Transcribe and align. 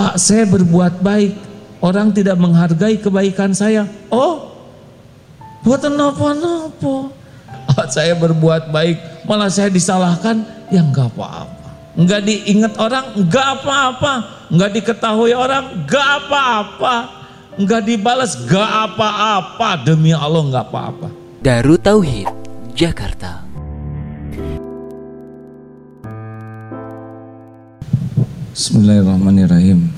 Ah, 0.00 0.16
saya 0.16 0.48
berbuat 0.48 1.04
baik, 1.04 1.36
orang 1.84 2.08
tidak 2.08 2.40
menghargai 2.40 2.96
kebaikan 2.96 3.52
saya. 3.52 3.84
Oh, 4.08 4.48
buat 5.60 5.84
nopo-nopo. 5.84 7.12
Ah, 7.68 7.84
saya 7.84 8.16
berbuat 8.16 8.72
baik, 8.72 9.28
malah 9.28 9.52
saya 9.52 9.68
disalahkan, 9.68 10.40
ya 10.72 10.80
enggak 10.80 11.12
apa-apa. 11.12 11.68
Enggak 12.00 12.24
diingat 12.24 12.80
orang, 12.80 13.12
enggak 13.12 13.60
apa-apa. 13.60 14.12
Enggak 14.48 14.70
diketahui 14.72 15.36
orang, 15.36 15.84
enggak 15.84 16.08
apa-apa. 16.24 16.94
Enggak 17.60 17.82
dibalas, 17.84 18.40
enggak 18.40 18.70
apa-apa. 18.88 19.84
Demi 19.84 20.16
Allah 20.16 20.40
enggak 20.48 20.64
apa-apa. 20.64 21.12
Daru 21.44 21.76
Tauhid, 21.76 22.32
Jakarta. 22.72 23.39
Bismillahirrahmanirrahim. 28.50 29.94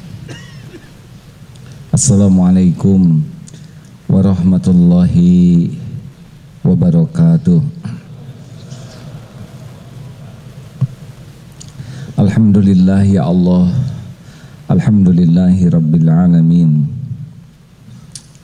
Assalamualaikum 1.88 3.24
warahmatullahi 4.04 5.72
wabarakatuh. 6.60 7.64
Alhamdulillah 12.20 13.00
ya 13.08 13.24
Allah. 13.24 13.72
Alhamdulillahi 14.68 15.72
rabbil 15.72 16.12
alamin. 16.12 16.92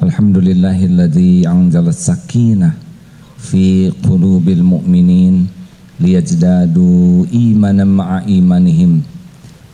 Alhamdulillahilladzi 0.00 1.44
anzala 1.44 1.92
sakinah 1.92 2.72
fi 3.36 3.92
qulubil 4.00 4.64
mu'minin 4.64 5.52
liyajdadu 6.00 7.28
imanan 7.28 7.92
ma'a 7.92 8.24
imanihim. 8.24 9.17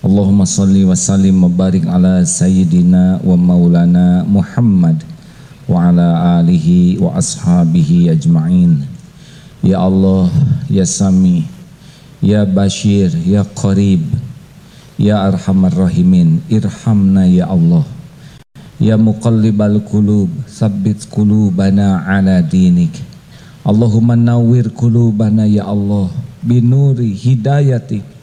Allahumma 0.04 0.44
salli 0.44 0.84
wa 0.84 0.92
sallim 0.92 1.40
wa 1.40 1.48
barik 1.48 1.88
ala 1.88 2.20
sayyidina 2.28 3.24
wa 3.24 3.40
maulana 3.40 4.20
Muhammad 4.28 5.00
wa 5.64 5.88
ala 5.88 6.36
alihi 6.44 7.00
wa 7.00 7.16
ashabihi 7.16 8.12
ajma'in 8.12 8.84
Ya 9.64 9.80
Allah, 9.80 10.28
Ya 10.68 10.84
Sami, 10.84 11.48
Ya 12.20 12.44
Bashir, 12.44 13.16
Ya 13.24 13.48
Qarib, 13.48 14.04
Ya 15.00 15.24
Arhamar 15.24 15.72
Rahimin, 15.72 16.44
Irhamna 16.52 17.24
Ya 17.24 17.48
Allah 17.48 17.88
Ya 18.76 19.00
Muqallibal 19.00 19.80
Qulub, 19.88 20.28
Sabbit 20.44 21.08
Qulubana 21.08 22.04
ala 22.04 22.44
dinik 22.44 22.92
Allahumma 23.64 24.20
nawwir 24.20 24.68
qulubana 24.68 25.48
Ya 25.48 25.64
Allah, 25.64 26.12
binuri 26.44 27.16
hidayatik 27.16 28.13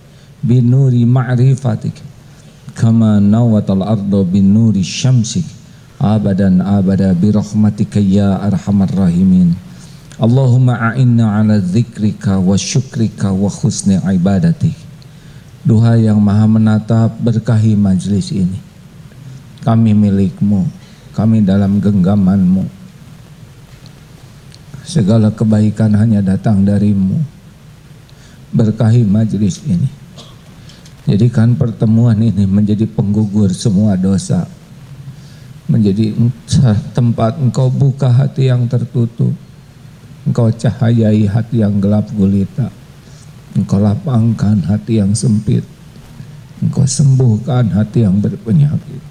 binuri 0.42 1.06
ma'rifatik 1.06 1.94
kama 2.74 3.22
nawatal 3.22 3.86
ardo 3.86 4.26
binuri 4.26 4.82
syamsik 4.82 5.46
abadan 6.02 6.66
abada 6.66 7.14
birahmatika 7.14 8.02
ya 8.02 8.42
arhamar 8.42 8.90
rahimin. 8.90 9.54
Allahumma 10.18 10.78
a'inna 10.78 11.42
ala 11.42 11.62
dzikrika 11.62 12.42
wa 12.42 12.58
syukrika 12.58 13.30
wa 13.34 13.50
husni 13.50 14.02
ibadatik. 14.02 14.74
Duha 15.62 15.98
yang 15.98 16.18
maha 16.18 16.50
menatap 16.50 17.22
berkahi 17.22 17.78
majlis 17.78 18.34
ini. 18.34 18.58
Kami 19.62 19.94
milikmu 19.94 20.66
Kami 21.14 21.46
dalam 21.46 21.78
genggamanmu. 21.78 22.66
Segala 24.82 25.30
kebaikan 25.30 25.94
hanya 25.94 26.24
datang 26.24 26.66
darimu. 26.66 27.22
Berkahi 28.50 29.06
majlis 29.06 29.62
ini 29.70 30.01
Jadikan 31.10 31.58
pertemuan 31.58 32.14
ini 32.22 32.46
menjadi 32.46 32.86
penggugur 32.86 33.50
semua 33.50 33.98
dosa. 33.98 34.46
Menjadi 35.66 36.14
tempat 36.94 37.42
engkau 37.42 37.74
buka 37.74 38.12
hati 38.12 38.54
yang 38.54 38.70
tertutup. 38.70 39.34
Engkau 40.30 40.54
cahayai 40.54 41.26
hati 41.26 41.66
yang 41.66 41.82
gelap 41.82 42.06
gulita. 42.14 42.70
Engkau 43.58 43.82
lapangkan 43.82 44.62
hati 44.62 45.02
yang 45.02 45.18
sempit. 45.18 45.66
Engkau 46.62 46.86
sembuhkan 46.86 47.74
hati 47.74 48.06
yang 48.06 48.22
berpenyakit. 48.22 49.02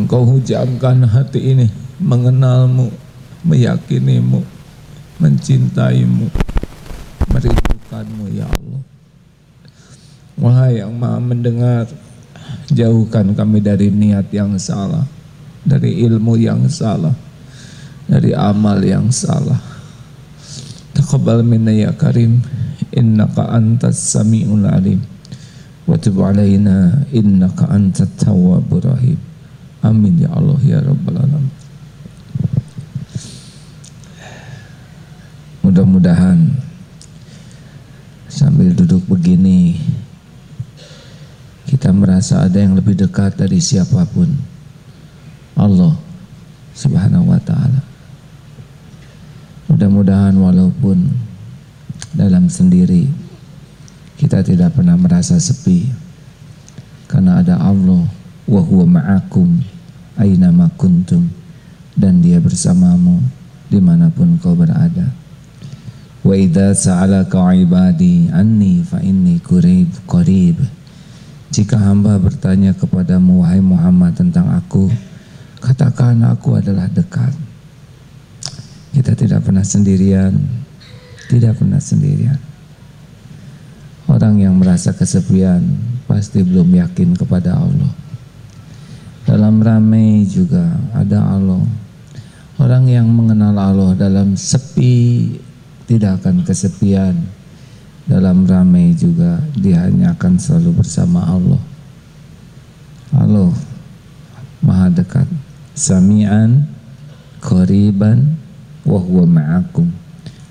Engkau 0.00 0.24
hujamkan 0.24 1.04
hati 1.04 1.52
ini 1.52 1.68
mengenalmu, 2.00 2.88
meyakinimu, 3.44 4.40
mencintaimu, 5.20 6.32
merindukanmu 7.28 8.24
ya 8.32 8.48
Allah. 8.48 8.89
Wahai 10.40 10.80
yang 10.80 10.96
maha 10.96 11.20
mendengar, 11.20 11.84
jauhkan 12.72 13.36
kami 13.36 13.60
dari 13.60 13.92
niat 13.92 14.32
yang 14.32 14.56
salah, 14.56 15.04
dari 15.60 16.00
ilmu 16.00 16.40
yang 16.40 16.64
salah, 16.72 17.12
dari 18.08 18.32
amal 18.32 18.80
yang 18.80 19.12
salah. 19.12 19.60
Taqabbal 20.96 21.44
minna 21.44 21.76
ya 21.76 21.92
karim, 21.92 22.40
innaka 22.88 23.52
antas 23.52 24.00
sami'ul 24.00 24.64
alim. 24.64 25.04
Wa 25.84 26.00
tub 26.00 26.24
alaina 26.24 27.04
innaka 27.12 27.68
antat 27.68 28.08
tawwabur 28.16 28.96
rahim. 28.96 29.20
Amin 29.84 30.24
ya 30.24 30.32
Allah 30.32 30.60
ya 30.64 30.80
rabbal 30.80 31.20
alamin. 31.20 31.52
Mudah-mudahan 35.60 36.56
sambil 38.26 38.72
duduk 38.72 39.04
begini 39.04 39.76
kita 41.70 41.94
merasa 41.94 42.42
ada 42.42 42.58
yang 42.58 42.74
lebih 42.74 42.98
dekat 42.98 43.38
dari 43.38 43.62
siapa 43.62 44.02
pun. 44.10 44.26
Allah 45.54 45.94
subhanahu 46.74 47.30
wa 47.30 47.38
ta'ala. 47.38 47.86
Mudah-mudahan 49.70 50.34
walaupun 50.34 51.14
dalam 52.10 52.50
sendiri 52.50 53.06
kita 54.18 54.42
tidak 54.42 54.74
pernah 54.74 54.98
merasa 54.98 55.38
sepi. 55.38 55.86
Karena 57.06 57.38
ada 57.38 57.54
Allah 57.62 58.02
wa 58.50 58.60
huwa 58.66 58.98
ma'akum 58.98 59.62
aina 60.18 60.50
ma 60.50 60.66
kuntum 60.74 61.30
dan 61.94 62.18
dia 62.18 62.42
bersamamu 62.42 63.22
di 63.70 63.78
mana 63.78 64.10
pun 64.10 64.42
kau 64.42 64.58
berada. 64.58 65.06
Wa 66.26 66.34
idza 66.34 66.74
sa'alaka 66.74 67.54
ibadi 67.54 68.26
anni 68.34 68.82
fa 68.82 68.98
inni 68.98 69.38
qurib 69.38 70.02
qarib 70.10 70.79
jika 71.50 71.74
hamba 71.74 72.14
bertanya 72.14 72.70
kepadamu 72.78 73.42
wahai 73.42 73.58
Muhammad 73.58 74.14
tentang 74.14 74.46
aku, 74.54 74.86
katakan 75.58 76.22
aku 76.22 76.54
adalah 76.54 76.86
dekat. 76.86 77.34
Kita 78.94 79.18
tidak 79.18 79.42
pernah 79.42 79.66
sendirian, 79.66 80.30
tidak 81.26 81.58
pernah 81.58 81.82
sendirian. 81.82 82.38
Orang 84.06 84.38
yang 84.38 84.54
merasa 84.54 84.94
kesepian 84.94 85.62
pasti 86.06 86.42
belum 86.46 86.70
yakin 86.70 87.18
kepada 87.18 87.58
Allah. 87.58 87.92
Dalam 89.26 89.58
ramai 89.58 90.26
juga 90.30 90.70
ada 90.94 91.34
Allah. 91.34 91.62
Orang 92.62 92.86
yang 92.86 93.10
mengenal 93.10 93.58
Allah 93.58 93.90
dalam 93.98 94.38
sepi 94.38 95.34
tidak 95.90 96.22
akan 96.22 96.46
kesepian 96.46 97.39
dalam 98.10 98.42
ramai 98.42 98.90
juga 98.98 99.38
dia 99.54 99.86
hanya 99.86 100.10
akan 100.18 100.34
selalu 100.34 100.82
bersama 100.82 101.22
Allah. 101.30 101.62
Allah 103.14 103.54
maha 104.58 104.90
dekat. 104.90 105.30
Sami'an 105.78 106.66
qariban 107.38 108.34
wa 108.82 108.98
huwa 108.98 109.30
ma'akum. 109.30 109.86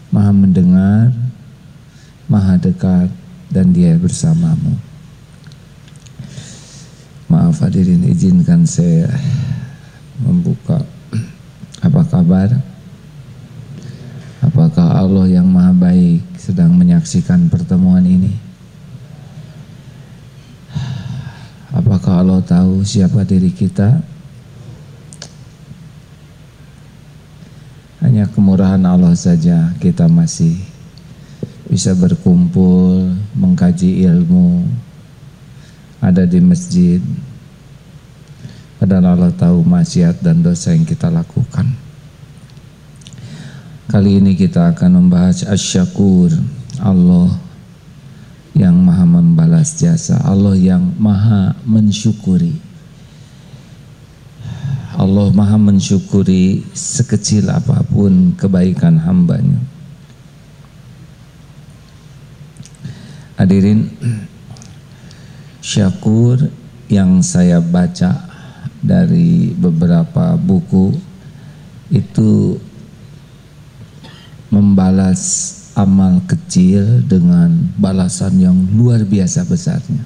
Maha 0.07 0.31
mendengar 0.31 1.11
maha 2.31 2.55
dekat 2.55 3.11
dan 3.51 3.75
dia 3.75 3.99
bersamamu. 3.99 4.79
Maaf 7.27 7.59
hadirin 7.59 8.07
izinkan 8.07 8.63
saya 8.63 9.11
membuka. 10.23 10.79
Apa 11.85 12.07
kabar? 12.07 12.55
Apakah 14.39 14.95
Allah 14.95 15.27
yang 15.27 15.51
maha 15.51 15.75
baik 15.75 16.28
sedang 16.39 16.71
menyaksikan 16.71 17.51
pertemuan 17.51 18.07
ini? 18.07 18.31
Apakah 21.75 22.23
Allah 22.23 22.39
tahu 22.39 22.81
siapa 22.87 23.27
diri 23.27 23.51
kita? 23.51 23.99
Hanya 27.99 28.25
kemurahan 28.31 28.79
Allah 28.87 29.13
saja 29.19 29.75
kita 29.83 30.07
masih 30.07 30.55
bisa 31.67 31.91
berkumpul, 31.93 33.13
mengkaji 33.35 34.07
ilmu, 34.07 34.65
ada 35.99 36.23
di 36.23 36.39
masjid. 36.39 37.03
Padahal 38.79 39.19
Allah 39.19 39.31
tahu 39.35 39.61
maksiat 39.67 40.23
dan 40.23 40.39
dosa 40.39 40.71
yang 40.71 40.87
kita 40.87 41.11
lakukan. 41.11 41.88
Kali 43.89 44.21
ini 44.21 44.37
kita 44.37 44.69
akan 44.69 45.01
membahas 45.01 45.49
asyakur 45.49 46.29
Allah 46.77 47.33
yang 48.53 48.77
maha 48.85 49.01
membalas 49.01 49.81
jasa, 49.81 50.21
Allah 50.21 50.53
yang 50.53 50.93
maha 51.01 51.57
mensyukuri. 51.65 52.53
Allah 54.93 55.33
maha 55.33 55.57
mensyukuri 55.57 56.61
sekecil 56.69 57.49
apa 57.49 57.81
pun 57.81 58.37
kebaikan 58.37 59.01
hambanya. 59.01 59.57
Hadirin 63.41 63.89
syakur 65.65 66.45
yang 66.93 67.25
saya 67.25 67.57
baca 67.57 68.21
dari 68.85 69.49
beberapa 69.57 70.37
buku 70.37 70.93
itu 71.89 72.61
membalas 74.49 75.55
amal 75.77 76.19
kecil 76.25 77.05
dengan 77.05 77.53
balasan 77.77 78.41
yang 78.41 78.57
luar 78.75 79.05
biasa 79.05 79.45
besarnya. 79.45 80.03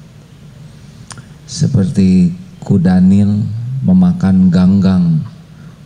Seperti 1.47 2.31
kudanil 2.63 3.43
memakan 3.83 4.47
ganggang 4.47 5.19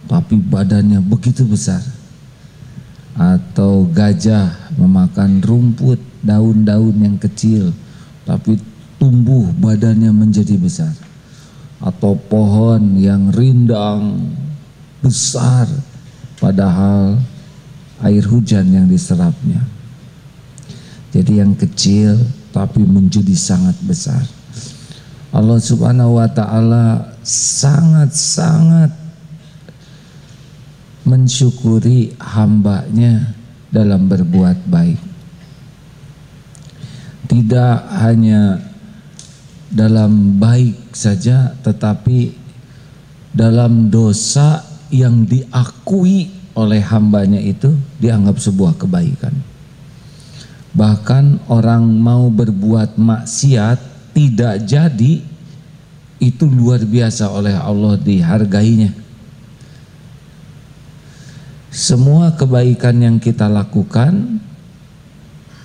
tapi 0.10 0.38
badannya 0.38 1.02
begitu 1.02 1.46
besar. 1.46 1.82
Atau 3.18 3.90
gajah 3.90 4.54
memakan 4.78 5.42
rumput 5.42 5.98
daun-daun 6.22 6.94
yang 7.02 7.18
kecil 7.18 7.74
tapi 8.28 8.60
tumbuh 9.00 9.48
badannya 9.56 10.12
menjadi 10.12 10.60
besar 10.60 10.92
atau 11.78 12.18
pohon 12.18 12.98
yang 12.98 13.30
rindang 13.32 14.34
besar 15.00 15.70
padahal 16.42 17.22
air 18.04 18.24
hujan 18.26 18.68
yang 18.70 18.86
diserapnya. 18.86 19.64
Jadi 21.12 21.42
yang 21.42 21.58
kecil 21.58 22.20
tapi 22.54 22.84
menjadi 22.86 23.34
sangat 23.34 23.78
besar. 23.86 24.22
Allah 25.34 25.60
subhanahu 25.60 26.18
wa 26.18 26.30
ta'ala 26.30 27.14
sangat-sangat 27.26 28.92
mensyukuri 31.08 32.16
hambanya 32.20 33.36
dalam 33.72 34.08
berbuat 34.08 34.68
baik. 34.68 35.00
Tidak 37.28 37.76
hanya 38.04 38.60
dalam 39.68 40.40
baik 40.40 40.96
saja 40.96 41.52
tetapi 41.60 42.32
dalam 43.36 43.92
dosa 43.92 44.64
yang 44.88 45.28
diakui 45.28 46.37
oleh 46.58 46.82
hambanya 46.82 47.38
itu 47.38 47.78
dianggap 48.02 48.42
sebuah 48.42 48.82
kebaikan 48.82 49.32
bahkan 50.74 51.38
orang 51.46 51.86
mau 51.86 52.34
berbuat 52.34 52.98
maksiat 52.98 53.78
tidak 54.18 54.66
jadi 54.66 55.22
itu 56.18 56.46
luar 56.50 56.82
biasa 56.82 57.30
oleh 57.30 57.54
Allah 57.54 57.94
dihargainya 58.02 58.90
semua 61.78 62.34
kebaikan 62.34 62.98
yang 62.98 63.18
kita 63.22 63.46
lakukan 63.46 64.42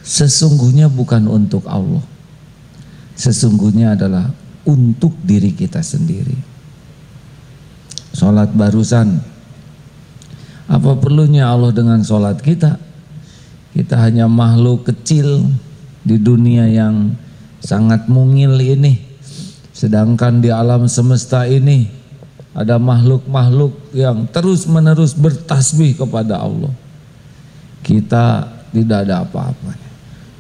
sesungguhnya 0.04 0.92
bukan 0.92 1.24
untuk 1.24 1.64
Allah. 1.64 2.04
Sesungguhnya 3.16 3.96
adalah 3.96 4.28
untuk 4.68 5.16
diri 5.24 5.56
kita 5.56 5.80
sendiri. 5.80 6.36
Sholat 8.12 8.52
barusan. 8.52 9.31
Apa 10.72 10.96
perlunya 10.96 11.52
Allah 11.52 11.69
dengan 11.69 12.00
sholat 12.00 12.40
kita? 12.40 12.80
Kita 13.76 14.00
hanya 14.00 14.24
makhluk 14.24 14.88
kecil 14.88 15.44
di 16.00 16.16
dunia 16.16 16.64
yang 16.64 17.12
sangat 17.60 18.08
mungil 18.08 18.56
ini. 18.56 18.96
Sedangkan 19.76 20.40
di 20.40 20.48
alam 20.48 20.88
semesta 20.88 21.44
ini 21.44 21.92
ada 22.56 22.80
makhluk-makhluk 22.80 23.92
yang 23.92 24.24
terus-menerus 24.32 25.12
bertasbih 25.12 25.92
kepada 25.92 26.40
Allah. 26.40 26.72
Kita 27.84 28.48
tidak 28.72 28.98
ada 29.08 29.28
apa-apanya. 29.28 29.90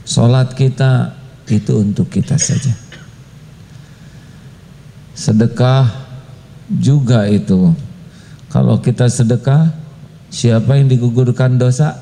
Sholat 0.08 0.56
kita 0.56 1.12
itu 1.52 1.76
untuk 1.76 2.08
kita 2.08 2.40
saja. 2.40 2.72
Sedekah 5.12 5.92
juga 6.72 7.28
itu. 7.28 7.76
Kalau 8.48 8.80
kita 8.80 9.08
sedekah, 9.08 9.81
siapa 10.32 10.80
yang 10.80 10.88
digugurkan 10.88 11.60
dosa? 11.60 12.00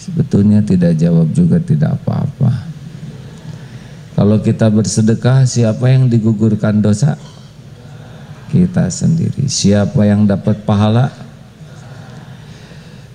Sebetulnya 0.00 0.58
tidak 0.66 0.98
jawab 0.98 1.30
juga 1.30 1.62
tidak 1.62 1.94
apa-apa. 2.02 2.66
Kalau 4.18 4.42
kita 4.42 4.66
bersedekah, 4.68 5.46
siapa 5.46 5.86
yang 5.88 6.10
digugurkan 6.10 6.82
dosa? 6.82 7.14
Kita 8.50 8.90
sendiri. 8.90 9.46
Siapa 9.46 10.02
yang 10.02 10.26
dapat 10.26 10.66
pahala? 10.66 11.14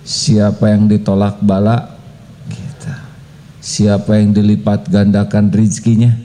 Siapa 0.08 0.72
yang 0.72 0.88
ditolak 0.88 1.44
bala? 1.44 1.98
Kita. 2.48 2.96
Siapa 3.60 4.22
yang 4.22 4.32
dilipat 4.32 4.88
gandakan 4.88 5.52
rizkinya? 5.52 6.16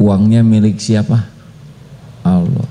Uangnya 0.00 0.40
milik 0.40 0.80
siapa? 0.80 1.33
Allah. 2.24 2.66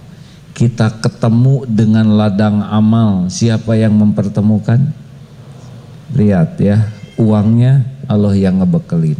Kita 0.53 0.89
ketemu 0.99 1.69
dengan 1.69 2.17
ladang 2.17 2.59
amal. 2.65 3.29
Siapa 3.29 3.77
yang 3.77 3.95
mempertemukan? 3.95 4.91
Lihat 6.13 6.59
ya, 6.59 6.91
uangnya 7.15 7.87
Allah 8.05 8.35
yang 8.35 8.59
ngebekelin. 8.59 9.17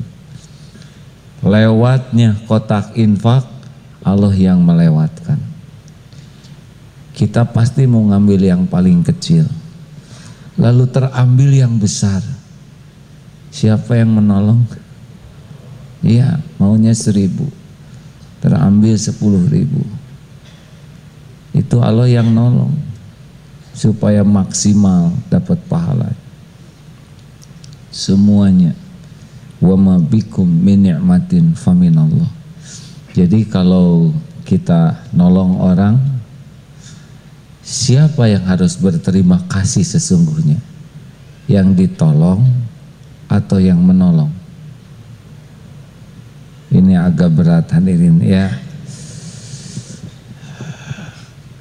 Lewatnya 1.46 2.38
kotak 2.46 2.94
infak, 2.98 3.48
Allah 4.04 4.34
yang 4.36 4.62
melewatkan 4.62 5.54
kita 7.14 7.46
pasti 7.46 7.86
mau 7.86 8.02
ngambil 8.10 8.42
yang 8.42 8.62
paling 8.66 9.06
kecil. 9.06 9.46
Lalu 10.58 10.90
terambil 10.90 11.50
yang 11.54 11.78
besar. 11.78 12.20
Siapa 13.54 13.94
yang 14.02 14.18
menolong? 14.18 14.66
Iya, 16.02 16.42
maunya 16.58 16.92
seribu. 16.98 17.46
Terambil 18.42 18.98
sepuluh 18.98 19.46
ribu. 19.46 19.86
Itu 21.54 21.80
Allah 21.80 22.10
yang 22.10 22.34
nolong. 22.34 22.74
Supaya 23.74 24.22
maksimal 24.26 25.14
dapat 25.30 25.58
pahala. 25.70 26.12
Semuanya. 27.94 28.74
Wa 29.62 29.78
ma 29.78 30.02
bikum 30.02 30.46
min 30.46 30.90
ni'matin 30.90 31.56
faminallah. 31.56 32.30
Jadi 33.14 33.46
kalau 33.48 34.12
kita 34.44 35.08
nolong 35.14 35.62
orang 35.62 36.14
Siapa 37.64 38.28
yang 38.28 38.44
harus 38.44 38.76
berterima 38.76 39.40
kasih 39.48 39.88
sesungguhnya? 39.88 40.60
Yang 41.48 41.88
ditolong 41.88 42.44
atau 43.32 43.56
yang 43.56 43.80
menolong? 43.80 44.28
Ini 46.68 47.00
agak 47.00 47.32
berat 47.32 47.72
hadirin 47.72 48.20
ya. 48.20 48.52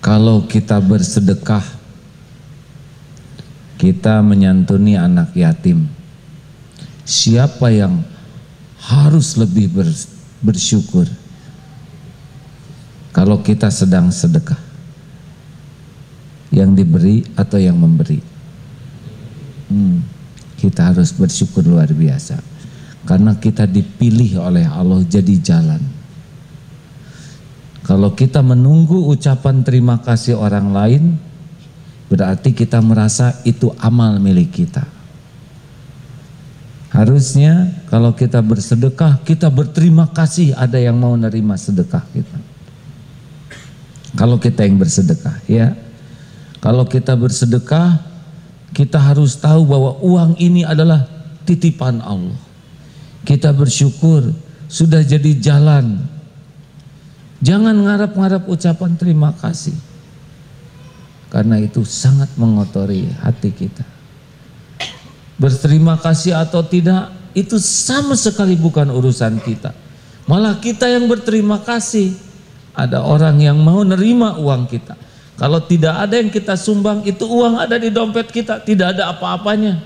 Kalau 0.02 0.44
kita 0.50 0.82
bersedekah, 0.82 1.62
kita 3.78 4.18
menyantuni 4.20 4.98
anak 4.98 5.30
yatim. 5.38 5.86
Siapa 7.06 7.70
yang 7.70 8.02
harus 8.82 9.38
lebih 9.38 9.70
bersyukur 10.42 11.06
kalau 13.14 13.38
kita 13.46 13.70
sedang 13.70 14.10
sedekah? 14.10 14.72
yang 16.52 16.76
diberi 16.76 17.24
atau 17.34 17.56
yang 17.56 17.80
memberi. 17.80 18.20
Hmm, 19.72 20.04
kita 20.60 20.92
harus 20.92 21.10
bersyukur 21.16 21.64
luar 21.64 21.88
biasa 21.88 22.38
karena 23.08 23.32
kita 23.40 23.64
dipilih 23.64 24.38
oleh 24.38 24.68
Allah 24.68 25.00
jadi 25.08 25.34
jalan. 25.40 25.80
Kalau 27.92 28.16
kita 28.16 28.40
menunggu 28.40 29.04
ucapan 29.12 29.60
terima 29.60 30.00
kasih 30.00 30.40
orang 30.40 30.72
lain, 30.72 31.20
berarti 32.08 32.56
kita 32.56 32.80
merasa 32.80 33.36
itu 33.44 33.68
amal 33.76 34.16
milik 34.16 34.48
kita. 34.48 34.88
Harusnya 36.88 37.68
kalau 37.92 38.16
kita 38.16 38.40
bersedekah, 38.40 39.20
kita 39.28 39.52
berterima 39.52 40.08
kasih 40.08 40.56
ada 40.56 40.80
yang 40.80 40.96
mau 40.96 41.12
nerima 41.20 41.52
sedekah 41.60 42.00
kita. 42.16 42.40
Kalau 44.16 44.40
kita 44.40 44.64
yang 44.64 44.80
bersedekah, 44.80 45.36
ya. 45.44 45.76
Kalau 46.64 46.88
kita 46.88 47.12
bersedekah, 47.12 48.00
kita 48.72 48.96
harus 48.96 49.36
tahu 49.36 49.68
bahwa 49.68 50.00
uang 50.00 50.40
ini 50.40 50.64
adalah 50.64 51.04
titipan 51.44 52.00
Allah. 52.00 52.40
Kita 53.28 53.52
bersyukur 53.52 54.32
sudah 54.64 55.04
jadi 55.04 55.36
jalan. 55.36 56.11
Jangan 57.42 57.74
ngarap-ngarap 57.74 58.46
ucapan 58.46 58.94
terima 58.94 59.34
kasih. 59.34 59.74
Karena 61.26 61.58
itu 61.58 61.82
sangat 61.82 62.30
mengotori 62.38 63.10
hati 63.18 63.50
kita. 63.50 63.84
berterima 65.42 65.98
kasih 65.98 66.38
atau 66.38 66.62
tidak 66.62 67.10
itu 67.34 67.58
sama 67.58 68.14
sekali 68.14 68.54
bukan 68.54 68.86
urusan 68.94 69.42
kita. 69.42 69.74
Malah 70.30 70.62
kita 70.62 70.86
yang 70.86 71.10
berterima 71.10 71.58
kasih. 71.58 72.14
Ada 72.72 73.02
orang 73.02 73.42
yang 73.42 73.58
mau 73.58 73.82
nerima 73.82 74.38
uang 74.38 74.70
kita. 74.70 74.94
Kalau 75.36 75.58
tidak 75.66 75.98
ada 75.98 76.14
yang 76.14 76.30
kita 76.30 76.54
sumbang, 76.54 77.02
itu 77.02 77.26
uang 77.26 77.58
ada 77.58 77.74
di 77.74 77.90
dompet 77.90 78.30
kita, 78.30 78.62
tidak 78.62 78.96
ada 78.96 79.10
apa-apanya. 79.10 79.82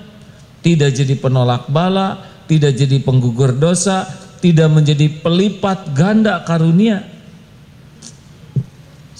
Tidak 0.60 0.90
jadi 0.92 1.16
penolak 1.16 1.66
bala, 1.72 2.20
tidak 2.44 2.76
jadi 2.76 3.00
penggugur 3.00 3.56
dosa, 3.56 4.04
tidak 4.44 4.68
menjadi 4.70 5.08
pelipat 5.24 5.96
ganda 5.96 6.44
karunia. 6.44 7.15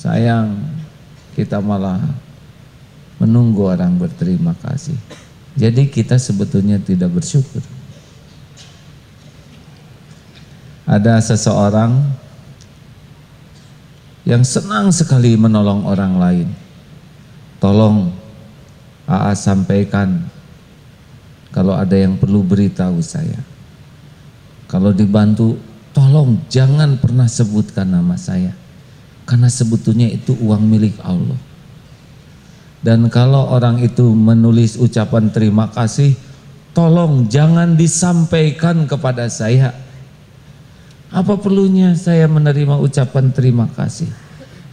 Sayang, 0.07 0.55
kita 1.35 1.59
malah 1.59 1.99
menunggu 3.19 3.67
orang 3.67 3.99
berterima 3.99 4.55
kasih. 4.63 4.95
Jadi 5.59 5.91
kita 5.91 6.15
sebetulnya 6.15 6.79
tidak 6.79 7.11
bersyukur. 7.11 7.59
Ada 10.87 11.19
seseorang 11.19 12.07
yang 14.23 14.47
senang 14.47 14.95
sekali 14.95 15.35
menolong 15.35 15.83
orang 15.91 16.15
lain. 16.23 16.49
Tolong 17.59 18.15
AA 19.11 19.35
sampaikan 19.35 20.23
kalau 21.51 21.75
ada 21.75 21.99
yang 21.99 22.15
perlu 22.15 22.47
beritahu 22.47 23.03
saya. 23.03 23.43
Kalau 24.71 24.95
dibantu, 24.95 25.59
tolong 25.91 26.39
jangan 26.47 26.95
pernah 26.95 27.27
sebutkan 27.27 27.91
nama 27.91 28.15
saya. 28.15 28.66
Karena 29.27 29.51
sebetulnya 29.51 30.07
itu 30.07 30.39
uang 30.39 30.63
milik 30.63 30.97
Allah. 31.03 31.37
Dan 32.87 33.11
kalau 33.11 33.51
orang 33.51 33.83
itu 33.83 34.15
menulis 34.15 34.79
ucapan 34.79 35.27
terima 35.35 35.67
kasih, 35.75 36.15
tolong 36.71 37.27
jangan 37.27 37.75
disampaikan 37.75 38.87
kepada 38.87 39.27
saya. 39.27 39.75
Apa 41.11 41.35
perlunya 41.35 41.99
saya 41.99 42.31
menerima 42.31 42.79
ucapan 42.79 43.35
terima 43.35 43.67
kasih? 43.75 44.07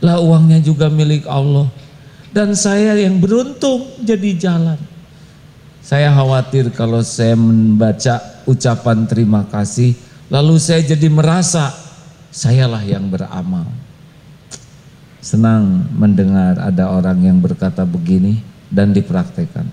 Lah 0.05 0.21
uangnya 0.21 0.61
juga 0.61 0.93
milik 0.93 1.25
Allah. 1.25 1.65
Dan 2.29 2.53
saya 2.53 2.93
yang 2.97 3.17
beruntung 3.17 3.97
jadi 4.05 4.29
jalan. 4.37 4.79
Saya 5.81 6.13
khawatir 6.13 6.69
kalau 6.69 7.01
saya 7.01 7.33
membaca 7.33 8.21
ucapan 8.45 9.09
terima 9.09 9.43
kasih, 9.49 9.97
lalu 10.29 10.61
saya 10.61 10.85
jadi 10.85 11.09
merasa 11.09 11.73
sayalah 12.29 12.81
yang 12.85 13.09
beramal. 13.09 13.82
Senang 15.23 15.87
mendengar 15.95 16.59
ada 16.59 16.91
orang 16.91 17.23
yang 17.23 17.39
berkata 17.39 17.87
begini 17.87 18.43
dan 18.67 18.91
dipraktekkan. 18.91 19.63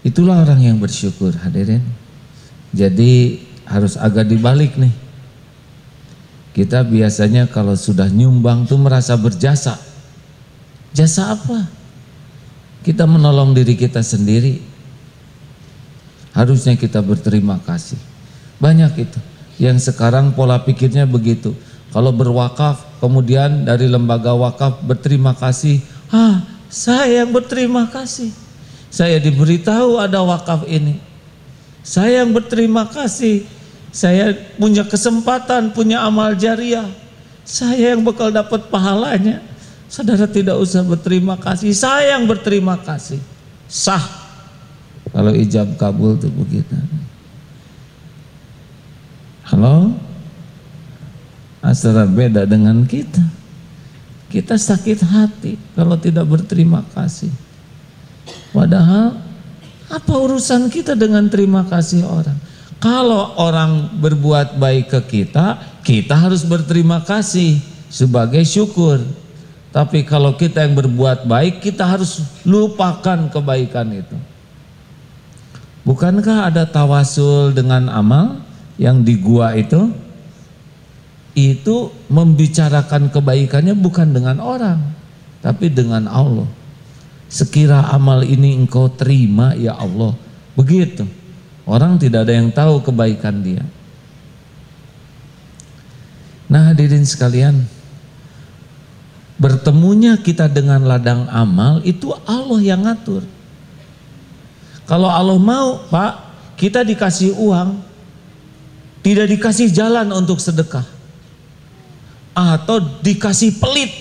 Itulah 0.00 0.40
orang 0.40 0.64
yang 0.64 0.80
bersyukur 0.80 1.36
hadirin. 1.36 1.84
Jadi 2.72 3.44
harus 3.68 4.00
agak 4.00 4.24
dibalik 4.24 4.72
nih. 4.80 4.94
Kita 6.56 6.80
biasanya 6.80 7.44
kalau 7.44 7.76
sudah 7.76 8.08
nyumbang 8.08 8.64
tuh 8.64 8.80
merasa 8.80 9.20
berjasa. 9.20 9.76
Jasa 10.96 11.36
apa? 11.36 11.68
Kita 12.80 13.04
menolong 13.04 13.52
diri 13.52 13.76
kita 13.76 14.00
sendiri. 14.00 14.64
Harusnya 16.32 16.72
kita 16.72 17.04
berterima 17.04 17.60
kasih. 17.60 18.00
Banyak 18.56 18.96
itu 18.96 19.35
yang 19.56 19.80
sekarang 19.80 20.32
pola 20.36 20.60
pikirnya 20.60 21.08
begitu. 21.08 21.56
Kalau 21.92 22.12
berwakaf, 22.12 23.00
kemudian 23.00 23.64
dari 23.64 23.88
lembaga 23.88 24.36
wakaf 24.36 24.84
berterima 24.84 25.32
kasih, 25.32 25.80
ah 26.12 26.44
saya 26.68 27.24
yang 27.24 27.32
berterima 27.32 27.88
kasih. 27.88 28.34
Saya 28.92 29.16
diberitahu 29.20 30.00
ada 30.00 30.20
wakaf 30.24 30.64
ini. 30.68 31.00
Saya 31.86 32.24
yang 32.24 32.34
berterima 32.34 32.88
kasih. 32.88 33.44
Saya 33.94 34.36
punya 34.60 34.84
kesempatan, 34.84 35.72
punya 35.72 36.04
amal 36.04 36.36
jariah. 36.36 36.84
Saya 37.46 37.96
yang 37.96 38.04
bakal 38.04 38.28
dapat 38.28 38.68
pahalanya. 38.68 39.40
Saudara 39.86 40.26
tidak 40.26 40.58
usah 40.58 40.82
berterima 40.82 41.38
kasih, 41.38 41.70
saya 41.70 42.18
yang 42.18 42.26
berterima 42.26 42.74
kasih. 42.74 43.22
Sah. 43.70 44.02
Kalau 45.14 45.30
ijab 45.32 45.78
kabul 45.78 46.18
itu 46.18 46.26
begitu. 46.28 46.74
Halo? 49.46 49.94
Asal 51.62 51.94
beda 52.10 52.46
dengan 52.46 52.82
kita. 52.82 53.22
Kita 54.26 54.58
sakit 54.58 55.06
hati 55.06 55.54
kalau 55.78 55.94
tidak 55.94 56.26
berterima 56.26 56.82
kasih. 56.90 57.30
Padahal 58.50 59.14
apa 59.86 60.12
urusan 60.18 60.66
kita 60.66 60.98
dengan 60.98 61.30
terima 61.30 61.62
kasih 61.62 62.02
orang? 62.02 62.34
Kalau 62.82 63.38
orang 63.38 63.96
berbuat 64.02 64.58
baik 64.58 64.90
ke 64.90 65.00
kita, 65.22 65.62
kita 65.86 66.14
harus 66.18 66.42
berterima 66.42 67.06
kasih 67.06 67.62
sebagai 67.86 68.42
syukur. 68.42 68.98
Tapi 69.70 70.02
kalau 70.02 70.34
kita 70.34 70.66
yang 70.66 70.74
berbuat 70.74 71.24
baik, 71.30 71.62
kita 71.62 71.86
harus 71.86 72.18
lupakan 72.42 73.30
kebaikan 73.30 73.94
itu. 73.94 74.16
Bukankah 75.86 76.50
ada 76.50 76.66
tawasul 76.66 77.54
dengan 77.54 77.86
amal? 77.86 78.42
Yang 78.76 79.00
di 79.00 79.16
gua 79.16 79.56
itu 79.56 79.92
itu 81.36 81.92
membicarakan 82.08 83.12
kebaikannya 83.12 83.76
bukan 83.76 84.08
dengan 84.12 84.40
orang 84.40 84.80
tapi 85.46 85.70
dengan 85.70 86.10
Allah. 86.10 86.48
Sekira 87.26 87.90
amal 87.90 88.22
ini 88.22 88.54
engkau 88.54 88.90
terima 88.90 89.54
ya 89.54 89.78
Allah. 89.78 90.14
Begitu. 90.58 91.06
Orang 91.66 91.98
tidak 91.98 92.26
ada 92.26 92.34
yang 92.38 92.54
tahu 92.54 92.82
kebaikan 92.82 93.42
dia. 93.42 93.62
Nah 96.46 96.70
hadirin 96.70 97.02
sekalian 97.02 97.66
bertemunya 99.36 100.14
kita 100.18 100.46
dengan 100.46 100.86
ladang 100.86 101.26
amal 101.26 101.82
itu 101.82 102.14
Allah 102.22 102.60
yang 102.62 102.86
ngatur. 102.86 103.26
Kalau 104.86 105.10
Allah 105.10 105.38
mau 105.38 105.82
pak 105.90 106.22
kita 106.54 106.86
dikasih 106.86 107.34
uang 107.34 107.82
tidak 109.06 109.30
dikasih 109.30 109.70
jalan 109.70 110.10
untuk 110.10 110.42
sedekah. 110.42 110.82
Atau 112.34 112.82
dikasih 113.06 113.54
pelit. 113.62 113.94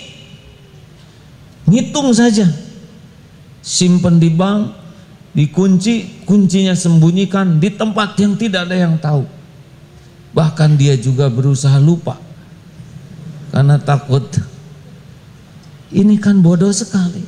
Ngitung 1.70 2.10
saja. 2.10 2.50
Simpan 3.62 4.18
di 4.18 4.34
bank 4.34 4.74
dikunci 5.38 6.26
kuncinya 6.26 6.74
sembunyikan 6.74 7.62
di 7.62 7.70
tempat 7.70 8.18
yang 8.18 8.34
tidak 8.34 8.66
ada 8.66 8.82
yang 8.82 8.98
tahu. 8.98 9.30
Bahkan 10.34 10.74
dia 10.74 10.98
juga 10.98 11.30
berusaha 11.30 11.78
lupa. 11.78 12.18
Karena 13.54 13.78
takut. 13.78 14.26
Ini 15.94 16.18
kan 16.18 16.42
bodoh 16.42 16.74
sekali. 16.74 17.22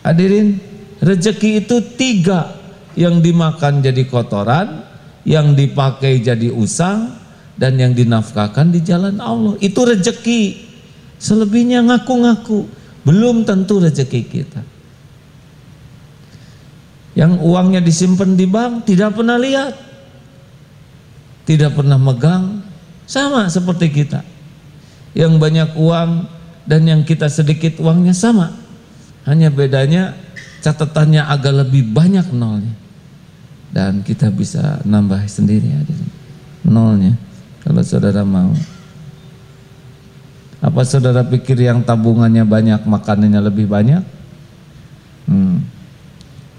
Hadirin 0.00 0.56
rezeki 1.04 1.60
itu 1.60 1.76
tiga 1.92 2.61
yang 2.98 3.24
dimakan 3.24 3.80
jadi 3.80 4.04
kotoran, 4.08 4.84
yang 5.24 5.56
dipakai 5.56 6.20
jadi 6.20 6.52
usang, 6.52 7.22
dan 7.56 7.76
yang 7.78 7.92
dinafkahkan 7.92 8.72
di 8.72 8.80
jalan 8.82 9.20
Allah. 9.20 9.56
Itu 9.60 9.84
rezeki. 9.84 10.72
Selebihnya 11.22 11.86
ngaku-ngaku, 11.86 12.66
belum 13.06 13.46
tentu 13.46 13.78
rezeki 13.78 14.20
kita. 14.26 14.62
Yang 17.14 17.38
uangnya 17.44 17.78
disimpan 17.84 18.34
di 18.34 18.48
bank 18.48 18.88
tidak 18.90 19.14
pernah 19.14 19.38
lihat, 19.38 19.76
tidak 21.46 21.78
pernah 21.78 22.00
megang, 22.00 22.64
sama 23.06 23.46
seperti 23.46 24.02
kita. 24.02 24.26
Yang 25.14 25.32
banyak 25.38 25.70
uang 25.78 26.10
dan 26.66 26.82
yang 26.88 27.06
kita 27.06 27.30
sedikit 27.30 27.78
uangnya 27.78 28.16
sama. 28.16 28.50
Hanya 29.22 29.54
bedanya 29.54 30.18
catatannya 30.66 31.22
agak 31.22 31.54
lebih 31.62 31.94
banyak 31.94 32.34
nolnya 32.34 32.81
dan 33.72 34.04
kita 34.04 34.28
bisa 34.28 34.78
nambah 34.84 35.24
sendiri 35.26 35.66
ya 35.66 35.80
nolnya 36.62 37.16
kalau 37.64 37.82
saudara 37.82 38.22
mau. 38.22 38.52
Apa 40.62 40.86
saudara 40.86 41.26
pikir 41.26 41.58
yang 41.58 41.82
tabungannya 41.82 42.46
banyak 42.46 42.86
makanannya 42.86 43.40
lebih 43.42 43.66
banyak? 43.66 44.04
Hmm. 45.22 45.62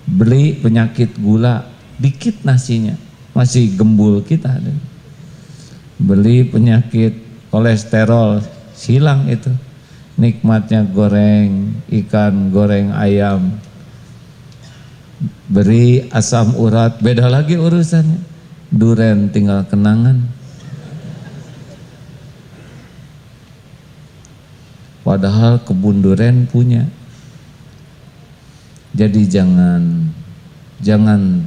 beli 0.03 0.55
penyakit 0.55 1.19
gula 1.19 1.67
dikit 1.99 2.43
nasinya 2.47 2.95
masih 3.35 3.75
gembul 3.75 4.23
kita 4.23 4.55
beli 6.03 6.47
penyakit 6.47 7.15
kolesterol 7.53 8.43
silang 8.75 9.29
itu. 9.31 9.51
Nikmatnya 10.13 10.85
goreng 10.85 11.73
ikan 11.89 12.53
goreng 12.53 12.93
ayam 12.93 13.57
beri 15.47 16.07
asam 16.11 16.55
urat 16.59 16.99
beda 16.99 17.31
lagi 17.31 17.55
urusannya 17.55 18.19
duren 18.73 19.29
tinggal 19.31 19.63
kenangan 19.69 20.23
padahal 25.03 25.59
kebun 25.61 25.99
duren 25.99 26.47
punya. 26.47 26.87
Jadi 28.95 29.27
jangan 29.27 30.09
jangan 30.79 31.43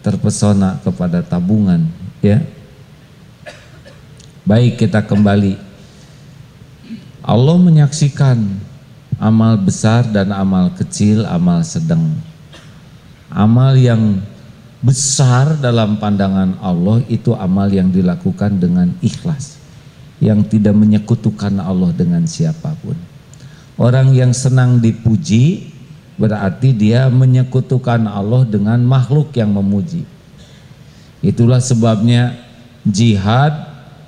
terpesona 0.00 0.78
kepada 0.80 1.20
tabungan 1.20 1.90
ya. 2.22 2.40
Baik 4.46 4.78
kita 4.78 5.02
kembali. 5.02 5.58
Allah 7.26 7.56
menyaksikan 7.58 8.38
amal 9.16 9.56
besar 9.56 10.04
dan 10.08 10.32
amal 10.32 10.72
kecil, 10.76 11.24
amal 11.28 11.64
sedang. 11.64 12.16
Amal 13.32 13.76
yang 13.76 14.20
besar 14.84 15.56
dalam 15.58 15.98
pandangan 15.98 16.56
Allah 16.62 17.02
itu 17.08 17.32
amal 17.34 17.68
yang 17.68 17.88
dilakukan 17.90 18.60
dengan 18.60 18.92
ikhlas. 19.00 19.58
Yang 20.16 20.56
tidak 20.56 20.72
menyekutukan 20.72 21.60
Allah 21.60 21.92
dengan 21.92 22.24
siapa 22.24 22.72
pun. 22.80 22.96
Orang 23.76 24.16
yang 24.16 24.32
senang 24.32 24.80
dipuji 24.80 25.68
berarti 26.16 26.72
dia 26.72 27.12
menyekutukan 27.12 28.08
Allah 28.08 28.48
dengan 28.48 28.80
makhluk 28.80 29.36
yang 29.36 29.52
memuji. 29.52 30.08
Itulah 31.20 31.60
sebabnya 31.60 32.32
jihad 32.88 33.52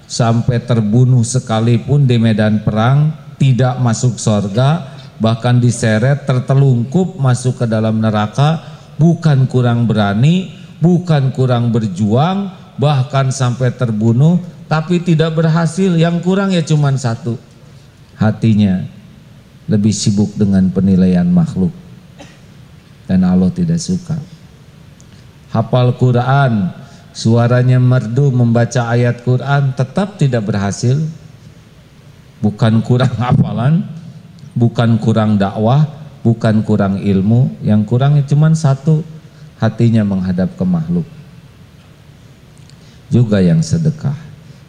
sampai 0.08 0.64
terbunuh 0.64 1.20
sekalipun 1.20 2.08
di 2.08 2.16
medan 2.16 2.64
perang 2.64 3.12
tidak 3.36 3.76
masuk 3.84 4.16
sorga 4.16 4.97
bahkan 5.18 5.58
diseret 5.58 6.24
tertelungkup 6.24 7.18
masuk 7.18 7.62
ke 7.62 7.66
dalam 7.66 7.98
neraka 7.98 8.62
bukan 8.98 9.50
kurang 9.50 9.86
berani 9.90 10.54
bukan 10.78 11.34
kurang 11.34 11.74
berjuang 11.74 12.54
bahkan 12.78 13.34
sampai 13.34 13.74
terbunuh 13.74 14.38
tapi 14.70 15.00
tidak 15.02 15.34
berhasil. 15.34 15.90
Yang 15.96 16.22
kurang 16.22 16.52
ya 16.54 16.62
cuma 16.62 16.92
satu 16.94 17.40
hatinya. 18.20 18.84
Lebih 19.68 19.92
sibuk 19.92 20.32
dengan 20.32 20.64
penilaian 20.72 21.28
makhluk. 21.28 21.72
Dan 23.04 23.20
Allah 23.24 23.52
tidak 23.52 23.76
suka. 23.80 24.16
Hafal 25.52 25.92
Quran 25.96 26.72
suaranya 27.12 27.76
merdu 27.76 28.32
membaca 28.32 28.88
ayat 28.88 29.20
Quran 29.24 29.76
tetap 29.76 30.16
tidak 30.16 30.48
berhasil. 30.48 30.96
Bukan 32.40 32.80
kurang 32.80 33.12
hafalan 33.24 33.84
bukan 34.58 34.98
kurang 34.98 35.38
dakwah 35.38 35.86
bukan 36.26 36.60
kurang 36.66 36.98
ilmu. 36.98 37.54
Yang 37.62 37.80
kurangnya 37.86 38.24
cuma 38.26 38.50
satu 38.52 39.06
hatinya 39.62 40.02
menghadap 40.02 40.52
ke 40.58 40.64
makhluk. 40.66 41.06
Juga 43.08 43.40
yang 43.40 43.62
sedekah. 43.62 44.18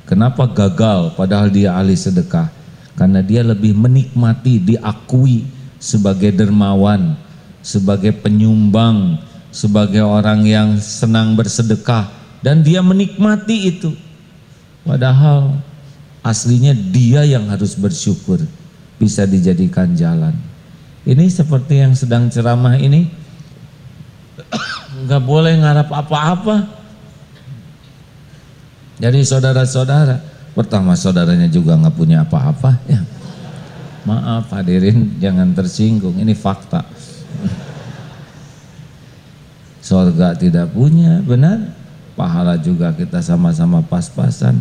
Kenapa 0.07 0.47
gagal 0.47 1.13
padahal 1.17 1.51
dia 1.51 1.75
ahli 1.75 1.97
sedekah? 1.97 2.47
Karena 2.95 3.19
dia 3.19 3.43
lebih 3.43 3.75
menikmati 3.75 4.61
diakui 4.61 5.47
sebagai 5.79 6.31
dermawan 6.35 7.15
sebagai 7.59 8.15
penyumbang 8.15 9.19
sebagai 9.49 10.05
orang 10.05 10.45
yang 10.45 10.69
senang 10.79 11.33
bersedekah. 11.35 12.07
Dan 12.39 12.63
dia 12.63 12.79
menikmati 12.79 13.67
itu. 13.67 13.91
Padahal 14.87 15.59
aslinya 16.23 16.71
dia 16.71 17.27
yang 17.27 17.51
harus 17.51 17.75
bersyukur 17.75 18.39
bisa 18.99 19.23
dijadikan 19.23 19.95
jalan. 19.95 20.35
Ini 21.07 21.25
seperti 21.31 21.79
yang 21.79 21.95
sedang 21.95 22.27
ceramah 22.27 22.75
ini 22.75 23.07
nggak 25.07 25.23
boleh 25.23 25.57
ngarap 25.57 25.89
apa-apa. 25.89 26.67
Jadi 28.99 29.23
saudara-saudara, 29.23 30.19
pertama 30.51 30.93
saudaranya 30.99 31.47
juga 31.47 31.79
nggak 31.79 31.95
punya 31.95 32.27
apa-apa 32.27 32.75
ya. 32.85 32.99
Maaf 34.03 34.51
hadirin 34.51 35.15
jangan 35.23 35.55
tersinggung, 35.55 36.19
ini 36.19 36.35
fakta. 36.35 36.83
Sorga 39.79 40.35
tidak 40.35 40.75
punya, 40.75 41.23
benar? 41.23 41.79
pahala 42.19 42.59
juga 42.59 42.91
kita 42.91 43.23
sama-sama 43.23 43.79
pas-pasan. 43.79 44.59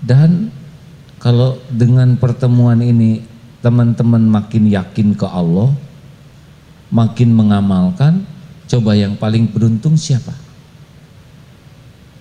Dan 0.00 0.48
kalau 1.18 1.58
dengan 1.66 2.14
pertemuan 2.14 2.78
ini 2.78 3.26
teman-teman 3.58 4.22
makin 4.22 4.70
yakin 4.70 5.18
ke 5.18 5.26
Allah, 5.26 5.74
makin 6.94 7.34
mengamalkan, 7.34 8.22
coba 8.70 8.94
yang 8.94 9.18
paling 9.18 9.50
beruntung 9.50 9.98
siapa? 9.98 10.30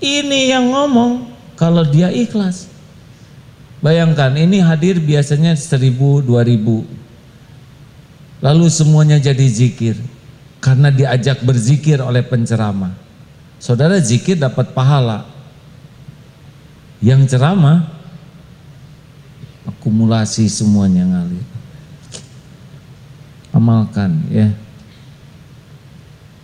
Ini 0.01 0.53
yang 0.53 0.73
ngomong 0.73 1.29
kalau 1.57 1.85
dia 1.85 2.09
ikhlas. 2.13 2.69
Bayangkan 3.77 4.33
ini 4.33 4.57
hadir 4.57 4.97
biasanya 4.97 5.53
seribu, 5.53 6.25
dua 6.25 6.41
ribu. 6.41 6.81
Lalu 8.41 8.69
semuanya 8.69 9.21
jadi 9.21 9.45
zikir 9.45 9.97
karena 10.57 10.89
diajak 10.89 11.41
berzikir 11.45 12.01
oleh 12.01 12.25
penceramah. 12.25 12.93
Saudara 13.61 13.97
zikir 14.01 14.37
dapat 14.37 14.73
pahala. 14.73 15.25
Yang 16.97 17.37
ceramah 17.37 17.96
akumulasi 19.67 20.47
semuanya 20.47 21.03
ngalir. 21.03 21.45
Amalkan 23.51 24.23
ya. 24.31 24.47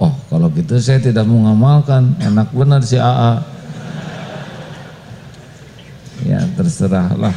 Oh, 0.02 0.12
kalau 0.28 0.52
gitu 0.52 0.76
saya 0.84 1.00
tidak 1.00 1.24
mau 1.24 1.48
ngamalkan. 1.48 2.20
Enak 2.20 2.52
benar 2.52 2.84
si 2.84 3.00
AA. 3.00 3.40
Ya, 6.24 6.40
terserahlah. 6.56 7.36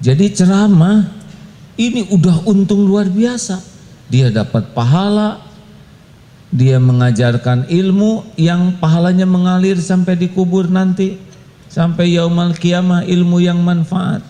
Jadi 0.00 0.32
ceramah 0.32 1.12
ini 1.76 2.08
udah 2.08 2.48
untung 2.48 2.88
luar 2.88 3.10
biasa. 3.10 3.60
Dia 4.10 4.32
dapat 4.32 4.72
pahala, 4.74 5.44
dia 6.50 6.82
mengajarkan 6.82 7.70
ilmu 7.70 8.26
yang 8.34 8.74
pahalanya 8.82 9.22
mengalir 9.22 9.78
sampai 9.78 10.18
di 10.18 10.26
kubur 10.26 10.66
nanti, 10.66 11.14
sampai 11.70 12.18
yaumal 12.18 12.50
kiamah 12.54 13.06
ilmu 13.06 13.38
yang 13.38 13.62
manfaat. 13.62 14.26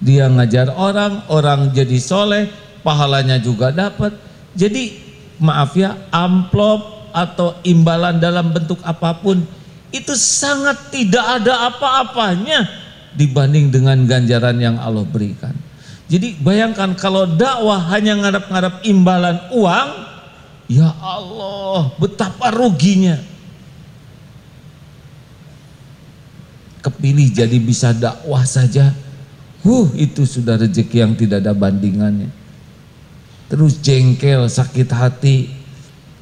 Dia 0.00 0.32
ngajar 0.32 0.72
orang, 0.72 1.28
orang 1.28 1.68
jadi 1.76 2.00
soleh, 2.00 2.48
pahalanya 2.80 3.36
juga 3.36 3.68
dapat. 3.68 4.16
Jadi 4.56 4.96
maaf 5.36 5.76
ya, 5.76 6.00
amplop 6.08 7.12
atau 7.12 7.60
imbalan 7.60 8.16
dalam 8.16 8.48
bentuk 8.48 8.80
apa 8.80 9.12
pun 9.20 9.44
itu 9.90 10.14
sangat 10.14 10.94
tidak 10.94 11.42
ada 11.42 11.68
apa-apanya 11.68 12.64
dibanding 13.18 13.68
dengan 13.68 14.06
ganjaran 14.06 14.56
yang 14.56 14.78
Allah 14.78 15.02
berikan. 15.04 15.52
Jadi 16.10 16.38
bayangkan 16.42 16.94
kalau 16.98 17.26
dakwah 17.26 17.78
hanya 17.94 18.18
ngarap-ngarap 18.18 18.82
imbalan 18.82 19.38
uang, 19.54 19.88
ya 20.70 20.94
Allah, 21.02 21.90
betapa 21.98 22.54
ruginya. 22.54 23.18
Kepilih 26.80 27.28
jadi 27.34 27.58
bisa 27.58 27.90
dakwah 27.90 28.46
saja, 28.46 28.94
huh 29.66 29.90
itu 29.98 30.22
sudah 30.24 30.56
rezeki 30.56 30.96
yang 31.02 31.12
tidak 31.18 31.44
ada 31.44 31.52
bandingannya. 31.52 32.30
Terus 33.50 33.82
jengkel, 33.82 34.46
sakit 34.46 34.88
hati, 34.94 35.50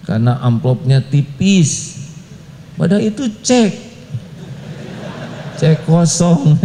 karena 0.09 0.41
amplopnya 0.41 1.05
tipis. 1.05 2.01
Padahal 2.75 3.05
itu 3.05 3.29
cek, 3.45 3.73
cek 5.61 5.85
kosong. 5.85 6.57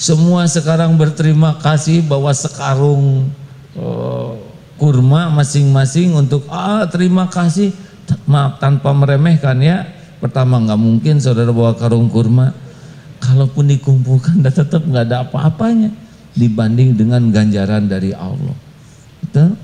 Semua 0.00 0.48
sekarang 0.50 0.96
berterima 0.96 1.54
kasih 1.60 2.02
bahwa 2.02 2.32
sekarung 2.34 3.30
uh, 3.76 4.34
kurma 4.80 5.28
masing-masing 5.30 6.16
untuk 6.16 6.48
ah 6.48 6.88
terima 6.88 7.28
kasih 7.28 7.70
maaf 8.26 8.58
tanpa 8.58 8.90
meremehkan 8.96 9.58
ya. 9.60 9.86
Pertama 10.20 10.60
nggak 10.60 10.80
mungkin 10.80 11.20
saudara 11.20 11.52
bawa 11.52 11.76
karung 11.76 12.10
kurma. 12.10 12.52
Kalaupun 13.20 13.68
dikumpulkan 13.68 14.40
dan 14.40 14.52
tetap 14.64 14.82
nggak 14.82 15.04
ada 15.10 15.28
apa-apanya 15.28 15.92
dibanding 16.32 16.96
dengan 16.96 17.28
ganjaran 17.28 17.84
dari 17.86 18.16
Allah. 18.16 18.56
Betul? 19.20 19.54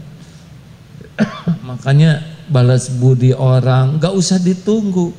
Makanya 1.68 2.20
balas 2.46 2.92
budi 2.92 3.34
orang 3.34 3.98
nggak 3.98 4.14
usah 4.14 4.38
ditunggu 4.38 5.10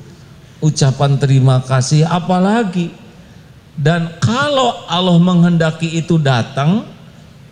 ucapan 0.63 1.19
terima 1.19 1.59
kasih 1.59 2.07
apalagi 2.07 2.87
dan 3.77 4.17
kalau 4.17 4.89
Allah 4.89 5.21
menghendaki 5.21 6.01
itu 6.01 6.17
datang, 6.17 6.81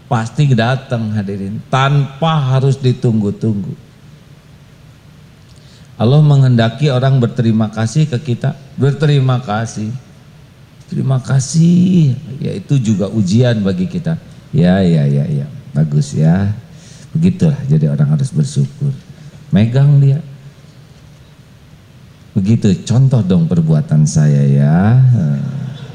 pasti 0.06 0.54
datang 0.54 1.14
hadirin, 1.14 1.58
tanpa 1.70 2.56
harus 2.56 2.78
ditunggu-tunggu. 2.78 3.74
Allah 5.96 6.20
menghendaki 6.20 6.92
orang 6.92 7.24
berterima 7.24 7.72
kasih 7.72 8.06
ke 8.06 8.34
kita, 8.34 8.54
berterima 8.76 9.40
kasih. 9.40 9.90
Terima 10.86 11.18
kasih, 11.18 12.14
ya 12.38 12.54
itu 12.54 12.78
juga 12.78 13.10
ujian 13.10 13.58
bagi 13.66 13.90
kita. 13.90 14.22
Ya, 14.54 14.86
ya, 14.86 15.10
ya, 15.10 15.26
ya, 15.26 15.48
bagus 15.74 16.14
ya. 16.14 16.54
Begitulah, 17.10 17.58
jadi 17.66 17.90
orang 17.90 18.14
harus 18.14 18.30
bersyukur. 18.30 18.94
megang 19.54 20.04
dia. 20.04 20.20
Begitu 22.36 22.84
contoh 22.84 23.24
dong 23.24 23.48
perbuatan 23.48 24.04
saya 24.04 24.44
ya, 24.44 25.00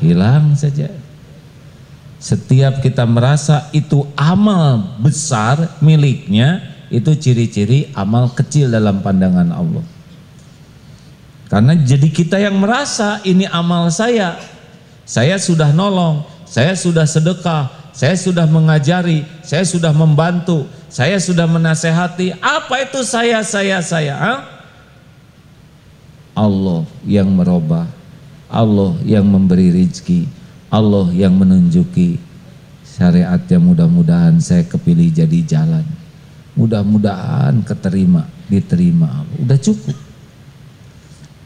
hilang 0.01 0.57
saja. 0.57 0.89
Setiap 2.21 2.85
kita 2.85 3.09
merasa 3.09 3.73
itu 3.73 4.05
amal 4.13 5.01
besar 5.01 5.81
miliknya, 5.81 6.61
itu 6.93 7.17
ciri-ciri 7.17 7.89
amal 7.97 8.29
kecil 8.37 8.69
dalam 8.69 9.01
pandangan 9.01 9.49
Allah. 9.49 9.85
Karena 11.49 11.75
jadi 11.75 12.13
kita 12.13 12.37
yang 12.37 12.61
merasa 12.61 13.25
ini 13.25 13.49
amal 13.49 13.89
saya, 13.89 14.37
saya 15.09 15.41
sudah 15.41 15.73
nolong, 15.73 16.23
saya 16.45 16.77
sudah 16.77 17.09
sedekah, 17.09 17.73
saya 17.97 18.15
sudah 18.15 18.47
mengajari, 18.47 19.27
saya 19.43 19.65
sudah 19.67 19.91
membantu, 19.91 20.69
saya 20.93 21.19
sudah 21.19 21.49
menasehati. 21.49 22.37
Apa 22.39 22.87
itu 22.87 23.01
saya, 23.03 23.43
saya, 23.43 23.83
saya? 23.83 24.15
Ha? 24.15 24.35
Allah 26.37 26.87
yang 27.03 27.33
merubah, 27.33 27.89
Allah 28.47 28.95
yang 29.03 29.27
memberi 29.27 29.75
rizki, 29.75 30.31
Allah 30.71 31.11
yang 31.11 31.35
menunjuki 31.35 32.23
syariat 32.87 33.43
yang 33.51 33.67
mudah-mudahan 33.67 34.39
saya 34.39 34.63
kepilih 34.63 35.11
jadi 35.11 35.39
jalan. 35.43 35.83
Mudah-mudahan 36.55 37.63
keterima, 37.67 38.27
diterima. 38.47 39.27
Udah 39.39 39.59
cukup. 39.59 39.99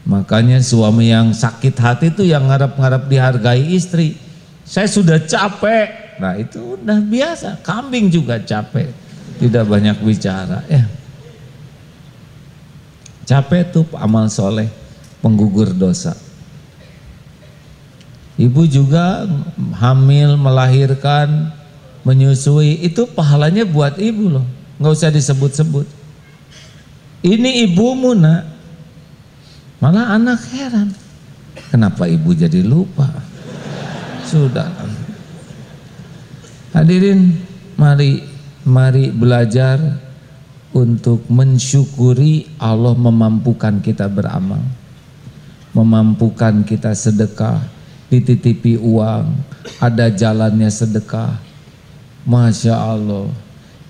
Makanya 0.05 0.61
suami 0.61 1.09
yang 1.09 1.33
sakit 1.33 1.75
hati 1.81 2.13
itu 2.13 2.29
yang 2.29 2.45
ngarap-ngarap 2.45 3.09
dihargai 3.09 3.73
istri. 3.73 4.13
Saya 4.61 4.85
sudah 4.85 5.17
capek. 5.17 6.17
Nah 6.21 6.37
itu 6.37 6.77
udah 6.77 7.01
biasa. 7.01 7.65
Kambing 7.65 8.13
juga 8.13 8.37
capek. 8.37 8.93
Tidak 9.41 9.65
banyak 9.65 9.97
bicara. 10.05 10.61
Ya. 10.69 10.85
Capek 13.25 13.73
tuh 13.73 13.85
amal 13.97 14.29
soleh 14.29 14.69
penggugur 15.25 15.73
dosa. 15.73 16.13
Ibu 18.35 18.67
juga 18.67 19.23
hamil, 19.79 20.35
melahirkan, 20.35 21.55
menyusui, 22.03 22.83
itu 22.83 23.07
pahalanya 23.07 23.63
buat 23.63 23.95
ibu 23.95 24.27
loh. 24.27 24.45
Nggak 24.75 24.91
usah 24.91 25.11
disebut-sebut. 25.11 25.87
Ini 27.23 27.63
ibumu 27.71 28.11
nak. 28.11 28.43
Malah 29.79 30.19
anak 30.19 30.39
heran. 30.51 30.91
Kenapa 31.71 32.11
ibu 32.11 32.35
jadi 32.35 32.59
lupa? 32.59 33.07
Sudah. 34.27 34.67
Hadirin, 36.75 37.39
mari 37.79 38.19
mari 38.67 39.15
belajar 39.15 39.79
untuk 40.75 41.23
mensyukuri 41.31 42.51
Allah 42.59 42.91
memampukan 42.99 43.79
kita 43.79 44.11
beramal 44.11 44.59
memampukan 45.75 46.63
kita 46.63 46.95
sedekah, 46.95 47.59
dititipi 48.09 48.77
uang, 48.77 49.33
ada 49.81 50.09
jalannya 50.11 50.69
sedekah. 50.69 51.37
Masya 52.25 52.73
Allah. 52.73 53.29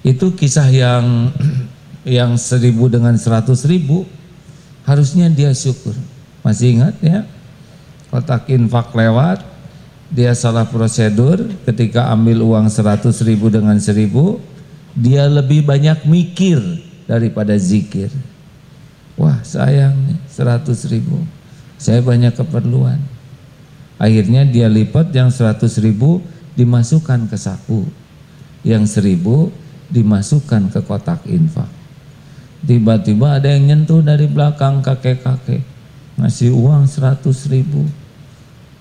Itu 0.04 0.36
kisah 0.36 0.68
yang 0.68 1.32
yang 2.06 2.36
seribu 2.36 2.92
dengan 2.92 3.16
seratus 3.16 3.64
ribu, 3.64 4.04
harusnya 4.84 5.32
dia 5.32 5.52
syukur. 5.56 5.96
Masih 6.44 6.78
ingat 6.80 6.96
ya? 7.02 7.26
Kotak 8.12 8.48
infak 8.52 8.94
lewat, 8.94 9.42
dia 10.12 10.36
salah 10.38 10.68
prosedur 10.68 11.42
ketika 11.66 12.12
ambil 12.14 12.44
uang 12.46 12.68
seratus 12.70 13.24
ribu 13.26 13.50
dengan 13.50 13.80
seribu, 13.82 14.38
dia 14.94 15.26
lebih 15.26 15.66
banyak 15.66 16.06
mikir 16.06 16.62
daripada 17.10 17.58
zikir. 17.58 18.14
Wah 19.16 19.40
sayang 19.48 19.96
seratus 20.28 20.86
ribu 20.92 21.24
saya 21.76 22.00
banyak 22.00 22.34
keperluan. 22.36 23.00
Akhirnya 23.96 24.44
dia 24.44 24.68
lipat 24.68 25.12
yang 25.16 25.32
100 25.32 25.62
ribu 25.80 26.20
dimasukkan 26.60 27.32
ke 27.32 27.38
saku. 27.40 27.88
Yang 28.66 29.00
seribu 29.00 29.54
dimasukkan 29.92 30.74
ke 30.74 30.80
kotak 30.84 31.24
infak. 31.30 31.70
Tiba-tiba 32.66 33.38
ada 33.38 33.48
yang 33.54 33.70
nyentuh 33.70 34.02
dari 34.02 34.26
belakang 34.26 34.82
kakek-kakek. 34.82 35.62
Ngasih 36.18 36.52
uang 36.52 36.90
100 36.90 37.24
ribu. 37.52 37.86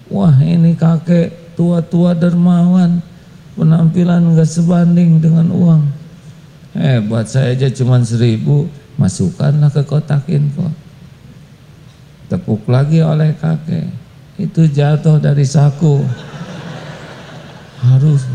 Wah 0.08 0.34
ini 0.40 0.72
kakek 0.74 1.54
tua-tua 1.54 2.16
dermawan. 2.16 3.04
Penampilan 3.54 4.34
gak 4.34 4.50
sebanding 4.50 5.22
dengan 5.22 5.46
uang. 5.54 5.82
Eh 6.74 6.98
buat 7.04 7.30
saya 7.30 7.54
aja 7.54 7.70
cuma 7.70 8.02
seribu. 8.02 8.66
Masukkanlah 8.98 9.70
ke 9.70 9.82
kotak 9.86 10.26
infak 10.26 10.84
tepuk 12.28 12.64
lagi 12.66 13.04
oleh 13.04 13.36
kakek 13.36 14.03
itu 14.34 14.66
jatuh 14.66 15.22
dari 15.22 15.46
saku. 15.46 16.02
Harus. 17.84 18.26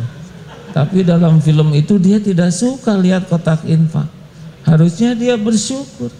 Tapi 0.72 1.04
dalam 1.04 1.42
film 1.44 1.74
itu 1.76 1.98
dia 2.00 2.22
tidak 2.22 2.56
suka 2.56 2.96
lihat 2.96 3.28
kotak 3.28 3.66
infak. 3.68 4.08
Harusnya 4.64 5.18
dia 5.18 5.36
bersyukur. 5.36 6.14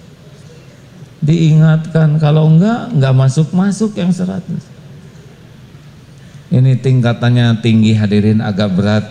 Diingatkan 1.24 2.18
kalau 2.18 2.50
enggak 2.50 2.92
enggak 2.92 3.14
masuk-masuk 3.16 3.96
yang 3.96 4.12
seratus. 4.12 4.64
Ini 6.50 6.82
tingkatannya 6.82 7.62
tinggi 7.62 7.94
hadirin 7.94 8.42
agak 8.42 8.74
berat. 8.74 9.06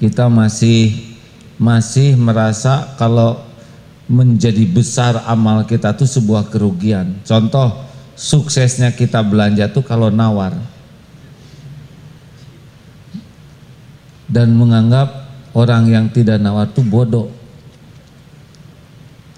Kita 0.00 0.32
masih 0.32 1.14
masih 1.60 2.16
merasa 2.16 2.96
kalau 2.96 3.45
menjadi 4.06 4.62
besar 4.70 5.18
amal 5.26 5.66
kita 5.66 5.90
itu 5.90 6.06
sebuah 6.06 6.46
kerugian. 6.50 7.18
Contoh 7.26 7.82
suksesnya 8.14 8.94
kita 8.94 9.18
belanja 9.20 9.66
tuh 9.68 9.82
kalau 9.82 10.08
nawar 10.14 10.54
dan 14.30 14.54
menganggap 14.54 15.26
orang 15.54 15.90
yang 15.90 16.06
tidak 16.10 16.38
nawar 16.38 16.70
itu 16.70 16.82
bodoh. 16.86 17.30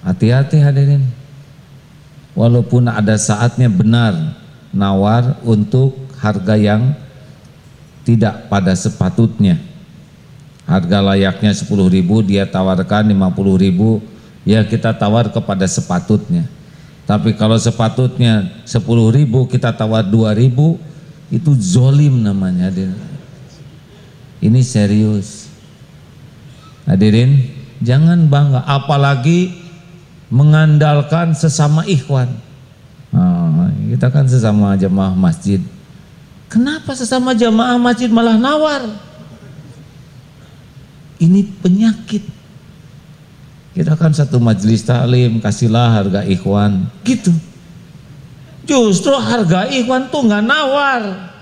Hati-hati 0.05 0.61
hadirin. 0.61 1.05
Walaupun 2.39 2.87
ada 2.87 3.19
saatnya 3.19 3.67
benar 3.67 4.15
nawar 4.71 5.43
untuk 5.43 5.97
harga 6.23 6.55
yang 6.55 6.95
tidak 8.07 8.47
pada 8.47 8.73
sepatutnya. 8.79 9.59
Harga 10.69 11.01
layaknya 11.01 11.51
10 11.51 11.67
ribu 11.89 12.21
dia 12.23 12.45
tawarkan 12.47 13.11
50 13.11 13.65
ribu 13.65 14.05
ya 14.49 14.65
kita 14.65 14.97
tawar 14.97 15.29
kepada 15.29 15.69
sepatutnya. 15.69 16.49
Tapi 17.05 17.37
kalau 17.37 17.61
sepatutnya 17.61 18.49
10 18.65 18.81
ribu 19.13 19.45
kita 19.45 19.77
tawar 19.77 20.01
2 20.09 20.33
ribu 20.33 20.81
itu 21.29 21.53
zolim 21.53 22.25
namanya. 22.25 22.73
Ini 24.41 24.61
serius. 24.65 25.53
Hadirin, 26.89 27.37
jangan 27.85 28.25
bangga 28.33 28.65
apalagi 28.65 29.53
mengandalkan 30.33 31.37
sesama 31.37 31.85
ikhwan. 31.85 32.33
Oh, 33.13 33.69
kita 33.93 34.09
kan 34.09 34.25
sesama 34.25 34.77
jemaah 34.77 35.13
masjid. 35.13 35.61
Kenapa 36.49 36.97
sesama 36.97 37.37
jemaah 37.37 37.77
masjid 37.77 38.09
malah 38.09 38.41
nawar? 38.41 38.89
Ini 41.21 41.45
penyakit 41.61 42.38
kita 43.77 43.95
kan 43.95 44.11
satu 44.11 44.41
majelis 44.41 44.83
taklim, 44.83 45.39
kasihlah 45.39 46.03
harga 46.03 46.21
ikhwan. 46.25 46.89
Gitu. 47.05 47.31
Justru 48.69 49.17
harga 49.17 49.65
ikhwan 49.73 50.13
tuh 50.13 50.29
nggak 50.29 50.45
nawar. 50.45 51.33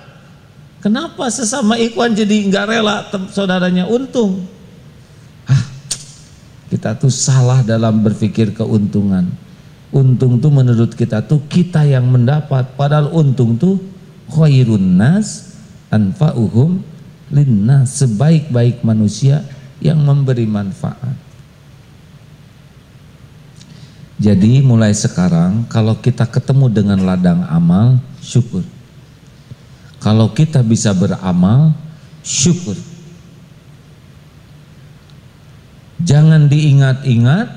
Kenapa 0.79 1.27
sesama 1.27 1.75
ikhwan 1.75 2.15
jadi 2.15 2.47
nggak 2.47 2.67
rela 2.71 3.03
saudaranya 3.35 3.91
untung? 3.91 4.47
Ah, 5.51 5.67
kita 6.71 6.95
tuh 6.95 7.11
salah 7.11 7.67
dalam 7.67 7.99
berpikir 8.07 8.55
keuntungan. 8.55 9.27
Untung 9.91 10.39
tuh 10.39 10.55
menurut 10.55 10.95
kita 10.95 11.27
tuh 11.27 11.43
kita 11.51 11.83
yang 11.83 12.07
mendapat. 12.07 12.79
Padahal 12.79 13.11
untung 13.11 13.59
tuh 13.59 13.83
khairun 14.31 14.95
nas 14.95 15.59
anfa'uhum 15.91 16.79
linnas. 17.35 17.99
Sebaik-baik 17.99 18.87
manusia 18.87 19.43
yang 19.83 19.99
memberi 20.07 20.47
manfaat. 20.47 21.26
Jadi 24.17 24.65
mulai 24.65 24.97
sekarang 24.97 25.69
kalau 25.69 25.93
kita 26.01 26.25
ketemu 26.25 26.73
dengan 26.73 27.05
ladang 27.05 27.45
amal, 27.53 28.01
syukur. 28.25 28.65
Kalau 30.01 30.33
kita 30.33 30.65
bisa 30.65 30.97
beramal, 30.97 31.77
syukur. 32.25 32.77
Jangan 36.01 36.49
diingat-ingat, 36.49 37.49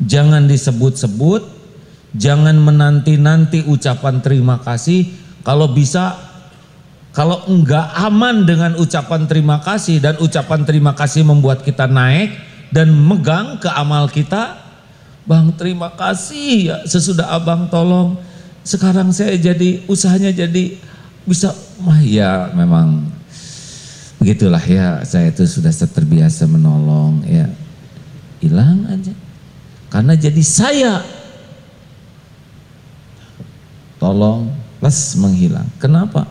jangan 0.00 0.48
disebut-sebut, 0.48 1.44
jangan 2.16 2.56
menanti-nanti 2.56 3.64
ucapan 3.68 4.24
terima 4.24 4.60
kasih. 4.60 5.12
Kalau 5.44 5.72
bisa, 5.76 6.16
kalau 7.12 7.44
enggak 7.52 7.92
aman 8.00 8.48
dengan 8.48 8.76
ucapan 8.80 9.28
terima 9.28 9.60
kasih 9.60 10.00
dan 10.00 10.16
ucapan 10.24 10.64
terima 10.64 10.92
kasih 10.96 11.24
membuat 11.24 11.64
kita 11.64 11.84
naik, 11.84 12.32
dan 12.74 12.92
megang 12.92 13.60
ke 13.60 13.68
amal 13.72 14.08
kita. 14.08 14.65
Bang 15.26 15.50
terima 15.58 15.90
kasih 15.90 16.70
ya. 16.70 16.76
Sesudah 16.86 17.34
abang 17.34 17.66
tolong. 17.66 18.14
Sekarang 18.62 19.10
saya 19.10 19.34
jadi 19.34 19.82
usahanya 19.90 20.30
jadi 20.30 20.78
bisa, 21.26 21.50
wah 21.82 21.98
ya 21.98 22.50
memang 22.54 23.10
begitulah 24.22 24.62
ya. 24.62 25.02
Saya 25.02 25.34
itu 25.34 25.42
sudah 25.46 25.74
terbiasa 25.74 26.46
menolong 26.46 27.26
ya. 27.26 27.50
Hilang 28.38 28.86
aja. 28.86 29.14
Karena 29.90 30.14
jadi 30.14 30.42
saya 30.46 31.02
tolong 33.98 34.54
plus 34.78 35.18
menghilang. 35.18 35.66
Kenapa? 35.82 36.30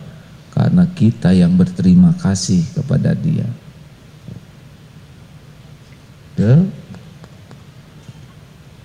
Karena 0.56 0.88
kita 0.88 1.36
yang 1.36 1.52
berterima 1.52 2.16
kasih 2.16 2.64
kepada 2.72 3.12
dia 3.12 3.44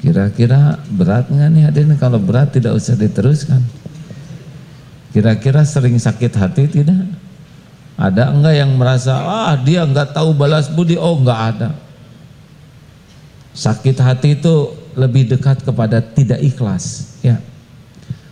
kira-kira 0.02 0.82
berat 0.90 1.30
nggak 1.30 1.50
nih 1.54 1.64
hadirin 1.70 1.96
kalau 1.96 2.18
berat 2.18 2.50
tidak 2.52 2.74
usah 2.74 2.98
diteruskan. 2.98 3.62
Kira-kira 5.14 5.62
sering 5.62 5.96
sakit 6.02 6.34
hati 6.36 6.66
tidak? 6.68 7.06
Ada 8.02 8.34
enggak 8.34 8.56
yang 8.58 8.72
merasa 8.76 9.14
ah 9.22 9.54
dia 9.54 9.86
enggak 9.86 10.12
tahu 10.18 10.34
balas 10.34 10.68
budi. 10.68 10.98
Oh 10.98 11.22
enggak 11.22 11.40
ada. 11.56 11.70
Sakit 13.54 13.98
hati 14.02 14.40
itu 14.42 14.74
lebih 14.98 15.30
dekat 15.30 15.62
kepada 15.62 16.02
tidak 16.02 16.42
ikhlas 16.42 17.16
ya. 17.22 17.38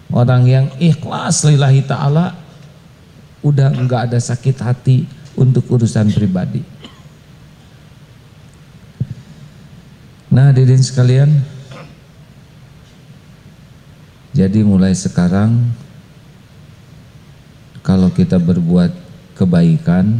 Orang 0.09 0.49
yang 0.49 0.73
ikhlas 0.81 1.45
lillahi 1.45 1.85
ta'ala 1.85 2.33
udah 3.45 3.69
nggak 3.71 4.09
ada 4.09 4.19
sakit 4.19 4.57
hati 4.57 5.05
untuk 5.37 5.69
urusan 5.69 6.09
pribadi. 6.11 6.65
Nah, 10.29 10.53
hadirin 10.53 10.81
sekalian, 10.81 11.29
jadi 14.39 14.63
mulai 14.63 14.95
sekarang 14.95 15.67
kalau 17.83 18.07
kita 18.07 18.39
berbuat 18.39 18.87
kebaikan, 19.35 20.15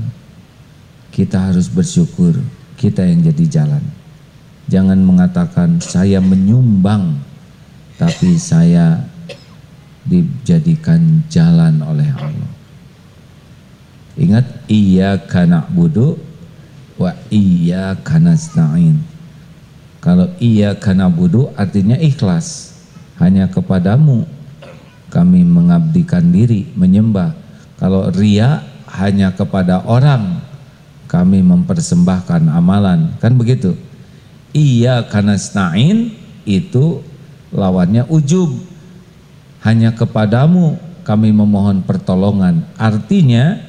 kita 1.16 1.40
harus 1.40 1.72
bersyukur 1.72 2.36
kita 2.76 3.08
yang 3.08 3.24
jadi 3.32 3.64
jalan. 3.64 3.84
Jangan 4.68 5.00
mengatakan 5.00 5.80
saya 5.80 6.20
menyumbang, 6.20 7.16
tapi 7.96 8.36
saya 8.36 9.08
dijadikan 10.04 11.24
jalan 11.32 11.80
oleh 11.80 12.12
Allah. 12.12 12.52
Ingat 14.20 14.46
iya 14.68 15.16
kana 15.16 15.64
budu 15.72 16.20
wa 17.00 17.16
iya 17.32 17.96
nasta'in. 17.96 19.00
Kalau 20.04 20.28
iya 20.44 20.76
kana 20.76 21.08
budu 21.08 21.56
artinya 21.56 21.96
ikhlas. 21.96 22.69
Hanya 23.20 23.52
kepadamu 23.52 24.24
kami 25.12 25.44
mengabdikan 25.44 26.32
diri, 26.32 26.72
menyembah. 26.74 27.36
Kalau 27.76 28.08
ria 28.16 28.64
hanya 28.96 29.36
kepada 29.36 29.84
orang 29.84 30.40
kami 31.10 31.44
mempersembahkan 31.44 32.48
amalan. 32.48 33.12
Kan 33.20 33.36
begitu? 33.36 33.76
Iya 34.56 35.06
kana 35.06 35.36
nasta'in 35.38 36.14
itu 36.46 37.04
lawannya 37.52 38.06
ujub. 38.10 38.56
Hanya 39.66 39.92
kepadamu 39.92 40.80
kami 41.04 41.34
memohon 41.34 41.84
pertolongan. 41.84 42.64
Artinya 42.80 43.60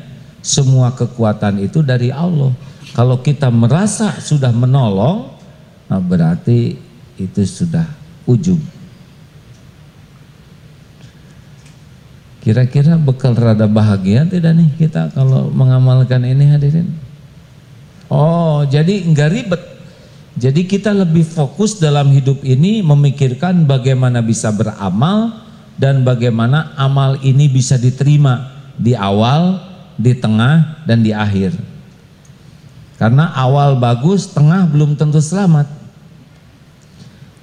semua 0.41 0.93
kekuatan 0.95 1.61
itu 1.61 1.81
dari 1.85 2.13
Allah. 2.13 2.53
Kalau 2.93 3.21
kita 3.21 3.49
merasa 3.49 4.19
sudah 4.21 4.53
menolong, 4.53 5.33
nah 5.89 6.01
berarti 6.01 6.77
itu 7.17 7.43
sudah 7.45 7.87
ujung. 8.29 8.61
Kira-kira 12.41 12.97
bekal 12.97 13.37
rada 13.37 13.69
bahagia 13.69 14.25
tidak 14.25 14.57
nih 14.57 14.71
kita 14.81 15.13
kalau 15.13 15.53
mengamalkan 15.53 16.25
ini 16.25 16.49
hadirin? 16.49 16.89
Oh, 18.09 18.65
jadi 18.65 19.05
enggak 19.05 19.31
ribet. 19.31 19.63
Jadi 20.41 20.65
kita 20.65 20.97
lebih 20.97 21.21
fokus 21.21 21.77
dalam 21.77 22.09
hidup 22.17 22.41
ini 22.41 22.81
memikirkan 22.81 23.69
bagaimana 23.69 24.25
bisa 24.25 24.49
beramal 24.49 25.37
dan 25.77 26.01
bagaimana 26.01 26.73
amal 26.81 27.21
ini 27.21 27.45
bisa 27.45 27.77
diterima 27.77 28.49
di 28.81 28.97
awal, 28.97 29.61
di 30.01 30.17
tengah, 30.17 30.81
dan 30.89 31.05
di 31.05 31.13
akhir. 31.13 31.53
Karena 32.97 33.33
awal 33.37 33.77
bagus, 33.77 34.33
tengah 34.33 34.65
belum 34.69 34.97
tentu 34.97 35.21
selamat. 35.21 35.69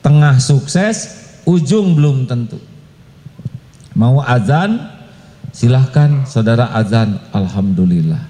Tengah 0.01 0.41
sukses, 0.41 1.17
ujung 1.45 1.93
belum 1.93 2.25
tentu. 2.25 2.61
Mau 3.97 4.21
azan, 4.21 4.77
silahkan 5.49 6.21
saudara 6.29 6.69
azan. 6.77 7.17
Alhamdulillah. 7.33 8.21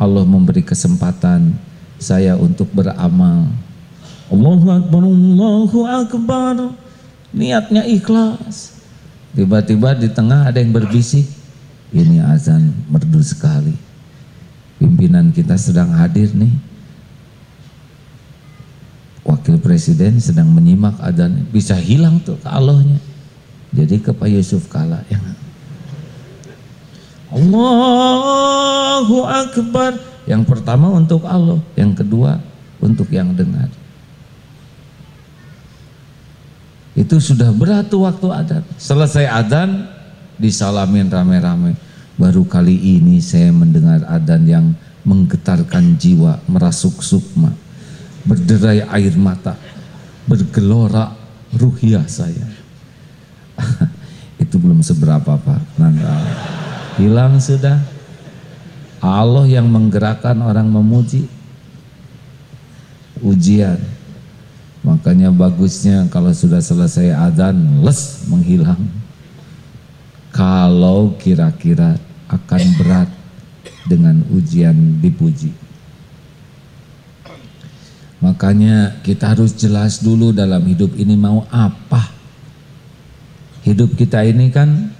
Allah 0.00 0.24
memberi 0.24 0.64
kesempatan 0.64 1.52
saya 2.00 2.32
untuk 2.40 2.72
beramal. 2.72 3.52
Allahu 4.32 4.66
Akbar, 4.72 5.02
Allahu 5.04 5.78
Akbar. 5.84 6.56
Niatnya 7.36 7.84
ikhlas. 7.84 8.80
Tiba-tiba 9.36 9.92
di 9.92 10.08
tengah 10.08 10.48
ada 10.48 10.56
yang 10.64 10.72
berbisik, 10.72 11.28
ini 11.92 12.16
azan 12.24 12.72
merdu 12.88 13.20
sekali. 13.20 13.76
Pimpinan 14.80 15.28
kita 15.28 15.60
sedang 15.60 15.92
hadir 15.92 16.32
nih. 16.32 16.52
Wakil 19.28 19.60
Presiden 19.60 20.16
sedang 20.24 20.48
menyimak 20.48 20.96
azan, 21.04 21.44
bisa 21.52 21.76
hilang 21.76 22.16
tuh 22.24 22.40
ke 22.40 22.48
Allahnya. 22.48 23.11
Jadi 23.72 23.96
ke 24.04 24.12
Pak 24.12 24.28
Yusuf 24.28 24.68
Kala 24.68 25.00
yang 25.08 25.24
Allahu 27.32 29.24
Akbar. 29.24 29.96
Yang 30.28 30.42
pertama 30.46 30.86
untuk 30.92 31.26
Allah, 31.26 31.58
yang 31.74 31.96
kedua 31.96 32.38
untuk 32.78 33.10
yang 33.10 33.34
dengar. 33.34 33.66
Itu 36.92 37.18
sudah 37.18 37.50
berat 37.50 37.88
waktu 37.88 38.28
adat. 38.28 38.64
Selesai 38.76 39.26
adan, 39.26 39.88
disalamin 40.36 41.08
rame-rame. 41.08 41.74
Baru 42.20 42.44
kali 42.44 42.76
ini 42.76 43.18
saya 43.24 43.48
mendengar 43.48 44.04
adan 44.04 44.44
yang 44.44 44.66
menggetarkan 45.02 45.98
jiwa, 45.98 46.38
merasuk 46.46 47.02
sukma, 47.02 47.50
berderai 48.28 48.84
air 48.86 49.16
mata, 49.18 49.56
bergelora 50.28 51.16
ruhiah 51.56 52.06
saya. 52.06 52.61
Itu 54.52 54.60
belum 54.60 54.84
seberapa 54.84 55.40
Pak. 55.40 55.80
Nanda. 55.80 56.12
Hilang 57.00 57.40
sudah. 57.40 57.80
Allah 59.00 59.48
yang 59.48 59.64
menggerakkan 59.64 60.36
orang 60.44 60.68
memuji. 60.68 61.24
Ujian. 63.24 63.80
Makanya 64.84 65.32
bagusnya 65.32 66.04
kalau 66.12 66.36
sudah 66.36 66.60
selesai 66.60 67.16
adzan, 67.16 67.80
les 67.80 68.28
menghilang 68.28 68.76
kalau 70.36 71.16
kira-kira 71.16 71.96
akan 72.28 72.62
berat 72.76 73.08
dengan 73.88 74.20
ujian 74.36 75.00
dipuji. 75.00 75.48
Makanya 78.20 79.00
kita 79.00 79.32
harus 79.32 79.56
jelas 79.56 80.04
dulu 80.04 80.28
dalam 80.28 80.60
hidup 80.68 80.92
ini 81.00 81.16
mau 81.16 81.48
apa. 81.48 82.21
Hidup 83.62 83.94
kita 83.94 84.26
ini 84.26 84.50
kan 84.50 84.90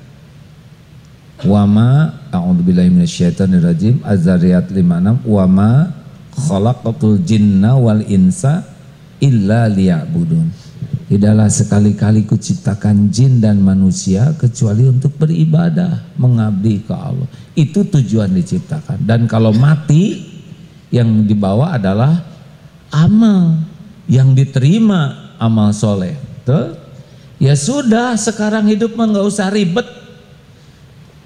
wama 1.42 2.14
a'udzubillahi 2.30 2.94
minasyaitonirrajim 2.94 4.06
Az-Zariyat 4.06 4.70
56 4.70 5.26
wama 5.26 5.90
khalaqatul 6.32 7.18
jinna 7.26 7.74
wal 7.74 8.06
insa 8.06 8.62
illa 9.18 9.66
liya'budun. 9.66 10.46
Tidaklah 11.12 11.50
sekali-kali 11.52 12.24
kuciptakan 12.24 13.12
jin 13.12 13.36
dan 13.36 13.60
manusia 13.60 14.32
kecuali 14.40 14.88
untuk 14.88 15.12
beribadah, 15.20 16.16
mengabdi 16.16 16.88
ke 16.88 16.94
Allah. 16.96 17.28
Itu 17.52 17.84
tujuan 17.84 18.32
diciptakan. 18.32 19.04
Dan 19.04 19.28
kalau 19.28 19.52
mati 19.52 20.24
yang 20.88 21.28
dibawa 21.28 21.76
adalah 21.76 22.16
amal 22.88 23.60
yang 24.08 24.32
diterima 24.32 25.36
amal 25.36 25.76
soleh. 25.76 26.16
Betul? 26.16 26.81
Ya 27.42 27.58
sudah, 27.58 28.14
sekarang 28.14 28.70
hidup 28.70 28.94
mah 28.94 29.10
nggak 29.10 29.26
usah 29.26 29.50
ribet. 29.50 29.84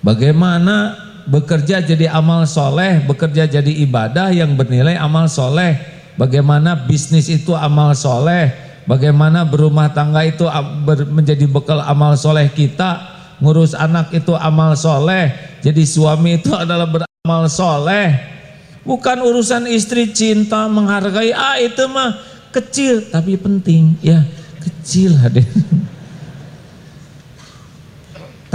Bagaimana 0.00 0.96
bekerja 1.28 1.84
jadi 1.84 2.08
amal 2.08 2.48
soleh, 2.48 3.04
bekerja 3.04 3.44
jadi 3.44 3.72
ibadah 3.84 4.32
yang 4.32 4.56
bernilai 4.56 4.96
amal 4.96 5.28
soleh. 5.28 5.76
Bagaimana 6.16 6.88
bisnis 6.88 7.28
itu 7.28 7.52
amal 7.52 7.92
soleh, 7.92 8.48
Bagaimana 8.86 9.42
berumah 9.42 9.90
tangga 9.90 10.22
itu 10.22 10.46
menjadi 11.10 11.42
bekal 11.50 11.82
amal 11.82 12.14
soleh 12.14 12.46
kita, 12.54 13.02
ngurus 13.42 13.74
anak 13.74 14.14
itu 14.14 14.30
amal 14.38 14.78
soleh, 14.78 15.34
jadi 15.58 15.82
suami 15.82 16.38
itu 16.38 16.54
adalah 16.62 16.86
beramal 16.86 17.50
soleh. 17.50 18.14
Bukan 18.86 19.26
urusan 19.26 19.66
istri 19.66 20.14
cinta 20.14 20.70
menghargai, 20.70 21.34
ah 21.34 21.58
itu 21.58 21.82
mah 21.90 22.14
kecil 22.54 23.04
tapi 23.12 23.36
penting 23.36 24.00
ya 24.00 24.24
kecil 24.64 25.12
hadir 25.18 25.44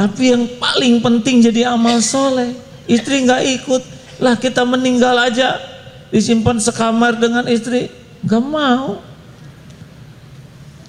tapi 0.01 0.33
yang 0.33 0.49
paling 0.57 0.97
penting 0.97 1.45
jadi 1.45 1.77
amal 1.77 2.01
soleh. 2.01 2.57
Istri 2.89 3.29
nggak 3.29 3.43
ikut 3.61 3.81
lah 4.17 4.33
kita 4.33 4.65
meninggal 4.65 5.13
aja. 5.13 5.61
Disimpan 6.09 6.57
sekamar 6.57 7.21
dengan 7.21 7.45
istri 7.45 7.93
nggak 8.25 8.41
mau. 8.41 8.97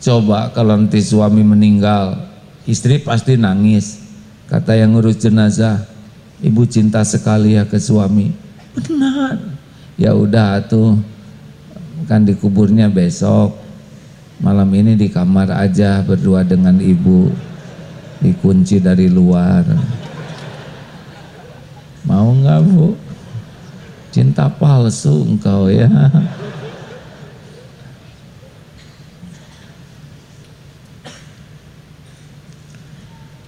Coba 0.00 0.48
kalau 0.56 0.80
nanti 0.80 1.04
suami 1.04 1.44
meninggal 1.44 2.24
istri 2.64 3.04
pasti 3.04 3.36
nangis. 3.36 4.00
Kata 4.48 4.80
yang 4.80 4.96
ngurus 4.96 5.20
jenazah 5.20 5.84
ibu 6.40 6.64
cinta 6.64 7.04
sekali 7.04 7.60
ya 7.60 7.68
ke 7.68 7.76
suami. 7.76 8.32
Benar. 8.72 9.36
Ya 10.00 10.16
udah 10.16 10.64
tuh 10.64 10.96
kan 12.08 12.24
dikuburnya 12.24 12.88
besok. 12.88 13.60
Malam 14.40 14.72
ini 14.72 14.96
di 14.96 15.12
kamar 15.12 15.52
aja 15.52 16.00
berdua 16.00 16.48
dengan 16.48 16.80
ibu 16.80 17.51
dikunci 18.22 18.78
dari 18.78 19.10
luar. 19.10 19.66
Mau 22.06 22.30
nggak 22.38 22.60
bu? 22.70 22.94
Cinta 24.14 24.46
palsu 24.46 25.26
engkau 25.26 25.66
ya. 25.66 25.90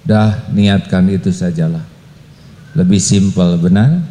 Dah 0.05 0.53
niatkan 0.53 1.09
itu 1.09 1.33
sajalah. 1.33 1.81
Lebih 2.77 3.01
simpel 3.01 3.57
benar? 3.57 4.05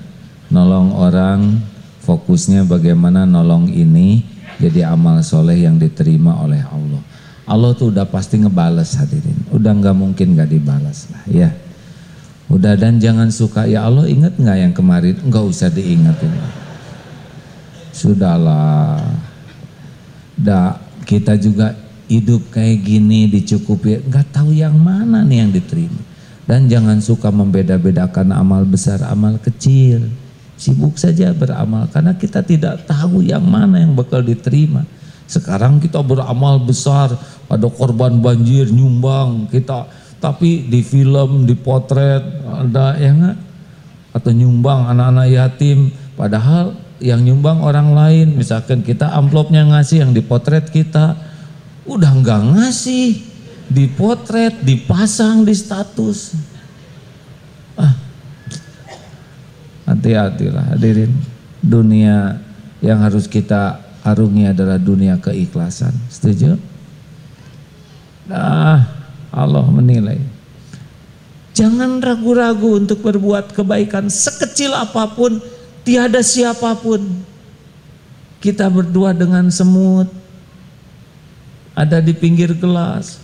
Nolong 0.49 0.95
orang 0.95 1.61
fokusnya 2.01 2.65
bagaimana 2.65 3.29
nolong 3.29 3.69
ini 3.69 4.25
jadi 4.57 4.89
amal 4.89 5.21
soleh 5.21 5.65
yang 5.65 5.77
diterima 5.77 6.41
oleh 6.41 6.61
Allah. 6.65 7.01
Allah 7.43 7.75
tuh 7.75 7.91
udah 7.91 8.07
pasti 8.07 8.39
ngebales 8.39 8.95
hadirin. 8.95 9.35
Udah 9.51 9.75
nggak 9.75 9.95
mungkin 9.95 10.37
nggak 10.37 10.49
dibalas 10.49 11.11
lah 11.11 11.23
ya. 11.27 11.49
Udah 12.47 12.75
dan 12.79 12.99
jangan 12.99 13.31
suka 13.31 13.67
ya 13.67 13.83
Allah 13.83 14.07
ingat 14.07 14.39
nggak 14.39 14.57
yang 14.57 14.73
kemarin? 14.75 15.15
Nggak 15.19 15.43
usah 15.43 15.69
diingetin. 15.71 16.31
Sudahlah. 17.91 19.03
Dah 20.39 20.79
kita 21.03 21.35
juga 21.35 21.75
hidup 22.07 22.51
kayak 22.51 22.83
gini 22.83 23.27
dicukupi 23.27 24.07
nggak 24.07 24.31
tahu 24.31 24.55
yang 24.55 24.75
mana 24.75 25.23
nih 25.23 25.43
yang 25.43 25.51
diterima. 25.51 26.01
Dan 26.43 26.67
jangan 26.67 26.99
suka 26.99 27.31
membeda-bedakan 27.31 28.35
amal 28.35 28.67
besar, 28.67 28.99
amal 29.07 29.39
kecil 29.39 30.11
Sibuk 30.53 31.01
saja 31.01 31.33
beramal 31.33 31.89
karena 31.89 32.13
kita 32.13 32.45
tidak 32.45 32.85
tahu 32.85 33.25
yang 33.25 33.41
mana 33.41 33.81
yang 33.81 33.97
bakal 33.97 34.21
diterima. 34.21 34.85
Sekarang 35.25 35.81
kita 35.81 35.97
beramal 36.05 36.61
besar, 36.61 37.09
ada 37.49 37.67
korban 37.69 38.19
banjir 38.23 38.71
nyumbang 38.71 39.51
kita, 39.51 39.87
tapi 40.23 40.67
di 40.67 40.79
film, 40.79 41.43
di 41.43 41.55
potret 41.57 42.23
ada 42.47 42.95
yang 42.95 43.35
atau 44.13 44.31
nyumbang 44.31 44.93
anak-anak 44.93 45.27
yatim, 45.27 45.89
padahal 46.13 46.77
yang 47.03 47.19
nyumbang 47.19 47.59
orang 47.59 47.91
lain, 47.91 48.27
misalkan 48.37 48.79
kita 48.85 49.11
amplopnya 49.11 49.67
ngasih 49.67 50.07
yang 50.07 50.11
dipotret 50.15 50.71
kita, 50.71 51.19
udah 51.83 52.11
nggak 52.23 52.41
ngasih, 52.55 53.19
dipotret, 53.67 54.63
dipasang 54.63 55.43
di 55.43 55.51
status. 55.51 56.37
Ah, 57.75 57.93
Hati-hatilah 59.83 60.77
hadirin. 60.77 61.11
Dunia 61.63 62.39
yang 62.79 62.99
harus 63.03 63.27
kita 63.27 63.79
arungi 64.03 64.51
adalah 64.51 64.79
dunia 64.79 65.19
keikhlasan. 65.19 65.91
Setuju? 66.07 66.55
Nah, 68.27 68.87
Allah 69.33 69.65
menilai. 69.67 70.19
Jangan 71.53 72.01
ragu-ragu 72.01 72.81
untuk 72.81 73.05
berbuat 73.05 73.53
kebaikan 73.53 74.09
sekecil 74.09 74.73
apa 74.73 75.05
pun, 75.13 75.37
tiada 75.85 76.25
siapa 76.25 76.73
pun. 76.79 77.01
Kita 78.41 78.67
berdua 78.67 79.13
dengan 79.15 79.47
semut, 79.53 80.09
ada 81.77 82.01
di 82.03 82.11
pinggir 82.11 82.51
gelas, 82.57 83.21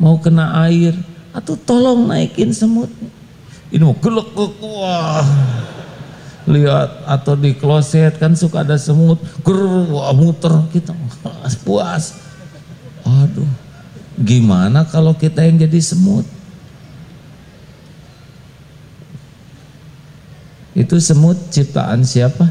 mau 0.00 0.16
kena 0.18 0.64
air, 0.66 0.96
atau 1.30 1.54
tolong 1.54 2.08
naikin 2.08 2.50
semut. 2.50 2.90
Ini 3.68 3.84
mau 3.84 3.94
gelek 4.00 4.32
wah 4.64 5.28
lihat 6.48 7.04
atau 7.04 7.36
di 7.36 7.52
kloset 7.52 8.16
kan 8.16 8.32
suka 8.32 8.64
ada 8.64 8.80
semut 8.80 9.20
ger 9.44 9.60
muter 10.16 10.52
kita 10.72 10.96
puas 11.68 12.16
aduh 13.04 13.67
gimana 14.18 14.82
kalau 14.86 15.14
kita 15.14 15.46
yang 15.46 15.62
jadi 15.62 15.78
semut? 15.78 16.26
Itu 20.74 20.98
semut 21.02 21.38
ciptaan 21.50 22.06
siapa? 22.06 22.50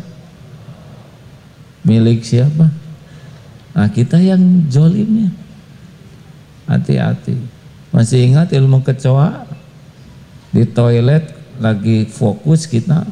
Milik 1.88 2.24
siapa? 2.28 2.68
Nah 3.72 3.88
kita 3.88 4.20
yang 4.20 4.68
jolimnya 4.68 5.32
hati-hati. 6.68 7.40
Masih 7.96 8.28
ingat 8.28 8.52
ilmu 8.52 8.84
kecoa? 8.84 9.48
Di 10.52 10.68
toilet 10.68 11.32
lagi 11.60 12.08
fokus 12.08 12.68
kita. 12.68 13.08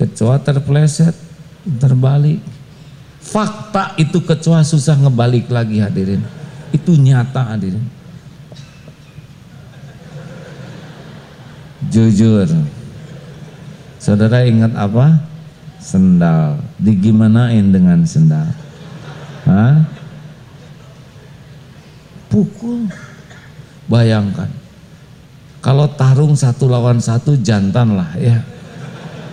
Kecoa 0.00 0.40
terpleset 0.40 1.12
terbalik. 1.76 2.40
Fakta 3.20 3.92
itu 4.00 4.24
kecoa 4.24 4.64
susah 4.64 4.96
ngebalik 4.98 5.46
lagi 5.52 5.78
hadirin 5.78 6.41
itu 6.72 6.96
nyata 6.96 7.54
hadirin 7.54 7.84
jujur. 11.92 12.48
Saudara 14.00 14.42
ingat 14.48 14.72
apa? 14.74 15.20
Sendal. 15.76 16.58
Digimanain 16.80 17.68
dengan 17.70 18.02
sendal? 18.06 18.48
Hah? 19.46 19.84
pukul. 22.32 22.88
Bayangkan. 23.92 24.48
Kalau 25.60 25.84
tarung 25.92 26.32
satu 26.32 26.64
lawan 26.64 26.96
satu 26.96 27.36
jantan 27.36 27.94
lah 28.00 28.08
ya. 28.16 28.40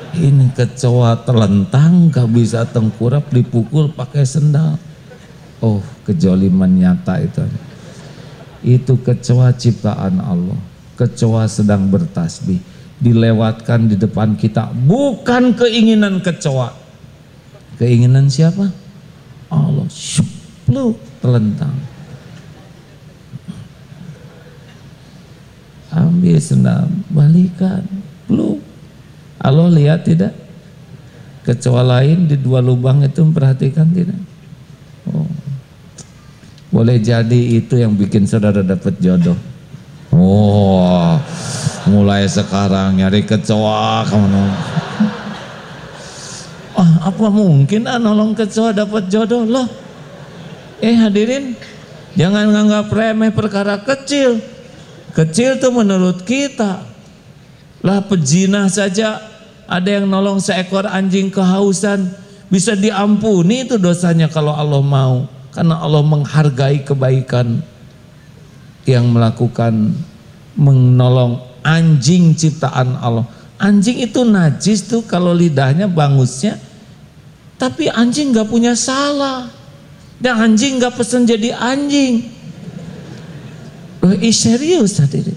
Ini 0.09 0.51
kecoa 0.51 1.23
terlentang 1.23 2.11
gak 2.11 2.27
bisa 2.33 2.67
tengkurap 2.67 3.29
dipukul 3.31 3.93
pakai 3.93 4.25
sendal 4.27 4.75
oh 5.59 5.83
kejoliman 6.07 6.69
nyata 6.69 7.19
itu. 7.23 7.43
Itu 8.59 8.99
kecoa 8.99 9.55
ciptaan 9.55 10.19
Allah. 10.19 10.59
Kecoa 10.99 11.47
sedang 11.47 11.87
bertasbih. 11.87 12.59
Dilewatkan 12.99 13.87
di 13.87 13.95
depan 13.95 14.35
kita. 14.35 14.75
Bukan 14.75 15.55
keinginan 15.55 16.19
kecoa. 16.19 16.75
Keinginan 17.79 18.27
siapa? 18.27 18.67
Allah. 19.47 19.87
Syupluk 19.87 20.99
telentang. 21.23 21.71
Ambil 25.95 26.37
sendal 26.43 26.91
balikan. 27.07 27.87
Peluk 28.27 28.59
Allah 29.39 29.71
lihat 29.71 30.03
tidak? 30.03 30.35
Kecoa 31.47 31.81
lain 31.81 32.27
di 32.27 32.35
dua 32.35 32.59
lubang 32.59 33.01
itu 33.01 33.23
memperhatikan 33.23 33.87
tidak? 33.95 34.19
Oh. 35.07 35.25
Boleh 36.69 37.01
jadi 37.01 37.57
itu 37.57 37.81
yang 37.81 37.97
bikin 37.97 38.29
saudara 38.29 38.61
dapat 38.61 38.93
jodoh. 39.01 39.33
Oh, 40.13 41.17
mulai 41.89 42.29
sekarang 42.29 43.01
nyari 43.01 43.25
kecoa 43.25 44.05
kamu. 44.05 44.45
Ah, 46.77 47.09
apa 47.09 47.25
mungkin 47.33 47.89
ah 47.89 47.97
nolong 47.97 48.37
kecoa 48.37 48.69
dapat 48.69 49.09
jodoh 49.09 49.49
loh? 49.49 49.65
Eh 50.77 50.93
hadirin, 50.93 51.57
jangan 52.13 52.53
nganggap 52.53 52.93
remeh 52.93 53.33
perkara 53.33 53.81
kecil. 53.81 54.37
Kecil 55.17 55.57
tuh 55.57 55.73
menurut 55.73 56.21
kita. 56.21 56.85
Lah 57.81 58.05
pejinah 58.05 58.69
saja 58.69 59.17
ada 59.65 59.89
yang 59.89 60.05
nolong 60.05 60.37
seekor 60.37 60.85
anjing 60.85 61.33
kehausan 61.33 62.13
bisa 62.53 62.77
diampuni 62.77 63.65
itu 63.65 63.81
dosanya 63.81 64.29
kalau 64.29 64.53
Allah 64.53 64.83
mau 64.85 65.38
karena 65.59 65.75
Allah 65.75 65.99
menghargai 66.07 66.87
kebaikan 66.87 67.59
yang 68.87 69.11
melakukan 69.11 69.91
menolong 70.55 71.43
anjing 71.67 72.31
ciptaan 72.31 72.95
Allah. 72.95 73.27
Anjing 73.59 73.99
itu 73.99 74.23
najis 74.23 74.87
tuh 74.87 75.03
kalau 75.03 75.35
lidahnya 75.35 75.91
bangusnya 75.91 76.55
tapi 77.59 77.91
anjing 77.91 78.31
gak 78.31 78.47
punya 78.47 78.71
salah. 78.71 79.51
Dan 80.15 80.39
anjing 80.39 80.79
gak 80.79 80.95
pesen 80.95 81.27
jadi 81.27 81.51
anjing. 81.51 82.23
Loh, 83.99 84.15
serius 84.31 84.95
hadirin. 85.03 85.35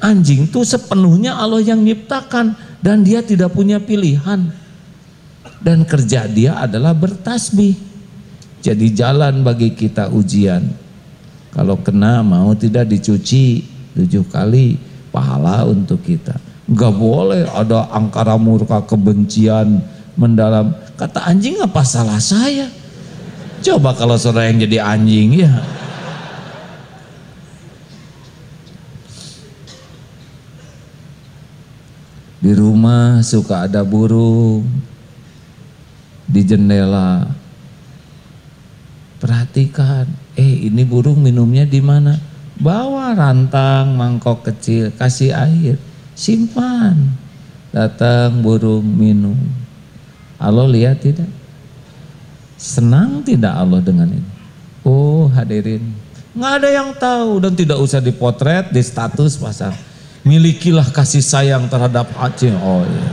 Anjing 0.00 0.48
tuh 0.48 0.64
sepenuhnya 0.64 1.36
Allah 1.36 1.60
yang 1.60 1.84
nyiptakan 1.84 2.56
dan 2.80 3.04
dia 3.04 3.20
tidak 3.20 3.52
punya 3.52 3.76
pilihan. 3.76 4.48
Dan 5.60 5.84
kerja 5.84 6.24
dia 6.32 6.56
adalah 6.64 6.96
bertasbih 6.96 7.93
jadi 8.64 8.86
jalan 8.96 9.44
bagi 9.44 9.76
kita 9.76 10.08
ujian. 10.08 10.64
Kalau 11.52 11.76
kena 11.84 12.24
mau 12.24 12.56
tidak 12.56 12.88
dicuci 12.88 13.60
tujuh 13.92 14.24
kali 14.32 14.80
pahala 15.12 15.68
untuk 15.68 16.00
kita. 16.00 16.40
Gak 16.72 16.96
boleh 16.96 17.44
ada 17.52 17.92
angkara 17.92 18.40
murka 18.40 18.80
kebencian 18.88 19.84
mendalam. 20.16 20.72
Kata 20.96 21.28
anjing 21.28 21.60
apa 21.60 21.84
salah 21.84 22.16
saya? 22.16 22.72
Coba 23.60 23.92
kalau 23.92 24.16
saudara 24.16 24.48
yang 24.48 24.64
jadi 24.64 24.80
anjing 24.80 25.44
ya. 25.44 25.52
Di 32.40 32.52
rumah 32.56 33.20
suka 33.20 33.68
ada 33.68 33.84
burung 33.84 34.64
di 36.24 36.40
jendela 36.40 37.43
Perhatikan, 39.24 40.04
eh 40.36 40.68
ini 40.68 40.84
burung 40.84 41.16
minumnya 41.24 41.64
di 41.64 41.80
mana? 41.80 42.20
Bawa 42.60 43.16
rantang 43.16 43.96
mangkok 43.96 44.44
kecil, 44.44 44.92
kasih 44.92 45.32
air, 45.32 45.80
simpan. 46.12 47.08
Datang 47.72 48.44
burung 48.44 48.84
minum. 48.84 49.40
Allah 50.36 50.68
lihat 50.68 51.00
tidak? 51.00 51.32
Senang 52.60 53.24
tidak 53.24 53.56
Allah 53.56 53.80
dengan 53.80 54.12
ini? 54.12 54.28
Oh 54.84 55.32
hadirin, 55.32 55.80
nggak 56.36 56.52
ada 56.60 56.68
yang 56.68 56.92
tahu 56.92 57.40
dan 57.40 57.56
tidak 57.56 57.80
usah 57.80 58.04
dipotret, 58.04 58.68
di 58.76 58.84
status 58.84 59.40
pasang. 59.40 59.72
Milikilah 60.20 60.92
kasih 60.92 61.24
sayang 61.24 61.64
terhadap 61.72 62.12
Aceh. 62.20 62.52
Oh 62.60 62.84
iya. 62.84 63.08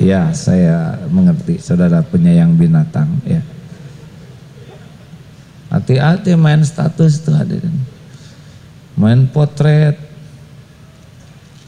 Ya, 0.00 0.22
saya 0.32 0.96
mengerti 1.12 1.60
saudara 1.60 2.00
penyayang 2.00 2.56
binatang 2.56 3.20
ya. 3.28 3.44
Hati-hati 5.90 6.38
main 6.38 6.62
status 6.62 7.18
tuh 7.18 7.34
hadirin. 7.34 7.74
Main 8.94 9.26
potret. 9.26 9.98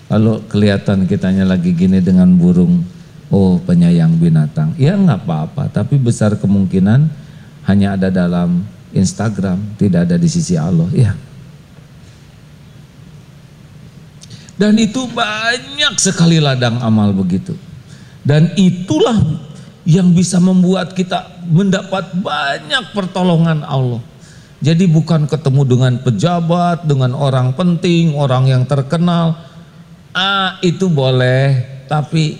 Kalau 0.07 0.39
kelihatan 0.47 1.11
kitanya 1.11 1.43
lagi 1.43 1.75
gini 1.75 1.99
dengan 1.99 2.31
burung, 2.39 2.87
oh 3.35 3.59
penyayang 3.67 4.15
binatang. 4.23 4.79
Ya 4.79 4.95
nggak 4.95 5.27
apa-apa, 5.27 5.75
tapi 5.75 5.99
besar 5.99 6.39
kemungkinan 6.39 7.11
hanya 7.67 7.99
ada 7.99 8.15
dalam 8.15 8.63
Instagram, 8.95 9.59
tidak 9.75 10.07
ada 10.07 10.15
di 10.15 10.31
sisi 10.31 10.55
Allah. 10.55 10.87
Ya. 10.95 11.19
Dan 14.55 14.79
itu 14.79 15.03
banyak 15.11 15.99
sekali 15.99 16.39
ladang 16.39 16.79
amal 16.79 17.11
begitu. 17.11 17.59
Dan 18.23 18.55
itulah 18.55 19.19
yang 19.83 20.15
bisa 20.15 20.39
membuat 20.39 20.95
kita 20.95 21.43
mendapat 21.51 22.15
banyak 22.23 22.95
pertolongan 22.95 23.67
Allah. 23.67 24.12
Jadi 24.63 24.87
bukan 24.87 25.27
ketemu 25.27 25.63
dengan 25.67 25.93
pejabat, 25.99 26.87
dengan 26.87 27.19
orang 27.19 27.51
penting, 27.59 28.15
orang 28.15 28.47
yang 28.47 28.63
terkenal. 28.63 29.35
Ah, 30.15 30.63
itu 30.63 30.87
boleh, 30.87 31.67
tapi 31.91 32.39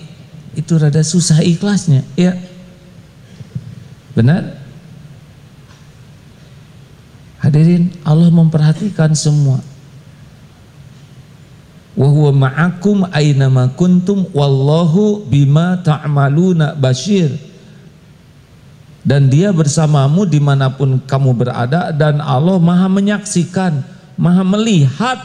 itu 0.55 0.71
rada 0.79 1.03
susah 1.03 1.43
ikhlasnya, 1.43 2.07
ya. 2.15 2.39
Benar? 4.15 4.55
Hadirin, 7.43 7.91
Allah 8.07 8.31
memperhatikan 8.31 9.11
semua 9.11 9.59
wa 11.93 12.07
huwa 12.09 12.49
ma'akum 12.49 13.05
ma 13.53 13.65
kuntum 13.77 14.25
wallahu 14.33 15.29
bima 15.29 15.77
ta'maluna 15.85 16.73
basyir 16.73 17.37
dan 19.03 19.27
dia 19.27 19.51
bersamamu 19.51 20.23
di 20.23 20.39
mana 20.39 20.71
pun 20.71 20.99
kamu 21.03 21.35
berada 21.35 21.91
dan 21.91 22.23
Allah 22.23 22.55
maha 22.57 22.87
menyaksikan 22.87 23.83
maha 24.15 24.43
melihat 24.47 25.19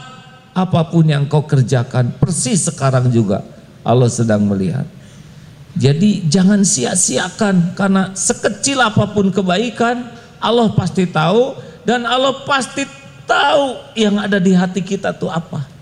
apa 0.51 0.81
pun 0.91 1.07
yang 1.07 1.23
kau 1.25 1.47
kerjakan 1.47 2.11
persis 2.19 2.67
sekarang 2.67 3.07
juga 3.09 3.41
Allah 3.81 4.11
sedang 4.11 4.43
melihat 4.43 4.83
jadi 5.79 6.27
jangan 6.27 6.67
sia-siakan 6.67 7.73
karena 7.79 8.11
sekecil 8.13 8.83
apa 8.83 9.07
pun 9.15 9.31
kebaikan 9.31 10.11
Allah 10.43 10.71
pasti 10.75 11.07
tahu 11.07 11.55
dan 11.87 12.03
Allah 12.03 12.43
pasti 12.43 12.83
tahu 13.23 13.79
yang 13.95 14.19
ada 14.19 14.37
di 14.43 14.51
hati 14.51 14.83
kita 14.83 15.15
tuh 15.15 15.31
apa 15.31 15.79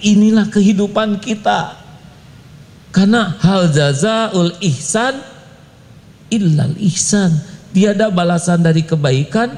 Inilah 0.00 0.48
kehidupan 0.48 1.20
kita. 1.20 1.76
Karena 2.92 3.34
hal 3.40 3.72
jazaul 3.72 4.52
ihsan 4.60 5.16
illal 6.28 6.76
ihsan. 6.78 7.32
Tiada 7.72 8.12
balasan 8.12 8.60
dari 8.60 8.84
kebaikan 8.84 9.56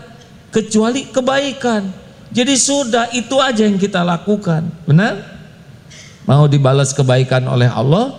kecuali 0.55 1.11
kebaikan. 1.11 1.91
Jadi 2.30 2.55
sudah 2.55 3.11
itu 3.11 3.35
aja 3.43 3.66
yang 3.66 3.74
kita 3.74 4.07
lakukan. 4.07 4.70
Benar? 4.87 5.18
Mau 6.24 6.47
dibalas 6.47 6.95
kebaikan 6.95 7.43
oleh 7.51 7.66
Allah? 7.66 8.14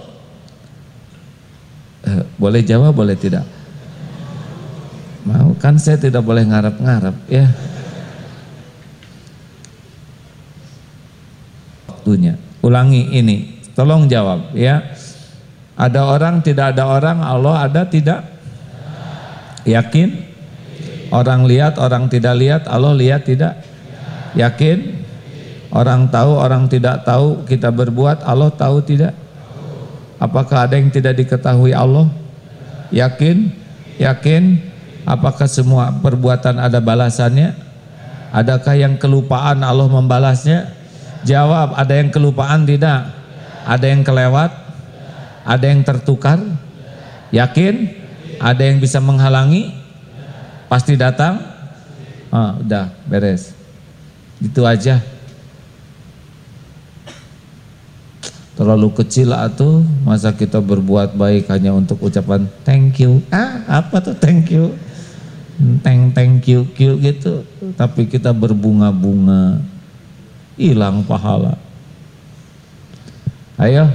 Eh, 2.03 2.21
boleh 2.35 2.61
jawab, 2.61 2.91
boleh 2.91 3.15
tidak? 3.15 3.47
Mau 5.23 5.55
kan 5.57 5.79
saya 5.79 5.97
tidak 5.97 6.21
boleh 6.21 6.43
ngarep-ngarep 6.43 7.15
ya. 7.31 7.49
waktunya. 12.05 12.37
Ulangi 12.61 13.09
ini, 13.17 13.65
tolong 13.73 14.05
jawab 14.05 14.53
ya. 14.53 14.93
Ada 15.75 16.07
orang, 16.07 16.39
tidak 16.39 16.75
ada 16.75 16.87
orang, 16.87 17.19
Allah 17.19 17.67
ada, 17.67 17.83
tidak? 17.83 18.23
Yakin? 19.67 20.23
Orang 21.11 21.43
lihat, 21.43 21.75
orang 21.75 22.07
tidak 22.07 22.35
lihat, 22.39 22.63
Allah 22.71 22.95
lihat, 22.95 23.27
tidak? 23.27 23.59
Yakin? 24.39 25.03
Orang 25.75 26.07
tahu, 26.07 26.39
orang 26.39 26.71
tidak 26.71 27.03
tahu, 27.03 27.43
kita 27.43 27.75
berbuat, 27.75 28.23
Allah 28.23 28.47
tahu, 28.55 28.79
tidak? 28.87 29.11
Apakah 30.15 30.63
ada 30.63 30.79
yang 30.79 30.87
tidak 30.87 31.19
diketahui 31.19 31.75
Allah? 31.75 32.07
Yakin? 32.95 33.51
Yakin? 33.99 34.63
Apakah 35.03 35.45
semua 35.45 35.91
perbuatan 35.91 36.55
ada 36.55 36.79
balasannya? 36.79 37.51
Adakah 38.31 38.79
yang 38.79 38.95
kelupaan 38.95 39.59
Allah 39.59 39.91
membalasnya? 39.91 40.71
Jawab, 41.27 41.75
ada 41.75 41.93
yang 41.99 42.09
kelupaan 42.15 42.63
tidak? 42.63 43.11
Ada 43.67 43.85
yang 43.91 44.01
kelewat? 44.07 44.64
Ada 45.45 45.69
yang 45.69 45.85
tertukar? 45.85 46.41
Yakin? 47.29 47.93
Ada 48.41 48.65
yang 48.65 48.81
bisa 48.81 48.97
menghalangi? 48.97 49.69
Pasti 50.65 50.97
datang? 50.97 51.37
Ah, 52.33 52.57
udah, 52.57 52.89
beres. 53.05 53.53
Itu 54.41 54.65
aja. 54.65 54.99
Terlalu 58.57 58.89
kecil 58.97 59.35
atau 59.35 59.85
masa 60.01 60.33
kita 60.33 60.57
berbuat 60.63 61.13
baik 61.13 61.51
hanya 61.53 61.75
untuk 61.75 62.01
ucapan 62.01 62.47
thank 62.65 62.97
you. 63.03 63.21
Ah, 63.29 63.83
apa 63.83 64.01
tuh 64.01 64.15
thank 64.17 64.49
you? 64.49 64.73
Thank 65.85 66.15
thank 66.15 66.47
you, 66.49 66.67
you 66.75 66.97
gitu. 66.99 67.43
Tapi 67.75 68.07
kita 68.07 68.31
berbunga-bunga 68.31 69.59
hilang 70.55 71.03
pahala. 71.03 71.59
Ayo 73.59 73.87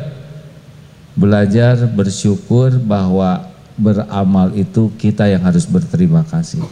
belajar 1.21 1.77
bersyukur 1.85 2.81
bahwa 2.81 3.45
beramal 3.77 4.49
itu 4.57 4.89
kita 4.97 5.29
yang 5.29 5.45
harus 5.45 5.68
berterima 5.68 6.25
kasih. 6.25 6.64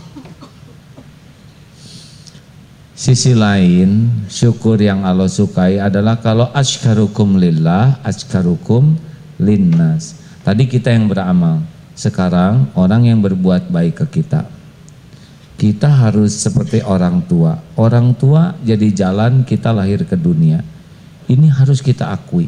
Sisi 2.96 3.36
lain, 3.36 4.11
syukur 4.26 4.80
yang 4.80 5.05
Allah 5.05 5.28
sukai 5.28 5.76
adalah 5.76 6.18
kalau 6.18 6.49
ashkarukum 6.57 7.36
lillah, 7.36 8.01
ashkarukum 8.03 8.96
linnas. 9.36 10.16
Tadi 10.42 10.64
kita 10.64 10.90
yang 10.96 11.07
beramal, 11.07 11.62
sekarang 11.92 12.72
orang 12.72 13.07
yang 13.07 13.20
berbuat 13.20 13.68
baik 13.68 14.03
ke 14.03 14.24
kita 14.24 14.59
kita 15.59 15.90
harus 15.90 16.38
seperti 16.38 16.86
orang 16.86 17.18
tua. 17.26 17.59
Orang 17.74 18.14
tua 18.14 18.55
jadi 18.62 18.94
jalan 18.94 19.42
kita 19.42 19.74
lahir 19.74 20.07
ke 20.07 20.14
dunia. 20.14 20.62
Ini 21.26 21.51
harus 21.51 21.82
kita 21.82 22.14
akui. 22.14 22.46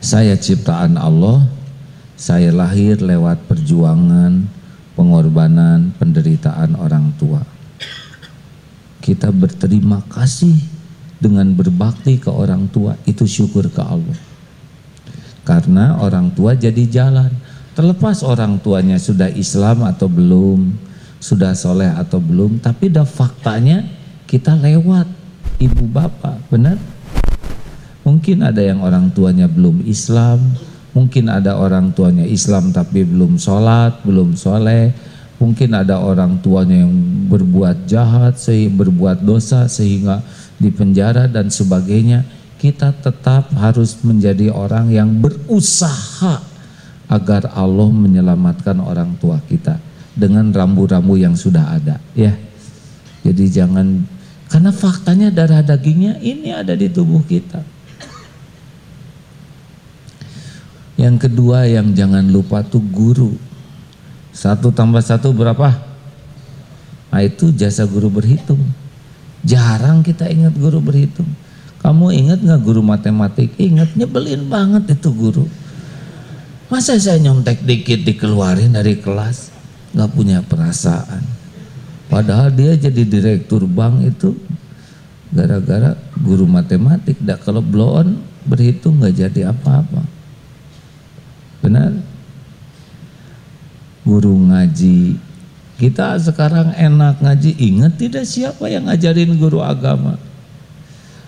Saya 0.00 0.36
ciptaan 0.36 1.00
Allah, 1.00 1.48
saya 2.16 2.52
lahir 2.52 3.00
lewat 3.00 3.48
perjuangan, 3.48 4.44
pengorbanan, 4.96 5.92
penderitaan 6.00 6.76
orang 6.76 7.12
tua. 7.20 7.44
Kita 9.04 9.30
berterima 9.30 10.02
kasih 10.08 10.56
dengan 11.16 11.52
berbakti 11.52 12.20
ke 12.20 12.28
orang 12.28 12.68
tua, 12.72 12.96
itu 13.08 13.24
syukur 13.28 13.68
ke 13.72 13.80
Allah. 13.80 14.18
Karena 15.46 16.00
orang 16.02 16.34
tua 16.34 16.58
jadi 16.58 16.82
jalan. 16.90 17.30
Terlepas 17.76 18.24
orang 18.24 18.56
tuanya 18.58 18.96
sudah 18.96 19.28
Islam 19.28 19.84
atau 19.84 20.08
belum, 20.08 20.72
sudah 21.20 21.52
soleh 21.52 21.92
atau 21.92 22.16
belum, 22.16 22.58
tapi 22.64 22.88
dah 22.88 23.04
faktanya 23.04 23.84
kita 24.24 24.56
lewat 24.56 25.04
ibu 25.60 25.84
bapak, 25.84 26.40
benar? 26.48 26.80
Mungkin 28.06 28.46
ada 28.46 28.62
yang 28.62 28.86
orang 28.86 29.10
tuanya 29.10 29.50
belum 29.50 29.82
Islam, 29.82 30.38
Mungkin 30.96 31.28
ada 31.28 31.60
orang 31.60 31.92
tuanya 31.92 32.24
Islam 32.24 32.72
tapi 32.72 33.04
belum 33.04 33.36
sholat, 33.36 34.00
belum 34.00 34.32
soleh. 34.32 34.96
Mungkin 35.36 35.76
ada 35.76 36.00
orang 36.00 36.40
tuanya 36.40 36.88
yang 36.88 36.96
berbuat 37.28 37.84
jahat, 37.84 38.40
berbuat 38.48 39.20
dosa 39.20 39.68
sehingga 39.68 40.24
dipenjara 40.56 41.28
dan 41.28 41.52
sebagainya. 41.52 42.24
Kita 42.56 42.96
tetap 42.96 43.52
harus 43.60 44.00
menjadi 44.00 44.48
orang 44.48 44.88
yang 44.88 45.20
berusaha 45.20 46.40
agar 47.12 47.52
Allah 47.52 47.92
menyelamatkan 47.92 48.80
orang 48.80 49.20
tua 49.20 49.36
kita 49.44 49.76
dengan 50.16 50.48
rambu-rambu 50.48 51.20
yang 51.20 51.36
sudah 51.36 51.76
ada 51.76 52.00
ya. 52.16 52.32
Jadi 53.20 53.52
jangan 53.52 54.00
karena 54.48 54.72
faktanya 54.72 55.28
darah 55.28 55.60
dagingnya 55.60 56.24
ini 56.24 56.56
ada 56.56 56.72
di 56.72 56.88
tubuh 56.88 57.20
kita. 57.28 57.75
Yang 60.96 61.28
kedua 61.28 61.68
yang 61.68 61.92
jangan 61.92 62.24
lupa 62.24 62.64
tuh 62.64 62.80
guru. 62.80 63.36
Satu 64.32 64.72
tambah 64.72 65.04
satu 65.04 65.32
berapa? 65.32 65.76
Nah 67.12 67.20
itu 67.20 67.52
jasa 67.52 67.84
guru 67.84 68.08
berhitung. 68.08 68.60
Jarang 69.44 70.00
kita 70.00 70.28
ingat 70.28 70.56
guru 70.56 70.80
berhitung. 70.80 71.28
Kamu 71.84 72.10
ingat 72.12 72.40
nggak 72.40 72.60
guru 72.64 72.80
matematik? 72.80 73.52
Ingat 73.60 73.92
nyebelin 73.94 74.48
banget 74.48 74.96
itu 74.96 75.12
guru. 75.12 75.44
Masa 76.66 76.98
saya 76.98 77.20
nyontek 77.22 77.62
dikit 77.62 78.02
dikeluarin 78.02 78.74
dari 78.74 78.98
kelas? 78.98 79.52
Nggak 79.94 80.10
punya 80.16 80.38
perasaan. 80.42 81.22
Padahal 82.10 82.50
dia 82.50 82.74
jadi 82.74 83.06
direktur 83.06 83.68
bank 83.68 84.02
itu 84.02 84.34
gara-gara 85.30 85.94
guru 86.18 86.48
matematik. 86.48 87.20
Dah 87.22 87.38
kalau 87.38 87.60
blow 87.60 88.00
berhitung 88.48 88.98
nggak 88.98 89.28
jadi 89.28 89.52
apa-apa. 89.52 90.15
Benar? 91.66 91.90
Guru 94.06 94.38
ngaji. 94.38 95.18
Kita 95.82 96.14
sekarang 96.22 96.70
enak 96.78 97.18
ngaji. 97.18 97.58
Ingat 97.58 97.98
tidak 97.98 98.22
siapa 98.22 98.70
yang 98.70 98.86
ngajarin 98.86 99.34
guru 99.34 99.58
agama? 99.58 100.14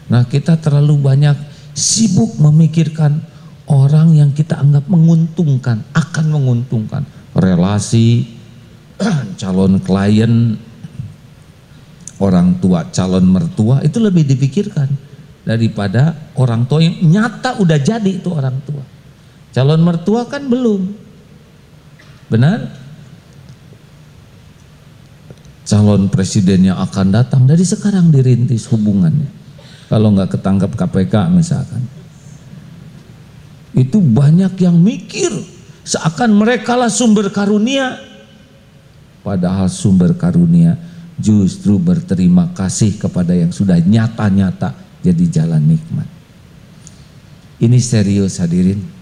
Nah 0.06 0.22
kita 0.22 0.54
terlalu 0.62 0.94
banyak 0.94 1.34
sibuk 1.74 2.38
memikirkan 2.38 3.18
orang 3.66 4.14
yang 4.14 4.30
kita 4.30 4.62
anggap 4.62 4.86
menguntungkan, 4.86 5.82
akan 5.90 6.26
menguntungkan. 6.30 7.02
Relasi, 7.34 8.24
calon 9.42 9.82
klien, 9.82 10.54
orang 12.22 12.56
tua, 12.62 12.86
calon 12.94 13.26
mertua 13.26 13.82
itu 13.82 13.98
lebih 13.98 14.22
dipikirkan 14.22 14.88
daripada 15.42 16.16
orang 16.38 16.64
tua 16.64 16.82
yang 16.82 16.96
nyata 17.04 17.58
udah 17.60 17.78
jadi 17.82 18.10
itu 18.22 18.30
orang 18.32 18.58
tua. 18.64 18.97
Calon 19.52 19.80
mertua 19.80 20.28
kan 20.28 20.44
belum. 20.44 20.92
Benar? 22.28 22.68
Calon 25.68 26.08
presiden 26.08 26.68
yang 26.68 26.80
akan 26.80 27.12
datang 27.12 27.44
dari 27.44 27.64
sekarang 27.64 28.08
dirintis 28.08 28.68
hubungannya. 28.72 29.28
Kalau 29.88 30.12
nggak 30.12 30.36
ketangkap 30.36 30.72
KPK 30.76 31.32
misalkan. 31.32 31.84
Itu 33.72 34.00
banyak 34.00 34.56
yang 34.60 34.76
mikir 34.76 35.32
seakan 35.84 36.36
mereka 36.36 36.76
lah 36.76 36.92
sumber 36.92 37.32
karunia. 37.32 38.00
Padahal 39.24 39.68
sumber 39.68 40.16
karunia 40.16 40.76
justru 41.20 41.76
berterima 41.76 42.48
kasih 42.52 42.96
kepada 42.96 43.32
yang 43.36 43.52
sudah 43.52 43.76
nyata-nyata 43.80 44.72
jadi 45.04 45.24
jalan 45.28 45.62
nikmat. 45.64 46.08
Ini 47.58 47.78
serius 47.82 48.38
hadirin. 48.38 48.97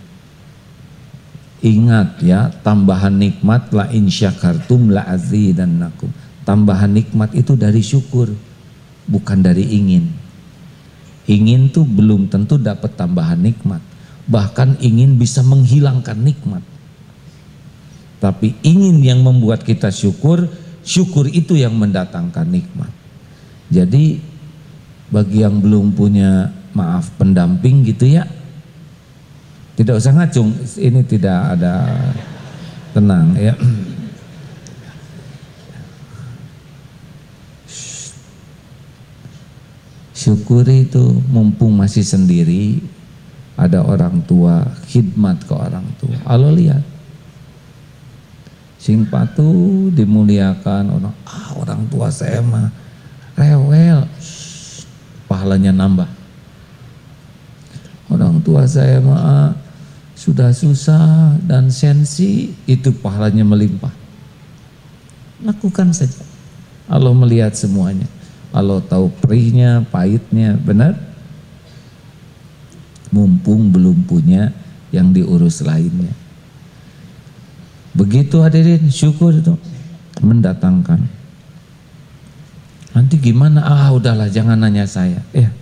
Ingat 1.65 2.21
ya, 2.21 2.53
tambahan 2.61 3.17
nikmat 3.17 3.73
la 3.73 3.89
insyakartum 3.89 4.93
la 4.93 5.09
azidannakum. 5.09 6.13
Tambahan 6.45 6.93
nikmat 6.93 7.33
itu 7.33 7.57
dari 7.57 7.81
syukur, 7.81 8.31
bukan 9.09 9.41
dari 9.41 9.65
ingin. 9.65 10.13
Ingin 11.27 11.73
tuh 11.75 11.83
belum 11.83 12.31
tentu 12.31 12.55
dapat 12.61 12.95
tambahan 12.95 13.41
nikmat. 13.41 13.83
Bahkan 14.31 14.79
ingin 14.85 15.19
bisa 15.19 15.43
menghilangkan 15.43 16.19
nikmat. 16.19 16.63
Tapi 18.23 18.55
ingin 18.63 19.03
yang 19.03 19.25
membuat 19.27 19.67
kita 19.67 19.91
syukur, 19.91 20.47
syukur 20.87 21.27
itu 21.27 21.59
yang 21.59 21.75
mendatangkan 21.75 22.47
nikmat. 22.47 22.93
Jadi 23.73 24.23
bagi 25.11 25.43
yang 25.43 25.59
belum 25.59 25.95
punya 25.99 26.55
maaf 26.77 27.11
pendamping 27.19 27.83
gitu 27.83 28.07
ya, 28.07 28.27
tidak 29.77 30.01
usah 30.01 30.13
ngacung, 30.17 30.57
ini 30.81 31.05
tidak 31.05 31.61
ada 31.61 31.85
tenang 32.97 33.37
ya. 33.37 33.53
Syukuri 40.17 40.89
itu 40.89 41.21
mumpung 41.29 41.77
masih 41.77 42.03
sendiri 42.03 42.81
ada 43.55 43.85
orang 43.85 44.25
tua 44.25 44.65
khidmat 44.89 45.45
ke 45.45 45.53
orang 45.53 45.85
tua. 46.01 46.17
Allah 46.25 46.51
lihat 46.57 46.83
sing 48.81 49.03
patu 49.03 49.91
dimuliakan 49.93 50.95
orang 50.95 51.15
ah 51.27 51.49
orang 51.59 51.85
tua 51.91 52.07
saya 52.07 52.39
mah 52.39 52.71
rewel 53.35 54.07
pahalanya 55.27 55.75
nambah 55.75 56.07
orang 58.07 58.39
tua 58.47 58.63
saya 58.63 59.03
mah 59.03 59.59
sudah 60.27 60.51
susah 60.51 61.39
dan 61.47 61.71
sensi 61.71 62.51
itu 62.67 62.91
pahalanya 62.91 63.47
melimpah. 63.47 63.95
Lakukan 65.39 65.95
saja. 65.95 66.19
Allah 66.91 67.15
melihat 67.15 67.55
semuanya. 67.55 68.11
Allah 68.51 68.83
tahu 68.83 69.07
perihnya 69.23 69.87
pahitnya 69.87 70.59
benar? 70.59 70.99
Mumpung 73.15 73.71
belum 73.71 74.03
punya 74.03 74.51
yang 74.91 75.15
diurus 75.15 75.63
lainnya. 75.63 76.11
Begitu 77.95 78.43
hadirin 78.43 78.91
syukur 78.91 79.31
itu 79.31 79.55
mendatangkan. 80.19 81.07
Nanti 82.99 83.15
gimana? 83.23 83.63
Ah 83.63 83.95
udahlah 83.95 84.27
jangan 84.27 84.59
nanya 84.59 84.91
saya. 84.91 85.23
Ya 85.31 85.55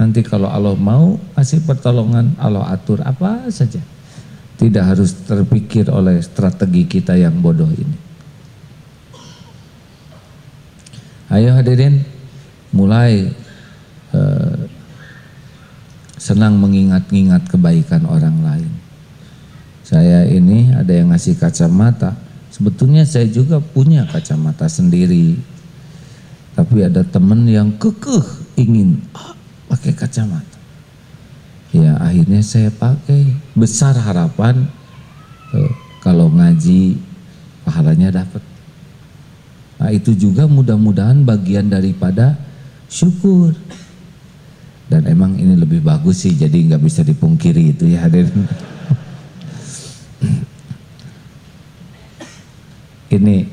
Nanti 0.00 0.24
kalau 0.24 0.48
Allah 0.48 0.72
mau 0.80 1.20
kasih 1.36 1.60
pertolongan, 1.68 2.32
Allah 2.40 2.72
atur 2.72 3.04
apa 3.04 3.52
saja. 3.52 3.84
Tidak 4.56 4.80
harus 4.80 5.12
terpikir 5.28 5.92
oleh 5.92 6.24
strategi 6.24 6.88
kita 6.88 7.20
yang 7.20 7.36
bodoh 7.44 7.68
ini. 7.68 7.98
Ayo 11.28 11.52
hadirin, 11.52 12.00
mulai 12.72 13.28
uh, 14.16 14.64
senang 16.16 16.56
mengingat-ingat 16.56 17.52
kebaikan 17.52 18.08
orang 18.08 18.40
lain. 18.40 18.72
Saya 19.84 20.24
ini 20.28 20.72
ada 20.72 20.96
yang 20.96 21.12
ngasih 21.12 21.36
kacamata. 21.36 22.16
Sebetulnya 22.48 23.04
saya 23.04 23.28
juga 23.28 23.60
punya 23.60 24.08
kacamata 24.08 24.64
sendiri. 24.64 25.36
Tapi 26.56 26.88
ada 26.88 27.04
teman 27.04 27.44
yang 27.44 27.72
kekeh 27.76 28.24
ingin, 28.60 29.00
ah, 29.16 29.32
pakai 29.70 29.94
kacamata. 29.94 30.58
Ya 31.70 31.94
akhirnya 32.02 32.42
saya 32.42 32.74
pakai. 32.74 33.38
Besar 33.54 33.94
harapan 33.94 34.66
eh, 35.54 35.70
kalau 36.02 36.26
ngaji 36.34 36.98
pahalanya 37.62 38.10
dapat. 38.24 38.42
Nah 39.78 39.94
itu 39.94 40.12
juga 40.18 40.50
mudah-mudahan 40.50 41.22
bagian 41.22 41.70
daripada 41.70 42.34
syukur. 42.90 43.54
Dan 44.90 45.06
emang 45.06 45.38
ini 45.38 45.54
lebih 45.54 45.86
bagus 45.86 46.26
sih, 46.26 46.34
jadi 46.34 46.66
nggak 46.66 46.82
bisa 46.82 47.06
dipungkiri 47.06 47.70
itu 47.70 47.86
ya 47.94 48.02
hadirin. 48.02 48.42
ini 53.16 53.46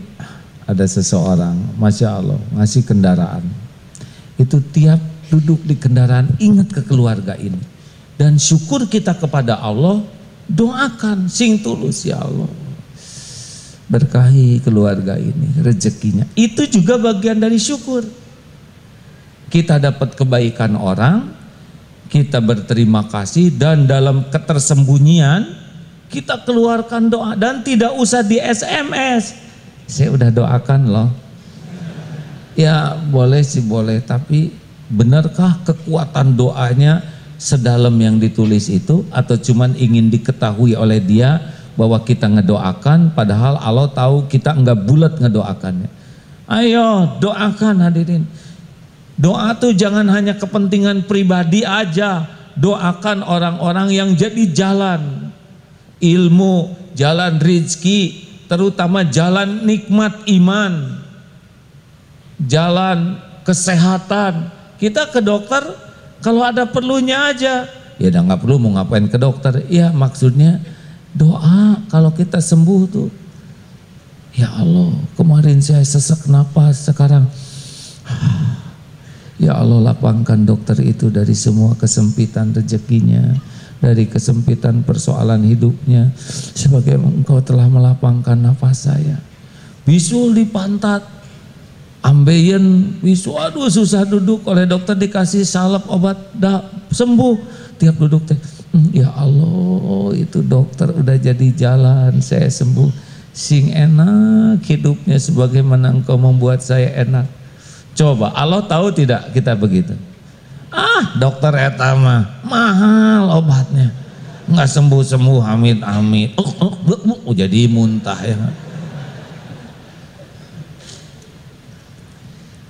ada 0.66 0.82
seseorang, 0.90 1.78
masya 1.78 2.18
Allah, 2.18 2.42
ngasih 2.58 2.82
kendaraan. 2.90 3.46
Itu 4.42 4.66
tiap 4.74 4.98
duduk 5.28 5.62
di 5.64 5.76
kendaraan 5.78 6.36
ingat 6.40 6.72
ke 6.74 6.82
keluarga 6.84 7.36
ini. 7.38 7.60
Dan 8.18 8.42
syukur 8.42 8.90
kita 8.90 9.14
kepada 9.14 9.62
Allah 9.62 10.02
doakan 10.50 11.30
sing 11.30 11.62
tulus 11.62 12.08
ya 12.08 12.18
Allah. 12.18 12.50
Berkahi 13.88 14.60
keluarga 14.60 15.16
ini 15.16 15.64
rezekinya. 15.64 16.28
Itu 16.36 16.68
juga 16.68 17.00
bagian 17.00 17.40
dari 17.40 17.56
syukur. 17.56 18.04
Kita 19.48 19.80
dapat 19.80 20.18
kebaikan 20.18 20.76
orang 20.76 21.32
kita 22.12 22.44
berterima 22.44 23.08
kasih 23.08 23.56
dan 23.56 23.88
dalam 23.88 24.28
ketersembunyian 24.28 25.48
kita 26.12 26.44
keluarkan 26.44 27.08
doa. 27.08 27.32
Dan 27.40 27.64
tidak 27.64 27.96
usah 27.96 28.28
di 28.28 28.44
SMS 28.44 29.48
saya 29.88 30.12
udah 30.12 30.30
doakan 30.30 30.82
loh. 30.92 31.10
Ya 32.60 33.00
boleh 33.08 33.40
sih 33.42 33.64
boleh 33.64 34.04
tapi 34.04 34.52
Benarkah 34.88 35.60
kekuatan 35.68 36.40
doanya 36.40 37.04
sedalam 37.38 37.94
yang 38.00 38.18
ditulis 38.18 38.72
itu 38.72 39.04
atau 39.14 39.36
cuman 39.38 39.78
ingin 39.78 40.10
diketahui 40.10 40.74
oleh 40.74 41.04
dia 41.04 41.44
bahwa 41.78 42.02
kita 42.02 42.26
ngedoakan 42.26 43.14
padahal 43.14 43.62
Allah 43.62 43.88
tahu 43.94 44.26
kita 44.26 44.58
enggak 44.58 44.82
bulat 44.88 45.20
ngedoakannya. 45.22 45.90
Ayo 46.50 47.20
doakan 47.22 47.84
hadirin. 47.84 48.24
Doa 49.18 49.54
tuh 49.58 49.74
jangan 49.74 50.06
hanya 50.14 50.38
kepentingan 50.38 51.06
pribadi 51.06 51.62
aja. 51.68 52.26
Doakan 52.58 53.22
orang-orang 53.22 53.94
yang 53.94 54.10
jadi 54.18 54.50
jalan 54.50 55.30
ilmu, 56.02 56.74
jalan 56.98 57.38
rizki, 57.38 58.26
terutama 58.50 59.06
jalan 59.06 59.62
nikmat 59.62 60.26
iman, 60.26 60.98
jalan 62.42 63.22
kesehatan. 63.46 64.57
Kita 64.78 65.10
ke 65.10 65.20
dokter 65.22 65.66
kalau 66.22 66.46
ada 66.46 66.70
perlunya 66.70 67.34
aja. 67.34 67.66
Ya 67.98 68.08
udah 68.14 68.22
nggak 68.30 68.42
perlu 68.46 68.62
mau 68.62 68.78
ngapain 68.78 69.10
ke 69.10 69.18
dokter. 69.18 69.66
Ya 69.70 69.90
maksudnya 69.90 70.62
doa 71.18 71.82
kalau 71.90 72.14
kita 72.14 72.38
sembuh 72.38 72.82
tuh. 72.90 73.10
Ya 74.38 74.54
Allah, 74.54 74.94
kemarin 75.18 75.58
saya 75.66 75.82
sesak 75.82 76.30
napas, 76.30 76.86
sekarang 76.86 77.26
Ya 79.38 79.54
Allah 79.54 79.94
lapangkan 79.94 80.46
dokter 80.46 80.82
itu 80.82 81.14
dari 81.14 81.38
semua 81.38 81.78
kesempitan 81.78 82.58
rezekinya, 82.58 83.38
dari 83.78 84.10
kesempitan 84.10 84.82
persoalan 84.82 85.46
hidupnya, 85.46 86.10
sebagai 86.58 86.98
engkau 86.98 87.38
telah 87.46 87.70
melapangkan 87.70 88.34
nafas 88.34 88.90
saya. 88.90 89.22
Bisul 89.86 90.34
di 90.34 90.42
pantat, 90.50 91.06
ambeien 92.08 92.96
bisu 93.04 93.36
aduh 93.36 93.68
susah 93.68 94.08
duduk. 94.08 94.48
Oleh 94.48 94.64
dokter 94.64 94.96
dikasih 94.96 95.44
salep 95.44 95.84
obat 95.92 96.16
dah 96.32 96.64
sembuh. 96.88 97.36
Tiap 97.78 97.96
duduk 98.00 98.24
teh 98.26 98.40
hmm, 98.74 98.90
ya 98.96 99.12
Allah 99.14 100.16
itu 100.16 100.40
dokter 100.42 100.90
udah 100.96 101.18
jadi 101.20 101.48
jalan 101.52 102.24
saya 102.24 102.48
sembuh. 102.48 102.90
Sing 103.36 103.70
enak 103.70 104.66
hidupnya 104.66 105.22
sebagaimana 105.22 105.94
engkau 105.94 106.18
membuat 106.18 106.66
saya 106.66 106.90
enak. 107.06 107.30
Coba 107.94 108.34
Allah 108.34 108.66
tahu 108.66 108.90
tidak 108.90 109.30
kita 109.36 109.54
begitu? 109.54 109.94
Ah 110.74 111.14
dokter 111.20 111.54
etama 111.54 112.26
mahal 112.42 113.44
obatnya. 113.44 113.94
Nggak 114.48 114.70
sembuh 114.72 115.04
sembuh 115.04 115.44
amit 115.44 115.84
amit 115.84 116.32
oh, 116.40 116.52
oh, 116.64 116.72
oh, 116.72 117.20
oh, 117.28 117.36
jadi 117.36 117.68
muntah 117.68 118.16
ya 118.24 118.40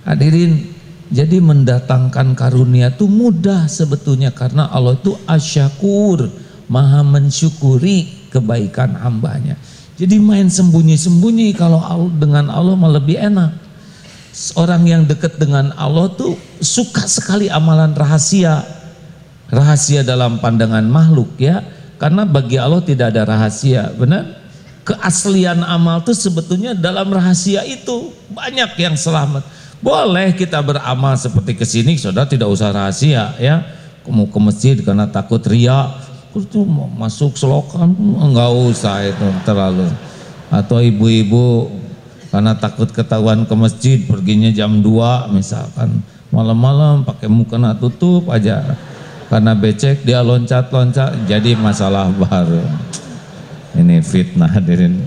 Hadirin, 0.07 0.71
jadi 1.11 1.43
mendatangkan 1.43 2.31
karunia 2.31 2.95
itu 2.95 3.11
mudah 3.11 3.67
sebetulnya 3.67 4.31
karena 4.31 4.71
Allah 4.71 4.95
itu 4.95 5.19
asyakur, 5.27 6.31
maha 6.71 7.03
mensyukuri 7.03 8.31
kebaikan 8.31 8.95
hambanya. 8.95 9.59
Jadi 9.99 10.15
main 10.15 10.47
sembunyi-sembunyi 10.47 11.51
kalau 11.59 12.07
dengan 12.15 12.47
Allah 12.47 12.79
malah 12.79 13.03
lebih 13.03 13.19
enak. 13.19 13.51
Orang 14.55 14.85
yang 14.87 15.03
dekat 15.03 15.41
dengan 15.41 15.73
Allah 15.73 16.07
tuh 16.13 16.37
suka 16.61 17.03
sekali 17.09 17.49
amalan 17.49 17.91
rahasia. 17.91 18.61
Rahasia 19.49 20.07
dalam 20.07 20.37
pandangan 20.37 20.85
makhluk 20.87 21.35
ya. 21.35 21.65
Karena 21.97 22.29
bagi 22.29 22.61
Allah 22.61 22.79
tidak 22.85 23.11
ada 23.11 23.25
rahasia, 23.25 23.89
benar? 23.97 24.37
Keaslian 24.85 25.65
amal 25.65 26.05
tuh 26.05 26.13
sebetulnya 26.13 26.77
dalam 26.77 27.09
rahasia 27.09 27.65
itu 27.65 28.13
banyak 28.29 28.77
yang 28.77 28.93
selamat. 28.93 29.56
Boleh 29.77 30.33
kita 30.33 30.57
beramal 30.65 31.13
seperti 31.15 31.53
ke 31.53 31.65
sini, 31.65 31.97
saudara 32.01 32.25
tidak 32.25 32.49
usah 32.49 32.73
rahasia 32.73 33.37
ya. 33.37 33.61
Mau 34.07 34.25
ke 34.25 34.39
masjid 34.39 34.79
karena 34.79 35.03
takut 35.03 35.43
ria, 35.51 35.91
itu 36.31 36.63
masuk 36.95 37.35
selokan 37.35 37.91
enggak 38.23 38.51
usah 38.55 39.03
itu 39.03 39.27
terlalu. 39.43 39.85
Atau 40.47 40.79
ibu-ibu 40.79 41.67
karena 42.31 42.55
takut 42.55 42.87
ketahuan 42.87 43.43
ke 43.43 43.55
masjid 43.55 43.97
perginya 44.07 44.47
jam 44.49 44.79
2 44.79 45.35
misalkan. 45.35 46.01
Malam-malam 46.31 47.07
pakai 47.07 47.27
mukena 47.31 47.75
tutup 47.75 48.27
aja. 48.31 48.63
Karena 49.27 49.51
becek 49.51 50.07
dia 50.07 50.23
loncat-loncat 50.23 51.27
jadi 51.27 51.59
masalah 51.59 52.07
baru. 52.15 52.63
Ini 53.75 53.99
fitnah 53.99 54.47
hadirin 54.47 55.03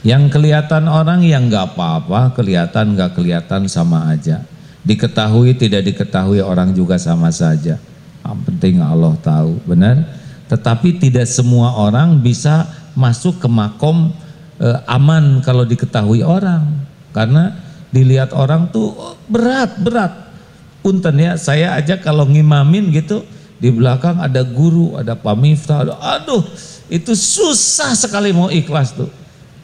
yang 0.00 0.32
kelihatan 0.32 0.88
orang 0.88 1.20
yang 1.20 1.52
nggak 1.52 1.76
apa-apa, 1.76 2.32
kelihatan 2.32 2.96
nggak 2.96 3.20
kelihatan 3.20 3.68
sama 3.68 4.08
aja. 4.08 4.40
Diketahui 4.80 5.52
tidak 5.52 5.92
diketahui 5.92 6.40
orang 6.40 6.72
juga 6.72 6.96
sama 6.96 7.28
saja. 7.28 7.76
Yang 8.24 8.38
penting 8.48 8.80
Allah 8.80 9.12
tahu, 9.20 9.60
benar? 9.68 10.08
Tetapi 10.48 10.96
tidak 10.96 11.28
semua 11.28 11.76
orang 11.76 12.16
bisa 12.16 12.64
masuk 12.96 13.44
ke 13.44 13.48
makom 13.48 14.08
e, 14.56 14.68
aman 14.88 15.44
kalau 15.44 15.68
diketahui 15.68 16.24
orang. 16.24 16.64
Karena 17.12 17.60
dilihat 17.92 18.32
orang 18.32 18.72
tuh 18.72 18.96
berat, 19.28 19.76
berat. 19.84 20.32
Punten 20.80 21.20
ya, 21.20 21.36
saya 21.36 21.76
aja 21.76 22.00
kalau 22.00 22.24
ngimamin 22.24 22.88
gitu, 22.88 23.20
di 23.60 23.68
belakang 23.68 24.16
ada 24.16 24.40
guru, 24.40 24.96
ada 24.96 25.12
pamiftah, 25.12 25.84
aduh 26.00 26.40
itu 26.88 27.12
susah 27.12 27.92
sekali 27.92 28.32
mau 28.32 28.48
ikhlas 28.48 28.96
tuh 28.96 29.20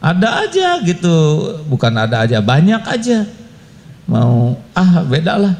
ada 0.06 0.46
aja 0.46 0.78
gitu, 0.86 1.16
bukan 1.66 1.90
ada 1.98 2.22
aja, 2.22 2.38
banyak 2.38 2.78
aja. 2.86 3.26
Mau 4.06 4.54
ah 4.70 5.02
beda 5.02 5.34
lah, 5.34 5.54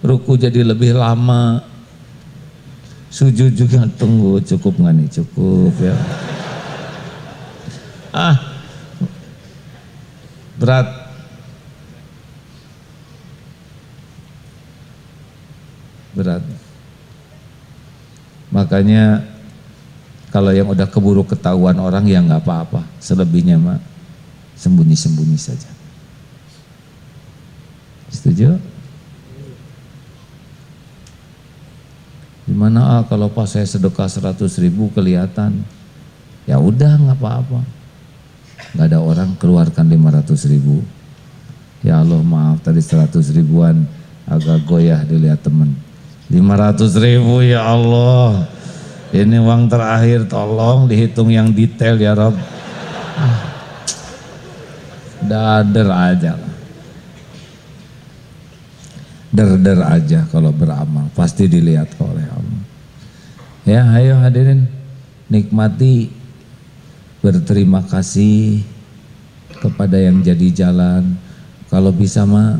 ruku 0.00 0.40
jadi 0.40 0.64
lebih 0.64 0.96
lama, 0.96 1.60
sujud 3.12 3.52
juga 3.52 3.84
tunggu 4.00 4.40
cukup 4.40 4.80
nggak 4.80 4.94
nih 4.96 5.08
cukup 5.20 5.74
ya. 5.76 5.96
Ah 8.16 8.36
berat. 10.56 10.88
Berat. 16.10 16.42
Makanya 18.50 19.22
kalau 20.34 20.50
yang 20.50 20.66
udah 20.72 20.88
keburu 20.88 21.22
ketahuan 21.22 21.78
orang 21.78 22.08
ya 22.08 22.18
nggak 22.24 22.42
apa-apa. 22.42 22.82
Selebihnya 22.98 23.60
mah 23.60 23.89
sembunyi-sembunyi 24.60 25.38
saja. 25.40 25.72
Setuju? 28.12 28.60
Gimana 32.44 32.98
ah 32.98 33.02
kalau 33.06 33.30
pas 33.30 33.48
saya 33.48 33.64
sedekah 33.64 34.10
100 34.10 34.42
ribu 34.60 34.90
kelihatan? 34.92 35.64
Ya 36.44 36.58
udah 36.60 36.98
nggak 36.98 37.18
apa-apa. 37.22 37.62
Nggak 38.74 38.86
ada 38.90 38.98
orang 39.00 39.30
keluarkan 39.38 39.86
500 39.86 40.52
ribu. 40.52 40.82
Ya 41.80 42.02
Allah 42.02 42.20
maaf 42.20 42.60
tadi 42.60 42.82
100 42.84 43.16
ribuan 43.32 43.86
agak 44.28 44.66
goyah 44.68 45.00
dilihat 45.06 45.40
teman. 45.40 45.72
500 46.28 46.90
ribu 47.00 47.40
ya 47.40 47.64
Allah 47.64 48.44
ini 49.10 49.42
uang 49.42 49.66
terakhir 49.66 50.30
tolong 50.30 50.86
dihitung 50.86 51.34
yang 51.34 51.50
detail 51.50 51.98
ya 51.98 52.14
Rob. 52.14 52.34
Ah, 53.18 53.49
dader 55.30 55.86
aja 55.86 56.34
lah. 56.34 56.54
Der-der 59.30 59.78
aja 59.86 60.26
kalau 60.34 60.50
beramal 60.50 61.06
pasti 61.14 61.46
dilihat 61.46 61.94
oleh 62.02 62.26
Allah. 62.26 62.62
Ya, 63.62 63.86
ayo 63.94 64.18
hadirin 64.18 64.66
nikmati 65.30 66.10
berterima 67.22 67.86
kasih 67.86 68.66
kepada 69.62 69.94
yang 70.02 70.18
jadi 70.18 70.66
jalan. 70.66 71.14
Kalau 71.70 71.94
bisa 71.94 72.26
mah 72.26 72.58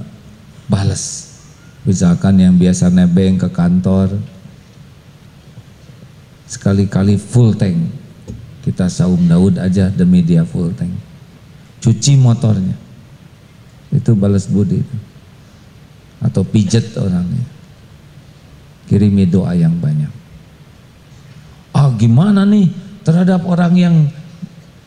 balas. 0.71 1.35
Misalkan 1.83 2.39
yang 2.39 2.55
biasa 2.55 2.93
nebeng 2.93 3.41
ke 3.41 3.51
kantor, 3.51 4.15
sekali-kali 6.47 7.19
full 7.19 7.57
tank 7.57 7.79
kita 8.61 8.93
saum 8.93 9.25
Daud 9.25 9.57
aja 9.57 9.89
demi 9.89 10.21
dia 10.21 10.45
full 10.45 10.69
tank 10.77 10.93
cuci 11.81 12.17
motornya. 12.21 12.77
Itu 13.91 14.15
balas 14.15 14.47
budi 14.47 14.81
atau 16.23 16.47
pijet 16.47 16.95
orangnya. 16.95 17.43
Kirimi 18.87 19.27
doa 19.27 19.57
yang 19.57 19.75
banyak. 19.81 20.13
Ah 21.75 21.91
gimana 21.95 22.47
nih 22.47 22.71
terhadap 23.03 23.43
orang 23.47 23.75
yang 23.75 23.97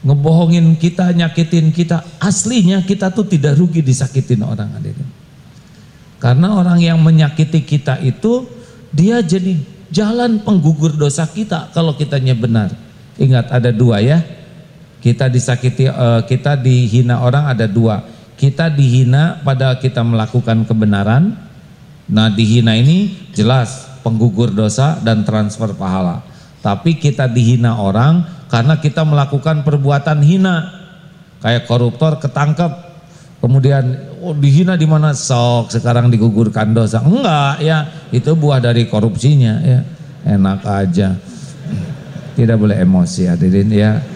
ngebohongin 0.03 0.75
kita, 0.79 1.11
nyakitin 1.15 1.71
kita? 1.71 2.03
Aslinya 2.19 2.83
kita 2.83 3.11
tuh 3.11 3.27
tidak 3.27 3.59
rugi 3.59 3.83
disakitin 3.83 4.43
orang 4.43 4.71
hadirin 4.75 5.23
karena 6.23 6.55
orang 6.55 6.79
yang 6.79 7.03
menyakiti 7.03 7.67
kita 7.67 7.99
itu 7.99 8.47
dia 8.95 9.19
jadi 9.19 9.59
jalan 9.91 10.39
penggugur 10.39 10.95
dosa 10.95 11.27
kita 11.27 11.67
kalau 11.75 11.99
kitanya 11.99 12.31
benar. 12.31 12.71
Ingat 13.19 13.51
ada 13.51 13.75
dua 13.75 13.99
ya. 13.99 14.23
Kita 15.03 15.27
disakiti, 15.27 15.83
uh, 15.91 16.23
kita 16.23 16.55
dihina 16.55 17.19
orang 17.19 17.51
ada 17.51 17.67
dua. 17.67 18.07
Kita 18.39 18.71
dihina 18.71 19.43
pada 19.43 19.75
kita 19.75 19.99
melakukan 19.99 20.63
kebenaran. 20.63 21.35
Nah 22.07 22.31
dihina 22.31 22.71
ini 22.79 23.11
jelas 23.35 23.99
penggugur 23.99 24.55
dosa 24.55 24.95
dan 25.03 25.27
transfer 25.27 25.75
pahala. 25.75 26.23
Tapi 26.63 26.95
kita 26.95 27.27
dihina 27.27 27.75
orang 27.83 28.23
karena 28.47 28.79
kita 28.79 29.03
melakukan 29.03 29.67
perbuatan 29.67 30.23
hina. 30.23 30.71
Kayak 31.43 31.67
koruptor 31.67 32.23
ketangkep, 32.23 32.71
kemudian 33.43 33.83
oh, 34.23 34.31
dihina 34.31 34.79
di 34.79 34.87
mana 34.87 35.11
sok 35.11 35.75
sekarang 35.75 36.07
digugurkan 36.07 36.71
dosa. 36.71 37.03
Enggak 37.03 37.59
ya, 37.59 38.07
itu 38.15 38.31
buah 38.39 38.63
dari 38.63 38.87
korupsinya 38.87 39.59
ya. 39.59 39.83
Enak 40.23 40.63
aja. 40.63 41.19
Tidak 42.39 42.55
boleh 42.55 42.79
emosi 42.79 43.27
hadirin 43.27 43.67
ya. 43.67 44.12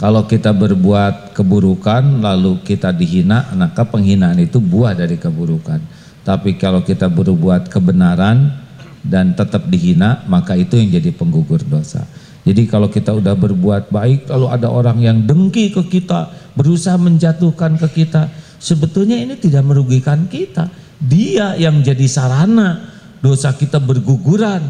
Kalau 0.00 0.24
kita 0.24 0.56
berbuat 0.56 1.36
keburukan 1.36 2.24
lalu 2.24 2.64
kita 2.64 2.88
dihina, 2.88 3.52
maka 3.52 3.84
penghinaan 3.84 4.40
itu 4.40 4.56
buah 4.56 4.96
dari 4.96 5.20
keburukan. 5.20 5.76
Tapi 6.24 6.56
kalau 6.56 6.80
kita 6.80 7.04
berbuat 7.12 7.68
kebenaran 7.68 8.48
dan 9.04 9.36
tetap 9.36 9.68
dihina, 9.68 10.24
maka 10.24 10.56
itu 10.56 10.80
yang 10.80 10.88
jadi 10.96 11.12
penggugur 11.12 11.60
dosa. 11.68 12.08
Jadi 12.48 12.64
kalau 12.64 12.88
kita 12.88 13.12
udah 13.12 13.36
berbuat 13.36 13.92
baik, 13.92 14.32
lalu 14.32 14.46
ada 14.48 14.72
orang 14.72 15.04
yang 15.04 15.20
dengki 15.20 15.68
ke 15.68 15.84
kita, 15.84 16.32
berusaha 16.56 16.96
menjatuhkan 16.96 17.76
ke 17.76 18.00
kita, 18.00 18.32
sebetulnya 18.56 19.20
ini 19.20 19.36
tidak 19.36 19.68
merugikan 19.68 20.24
kita. 20.32 20.72
Dia 20.96 21.60
yang 21.60 21.84
jadi 21.84 22.08
sarana 22.08 22.88
dosa 23.20 23.52
kita 23.52 23.76
berguguran. 23.76 24.64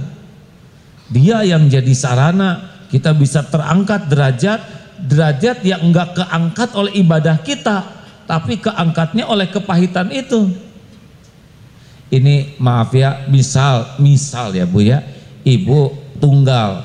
Dia 1.06 1.46
yang 1.46 1.70
jadi 1.70 1.94
sarana 1.94 2.82
kita 2.90 3.14
bisa 3.14 3.46
terangkat 3.46 4.10
derajat 4.10 4.79
derajat 5.06 5.64
yang 5.64 5.80
enggak 5.88 6.16
keangkat 6.16 6.68
oleh 6.76 7.00
ibadah 7.00 7.40
kita, 7.40 7.84
tapi 8.28 8.60
keangkatnya 8.60 9.24
oleh 9.26 9.48
kepahitan 9.48 10.12
itu. 10.12 10.50
Ini 12.10 12.58
maaf 12.58 12.90
ya, 12.90 13.30
misal, 13.30 13.98
misal 14.02 14.50
ya 14.50 14.66
Bu 14.66 14.82
ya, 14.82 15.06
ibu 15.46 15.94
tunggal, 16.18 16.82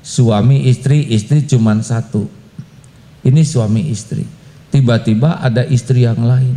suami 0.00 0.64
istri, 0.64 1.04
istri 1.12 1.44
cuma 1.44 1.76
satu. 1.84 2.26
Ini 3.24 3.40
suami 3.44 3.88
istri. 3.88 4.24
Tiba-tiba 4.72 5.40
ada 5.40 5.64
istri 5.64 6.04
yang 6.04 6.20
lain. 6.24 6.56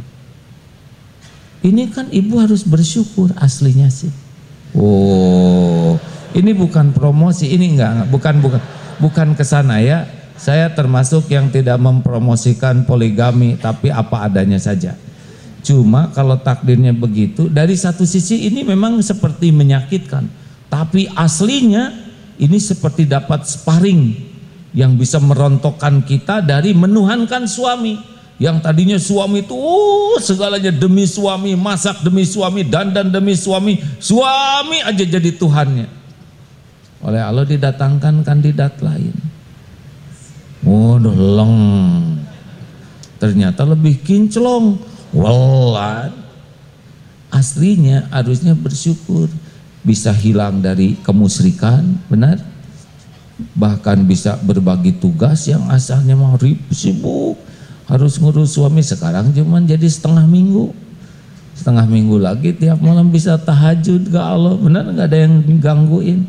Ini 1.64 1.92
kan 1.92 2.08
ibu 2.12 2.40
harus 2.40 2.64
bersyukur 2.64 3.36
aslinya 3.40 3.92
sih. 3.92 4.12
Oh, 4.76 6.00
ini 6.36 6.52
bukan 6.52 6.92
promosi, 6.92 7.52
ini 7.52 7.76
enggak, 7.76 8.08
bukan 8.12 8.36
bukan 8.40 8.62
bukan 9.00 9.28
ke 9.36 9.44
sana 9.44 9.80
ya. 9.84 10.17
Saya 10.38 10.70
termasuk 10.70 11.34
yang 11.34 11.50
tidak 11.50 11.82
mempromosikan 11.82 12.86
poligami 12.86 13.58
tapi 13.58 13.90
apa 13.90 14.30
adanya 14.30 14.62
saja. 14.62 14.94
Cuma 15.66 16.14
kalau 16.14 16.38
takdirnya 16.38 16.94
begitu, 16.94 17.50
dari 17.50 17.74
satu 17.74 18.06
sisi 18.06 18.48
ini 18.48 18.62
memang 18.64 19.02
seperti 19.02 19.50
menyakitkan. 19.50 20.30
Tapi 20.70 21.10
aslinya 21.18 21.92
ini 22.38 22.62
seperti 22.62 23.10
dapat 23.10 23.50
sparring 23.50 24.14
yang 24.78 24.94
bisa 24.94 25.18
merontokkan 25.18 26.06
kita 26.06 26.46
dari 26.46 26.72
menuhankan 26.78 27.50
suami. 27.50 27.98
Yang 28.38 28.58
tadinya 28.62 28.98
suami 29.02 29.42
itu 29.42 29.58
uh, 29.58 30.22
segalanya 30.22 30.70
demi 30.70 31.10
suami, 31.10 31.58
masak 31.58 32.06
demi 32.06 32.22
suami, 32.22 32.62
dandan 32.62 33.10
demi 33.10 33.34
suami, 33.34 33.82
suami 33.98 34.78
aja 34.86 35.02
jadi 35.02 35.34
Tuhannya. 35.34 35.90
Oleh 37.02 37.22
Allah 37.26 37.50
didatangkan 37.50 38.22
kandidat 38.22 38.78
lain 38.86 39.37
Waduh 40.66 41.14
leng. 41.14 41.58
Ternyata 43.18 43.66
lebih 43.66 44.02
kinclong. 44.02 44.78
Welan. 45.14 46.14
Aslinya 47.34 48.08
harusnya 48.10 48.58
bersyukur. 48.58 49.30
Bisa 49.86 50.12
hilang 50.12 50.60
dari 50.60 51.00
kemusrikan, 51.00 51.98
benar? 52.12 52.42
Bahkan 53.38 54.04
bisa 54.10 54.36
berbagi 54.42 54.98
tugas 54.98 55.46
yang 55.46 55.70
asalnya 55.70 56.18
mau 56.18 56.36
sibuk. 56.74 57.38
Harus 57.88 58.20
ngurus 58.20 58.58
suami 58.58 58.84
sekarang 58.84 59.32
cuman 59.32 59.64
jadi 59.64 59.88
setengah 59.88 60.28
minggu. 60.28 60.76
Setengah 61.56 61.88
minggu 61.88 62.20
lagi 62.20 62.52
tiap 62.52 62.84
malam 62.84 63.10
bisa 63.10 63.40
tahajud 63.40 64.12
ke 64.12 64.20
Allah. 64.20 64.60
Benar 64.60 64.92
nggak 64.92 65.08
ada 65.08 65.20
yang 65.24 65.34
gangguin? 65.62 66.28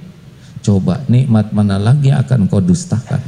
Coba 0.63 1.03
nikmat 1.11 1.51
mana 1.51 1.77
lagi 1.77 2.15
akan 2.15 2.47
kau 2.47 2.63
dustakan? 2.63 3.21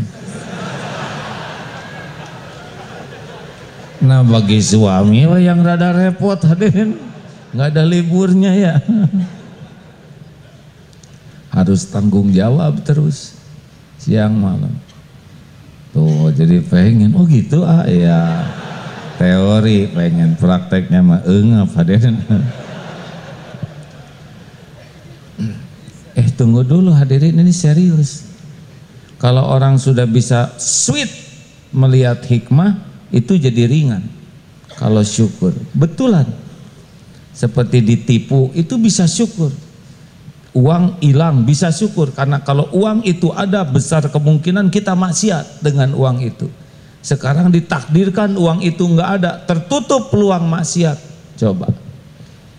Nah 4.01 4.25
bagi 4.25 4.65
suami 4.65 5.29
yang 5.45 5.61
rada 5.61 5.93
repot 5.93 6.41
hadirin 6.41 6.97
nggak 7.53 7.69
ada 7.77 7.85
liburnya 7.85 8.53
ya. 8.57 8.75
Harus 11.53 11.85
tanggung 11.93 12.33
jawab 12.33 12.81
terus 12.81 13.37
siang 14.01 14.41
malam. 14.41 14.73
Tuh 15.93 16.33
jadi 16.33 16.65
pengen 16.65 17.13
oh 17.13 17.29
gitu 17.29 17.61
ah 17.61 17.85
ya 17.85 18.47
teori 19.21 19.91
pengen 19.93 20.33
prakteknya 20.41 21.05
mah 21.05 21.21
enggak 21.29 21.69
hadirin 21.77 22.17
eh 26.17 26.29
tunggu 26.33 26.65
dulu 26.65 26.89
hadirin 26.97 27.37
ini 27.37 27.53
serius. 27.53 28.33
Kalau 29.21 29.45
orang 29.45 29.77
sudah 29.77 30.09
bisa 30.09 30.57
sweet 30.57 31.13
melihat 31.77 32.25
hikmah 32.25 32.90
itu 33.11 33.35
jadi 33.37 33.67
ringan 33.67 34.07
kalau 34.79 35.03
syukur. 35.05 35.53
Betulan. 35.75 36.27
Seperti 37.31 37.81
ditipu 37.81 38.51
itu 38.53 38.75
bisa 38.77 39.07
syukur. 39.07 39.53
Uang 40.51 40.99
hilang 40.99 41.47
bisa 41.47 41.71
syukur. 41.71 42.11
Karena 42.11 42.43
kalau 42.43 42.69
uang 42.75 43.07
itu 43.07 43.31
ada 43.31 43.63
besar 43.63 44.09
kemungkinan 44.11 44.69
kita 44.73 44.97
maksiat 44.99 45.63
dengan 45.63 45.95
uang 45.95 46.21
itu. 46.25 46.51
Sekarang 47.01 47.49
ditakdirkan 47.49 48.37
uang 48.37 48.61
itu 48.61 48.85
enggak 48.85 49.11
ada 49.23 49.31
tertutup 49.47 50.13
peluang 50.13 50.49
maksiat. 50.53 50.99
Coba. 51.39 51.73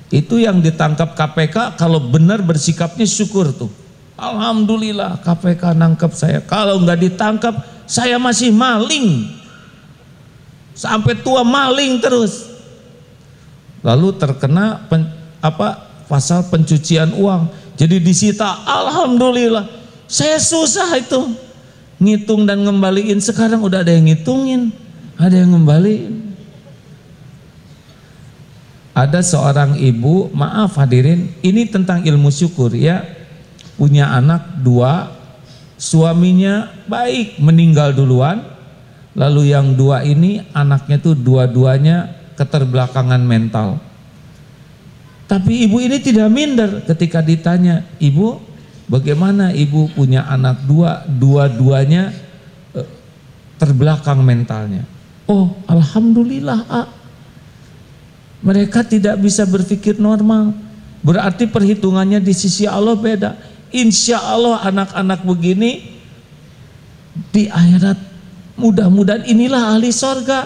Itu 0.10 0.41
yang 0.41 0.60
ditangkap 0.60 1.14
KPK 1.14 1.78
kalau 1.78 2.02
benar 2.02 2.41
bersikapnya 2.41 3.06
syukur 3.06 3.54
tuh. 3.54 3.70
Alhamdulillah 4.18 5.22
KPK 5.22 5.78
nangkep 5.78 6.12
saya. 6.18 6.39
Kalau 6.41 6.82
enggak 6.82 7.06
ditangkap 7.06 7.54
saya 7.86 8.18
masih 8.18 8.49
maling 8.49 9.41
sampai 10.82 11.14
tua 11.22 11.46
maling 11.46 12.02
terus. 12.02 12.50
Lalu 13.86 14.18
terkena 14.18 14.82
pen, 14.90 15.06
apa 15.38 15.86
pasal 16.10 16.50
pencucian 16.50 17.14
uang. 17.14 17.46
Jadi 17.78 18.02
disita 18.02 18.66
alhamdulillah 18.66 19.70
saya 20.10 20.42
susah 20.42 20.90
itu. 20.98 21.38
Ngitung 22.02 22.50
dan 22.50 22.66
ngembaliin. 22.66 23.22
Sekarang 23.22 23.62
udah 23.62 23.86
ada 23.86 23.94
yang 23.94 24.10
ngitungin 24.10 24.74
ada 25.22 25.38
yang 25.38 25.54
ngembaliin. 25.54 26.34
Ada 28.92 29.24
seorang 29.24 29.78
ibu 29.80 30.34
maaf 30.34 30.76
hadirin 30.82 31.32
ini 31.46 31.70
tentang 31.70 32.02
ilmu 32.04 32.34
syukur 32.34 32.74
ya. 32.74 33.06
Punya 33.78 34.10
anak 34.14 34.62
dua 34.66 35.14
suaminya 35.78 36.70
baik 36.86 37.38
meninggal 37.42 37.94
duluan 37.96 38.51
Lalu 39.12 39.51
yang 39.51 39.76
dua 39.76 40.07
ini 40.07 40.39
anaknya 40.55 40.95
tuh 40.95 41.16
dua-duanya 41.20 42.16
keterbelakangan 42.39 43.20
mental. 43.20 43.78
Tapi 45.28 45.68
ibu 45.68 45.80
ini 45.80 45.99
tidak 45.99 46.28
minder 46.28 46.84
ketika 46.88 47.24
ditanya, 47.24 47.88
ibu 47.99 48.39
bagaimana 48.91 49.55
ibu 49.55 49.88
punya 49.95 50.28
anak 50.28 50.64
dua, 50.68 51.07
dua-duanya 51.07 52.12
eh, 52.76 52.88
terbelakang 53.55 54.20
mentalnya. 54.24 54.84
Oh 55.28 55.55
Alhamdulillah 55.68 56.59
ah. 56.68 56.88
Mereka 58.41 58.84
tidak 58.89 59.22
bisa 59.22 59.45
berpikir 59.45 60.01
normal. 60.01 60.51
Berarti 61.05 61.45
perhitungannya 61.45 62.18
di 62.18 62.34
sisi 62.34 62.66
Allah 62.66 62.97
beda. 62.97 63.38
Insya 63.70 64.18
Allah 64.18 64.66
anak-anak 64.66 65.22
begini 65.24 65.80
di 67.32 67.47
akhirat 67.47 68.11
Mudah-mudahan 68.62 69.26
inilah 69.26 69.74
ahli 69.74 69.89
sorga. 69.89 70.45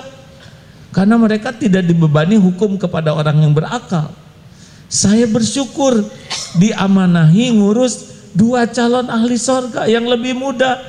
Karena 0.96 1.20
mereka 1.20 1.52
tidak 1.52 1.84
dibebani 1.84 2.40
hukum 2.40 2.80
kepada 2.80 3.12
orang 3.12 3.44
yang 3.44 3.52
berakal. 3.52 4.16
Saya 4.88 5.28
bersyukur 5.28 6.08
diamanahi 6.56 7.52
ngurus 7.60 8.16
dua 8.32 8.64
calon 8.64 9.12
ahli 9.12 9.36
sorga 9.36 9.92
yang 9.92 10.08
lebih 10.08 10.32
muda. 10.32 10.80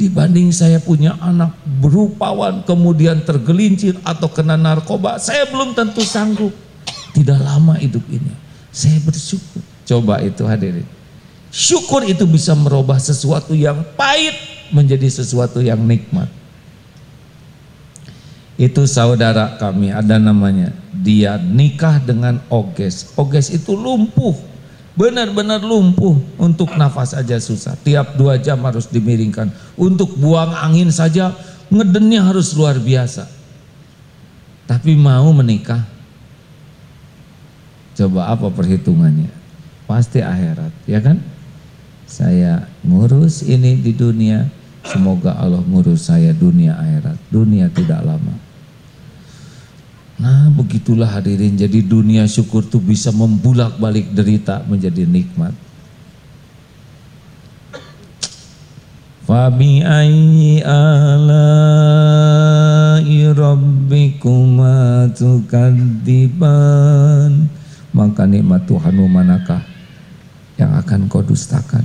Dibanding 0.00 0.48
saya 0.54 0.80
punya 0.80 1.12
anak 1.20 1.52
berupawan 1.82 2.64
kemudian 2.64 3.20
tergelincir 3.20 3.98
atau 4.06 4.30
kena 4.32 4.56
narkoba 4.56 5.20
saya 5.20 5.44
belum 5.52 5.76
tentu 5.76 6.00
sanggup. 6.00 6.54
Tidak 7.12 7.36
lama 7.36 7.76
hidup 7.76 8.08
ini. 8.08 8.32
Saya 8.72 8.96
bersyukur. 9.04 9.60
Coba 9.84 10.24
itu 10.24 10.48
hadirin. 10.48 10.88
Syukur 11.52 12.06
itu 12.08 12.24
bisa 12.24 12.56
merubah 12.56 12.96
sesuatu 12.96 13.52
yang 13.52 13.84
pahit 13.92 14.32
menjadi 14.72 15.08
sesuatu 15.08 15.60
yang 15.60 15.80
nikmat 15.84 16.37
itu 18.58 18.90
saudara 18.90 19.54
kami 19.54 19.94
ada 19.94 20.18
namanya 20.18 20.74
dia 20.90 21.38
nikah 21.38 22.02
dengan 22.02 22.42
Oges. 22.50 23.14
Oges 23.14 23.54
itu 23.54 23.78
lumpuh, 23.78 24.34
benar-benar 24.98 25.62
lumpuh 25.62 26.18
untuk 26.34 26.74
nafas 26.74 27.14
aja 27.14 27.38
susah. 27.38 27.78
Tiap 27.86 28.18
dua 28.18 28.34
jam 28.34 28.58
harus 28.66 28.90
dimiringkan. 28.90 29.54
Untuk 29.78 30.18
buang 30.18 30.50
angin 30.58 30.90
saja 30.90 31.30
ngedennya 31.70 32.18
harus 32.26 32.50
luar 32.58 32.82
biasa. 32.82 33.30
Tapi 34.66 34.98
mau 34.98 35.30
menikah, 35.32 35.80
coba 37.96 38.34
apa 38.34 38.52
perhitungannya? 38.52 39.32
Pasti 39.88 40.20
akhirat, 40.20 40.74
ya 40.84 41.00
kan? 41.00 41.24
Saya 42.04 42.68
ngurus 42.84 43.40
ini 43.48 43.80
di 43.80 43.96
dunia, 43.96 44.44
semoga 44.84 45.32
Allah 45.40 45.64
ngurus 45.64 46.12
saya 46.12 46.36
dunia 46.36 46.76
akhirat. 46.76 47.16
Dunia 47.32 47.72
tidak 47.72 48.04
lama. 48.04 48.47
Nah 50.18 50.50
begitulah 50.50 51.06
hadirin. 51.06 51.54
Jadi 51.54 51.78
dunia 51.86 52.26
syukur 52.26 52.66
tuh 52.66 52.82
bisa 52.82 53.14
membulak 53.14 53.78
balik 53.78 54.10
derita 54.10 54.66
menjadi 54.66 55.06
nikmat. 55.06 55.54
Fabi 59.28 59.84
ayyi 59.84 60.64
ala'i 60.64 61.68
rabbikuma 63.28 65.04
tukadziban 65.12 66.48
Maka 67.92 68.24
nikmat 68.24 68.64
Tuhanmu 68.64 69.04
manakah 69.04 69.60
yang 70.56 70.72
akan 70.80 71.12
kau 71.12 71.20
dustakan? 71.20 71.84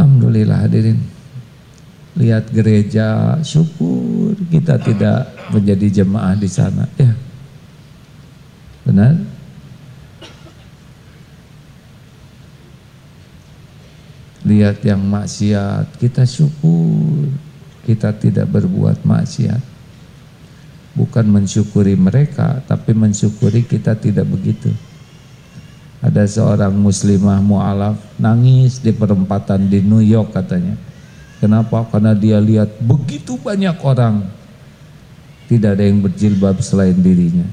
Alhamdulillah 0.00 0.64
hadirin 0.64 1.15
Lihat 2.16 2.48
gereja 2.48 3.36
syukur 3.44 4.32
kita 4.48 4.80
tidak 4.80 5.28
menjadi 5.52 6.00
jemaah 6.02 6.32
di 6.32 6.48
sana. 6.48 6.88
Ya. 6.96 7.12
Benar? 8.88 9.20
Lihat 14.48 14.80
yang 14.80 15.04
maksiat 15.04 16.00
kita 16.00 16.24
syukur 16.24 17.28
kita 17.84 18.16
tidak 18.16 18.48
berbuat 18.48 19.04
maksiat. 19.04 19.60
Bukan 20.96 21.28
mensyukuri 21.28 22.00
mereka 22.00 22.64
tapi 22.64 22.96
mensyukuri 22.96 23.60
kita 23.68 23.92
tidak 23.92 24.24
begitu. 24.24 24.72
Ada 26.00 26.24
seorang 26.24 26.72
muslimah 26.72 27.44
mu'alaf 27.44 28.00
nangis 28.16 28.80
di 28.80 28.96
perempatan 28.96 29.68
di 29.68 29.84
New 29.84 30.00
York 30.00 30.32
katanya 30.32 30.80
kenapa? 31.38 31.86
karena 31.92 32.12
dia 32.16 32.38
lihat 32.40 32.80
begitu 32.80 33.36
banyak 33.40 33.76
orang 33.84 34.26
tidak 35.46 35.78
ada 35.78 35.84
yang 35.86 36.02
berjilbab 36.02 36.58
selain 36.58 36.98
dirinya. 36.98 37.46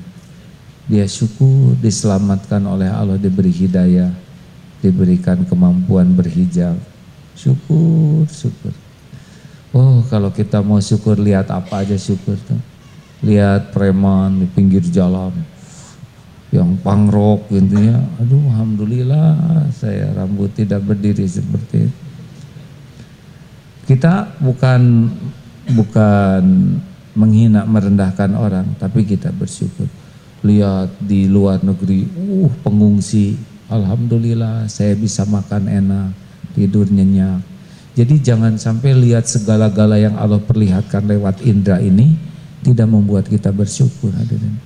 Dia 0.89 1.05
syukur 1.05 1.77
diselamatkan 1.79 2.59
oleh 2.65 2.89
Allah 2.89 3.21
diberi 3.21 3.53
hidayah, 3.53 4.09
diberikan 4.81 5.45
kemampuan 5.45 6.11
berhijab. 6.11 6.75
Syukur, 7.37 8.25
syukur. 8.27 8.73
Oh, 9.73 10.01
kalau 10.09 10.33
kita 10.33 10.61
mau 10.65 10.81
syukur 10.81 11.17
lihat 11.21 11.53
apa 11.53 11.85
aja 11.85 11.95
syukur 11.95 12.35
tuh. 12.43 12.59
Lihat 13.23 13.71
preman 13.71 14.43
di 14.43 14.47
pinggir 14.49 14.83
jalan 14.83 15.31
yang 16.51 16.75
pangrok 16.81 17.47
gitu 17.49 17.77
ya. 17.77 17.97
Aduh, 18.19 18.43
alhamdulillah 18.51 19.37
saya 19.73 20.11
rambut 20.17 20.51
tidak 20.53 20.83
berdiri 20.83 21.25
seperti 21.29 21.87
itu. 21.87 22.01
Kita 23.83 24.39
bukan 24.39 25.11
bukan 25.75 26.43
menghina 27.13 27.67
merendahkan 27.67 28.31
orang 28.35 28.67
tapi 28.79 29.03
kita 29.03 29.29
bersyukur. 29.35 29.87
Lihat 30.43 30.99
di 31.03 31.27
luar 31.27 31.59
negeri 31.63 32.07
uh 32.07 32.51
pengungsi. 32.63 33.35
Alhamdulillah 33.67 34.67
saya 34.67 34.95
bisa 34.95 35.23
makan 35.27 35.67
enak 35.67 36.09
tidur 36.55 36.87
nyenyak. 36.87 37.43
Jadi 37.93 38.23
jangan 38.23 38.57
sampai 38.57 38.97
lihat 38.97 39.29
segala-gala 39.29 40.01
yang 40.01 40.17
Allah 40.17 40.41
perlihatkan 40.41 41.05
lewat 41.05 41.45
indera 41.45 41.77
ini 41.77 42.17
tidak 42.65 42.89
membuat 42.89 43.29
kita 43.29 43.53
bersyukur 43.53 44.09
hadirin. 44.15 44.57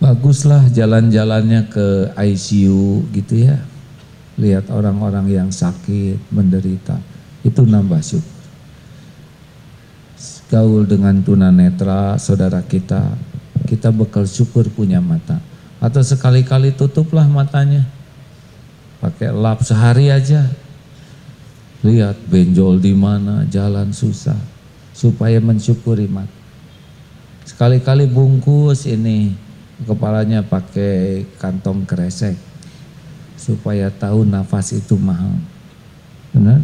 Baguslah 0.00 0.66
jalan-jalannya 0.72 1.70
ke 1.70 2.10
ICU 2.16 3.06
gitu 3.14 3.34
ya 3.46 3.71
lihat 4.40 4.72
orang-orang 4.72 5.28
yang 5.28 5.48
sakit 5.52 6.16
menderita 6.32 6.96
itu 7.44 7.62
nambah 7.64 8.00
syukur 8.00 8.42
gaul 10.52 10.84
dengan 10.84 11.16
tunanetra 11.24 12.20
saudara 12.20 12.60
kita, 12.60 13.16
kita 13.64 13.88
bekal 13.88 14.28
syukur 14.28 14.68
punya 14.68 15.00
mata. 15.00 15.40
Atau 15.80 16.04
sekali-kali 16.04 16.76
tutuplah 16.76 17.24
matanya. 17.24 17.88
Pakai 19.00 19.32
lap 19.32 19.64
sehari 19.64 20.12
aja. 20.12 20.44
Lihat 21.80 22.28
benjol 22.28 22.78
di 22.78 22.92
mana, 22.92 23.48
jalan 23.48 23.90
susah. 23.96 24.36
Supaya 24.92 25.40
mensyukuri 25.40 26.04
mata. 26.06 26.30
Sekali-kali 27.48 28.06
bungkus 28.06 28.86
ini 28.86 29.32
kepalanya 29.88 30.46
pakai 30.46 31.26
kantong 31.40 31.82
kresek 31.88 32.51
supaya 33.42 33.90
tahu 33.90 34.22
nafas 34.22 34.70
itu 34.70 34.94
mahal. 34.94 35.34
Benar? 36.30 36.62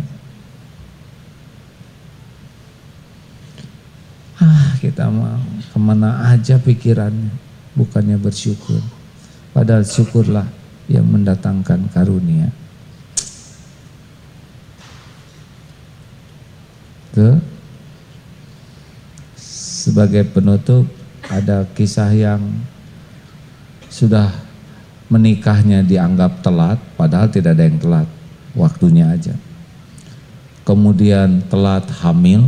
Ah 4.38 4.78
kita 4.78 5.10
mau 5.10 5.42
ke 5.74 5.78
mana 5.82 6.30
aja 6.30 6.54
pikirannya 6.62 7.34
bukannya 7.74 8.14
bersyukur. 8.14 8.78
Padahal 9.50 9.82
syukurlah 9.82 10.46
yang 10.86 11.02
mendatangkan 11.02 11.90
karunia. 11.90 12.54
Ke 17.10 17.42
sebagai 19.34 20.22
penutup 20.30 20.86
ada 21.26 21.66
kisah 21.74 22.14
yang 22.14 22.42
sudah 23.90 24.30
menikahnya 25.09 25.80
dianggap 25.84 26.44
telat 26.44 26.76
padahal 26.94 27.32
tidak 27.32 27.56
ada 27.56 27.64
yang 27.64 27.80
telat 27.80 28.09
waktunya 28.52 29.09
aja. 29.09 29.34
Kemudian 30.64 31.48
telat 31.48 31.88
hamil 32.04 32.44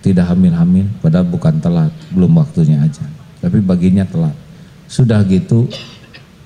tidak 0.00 0.32
hamil-hamil 0.32 0.88
padahal 1.04 1.28
bukan 1.28 1.60
telat 1.60 1.92
belum 2.12 2.40
waktunya 2.40 2.80
aja. 2.80 3.04
Tapi 3.44 3.60
baginya 3.60 4.08
telat. 4.08 4.32
Sudah 4.88 5.20
gitu 5.28 5.68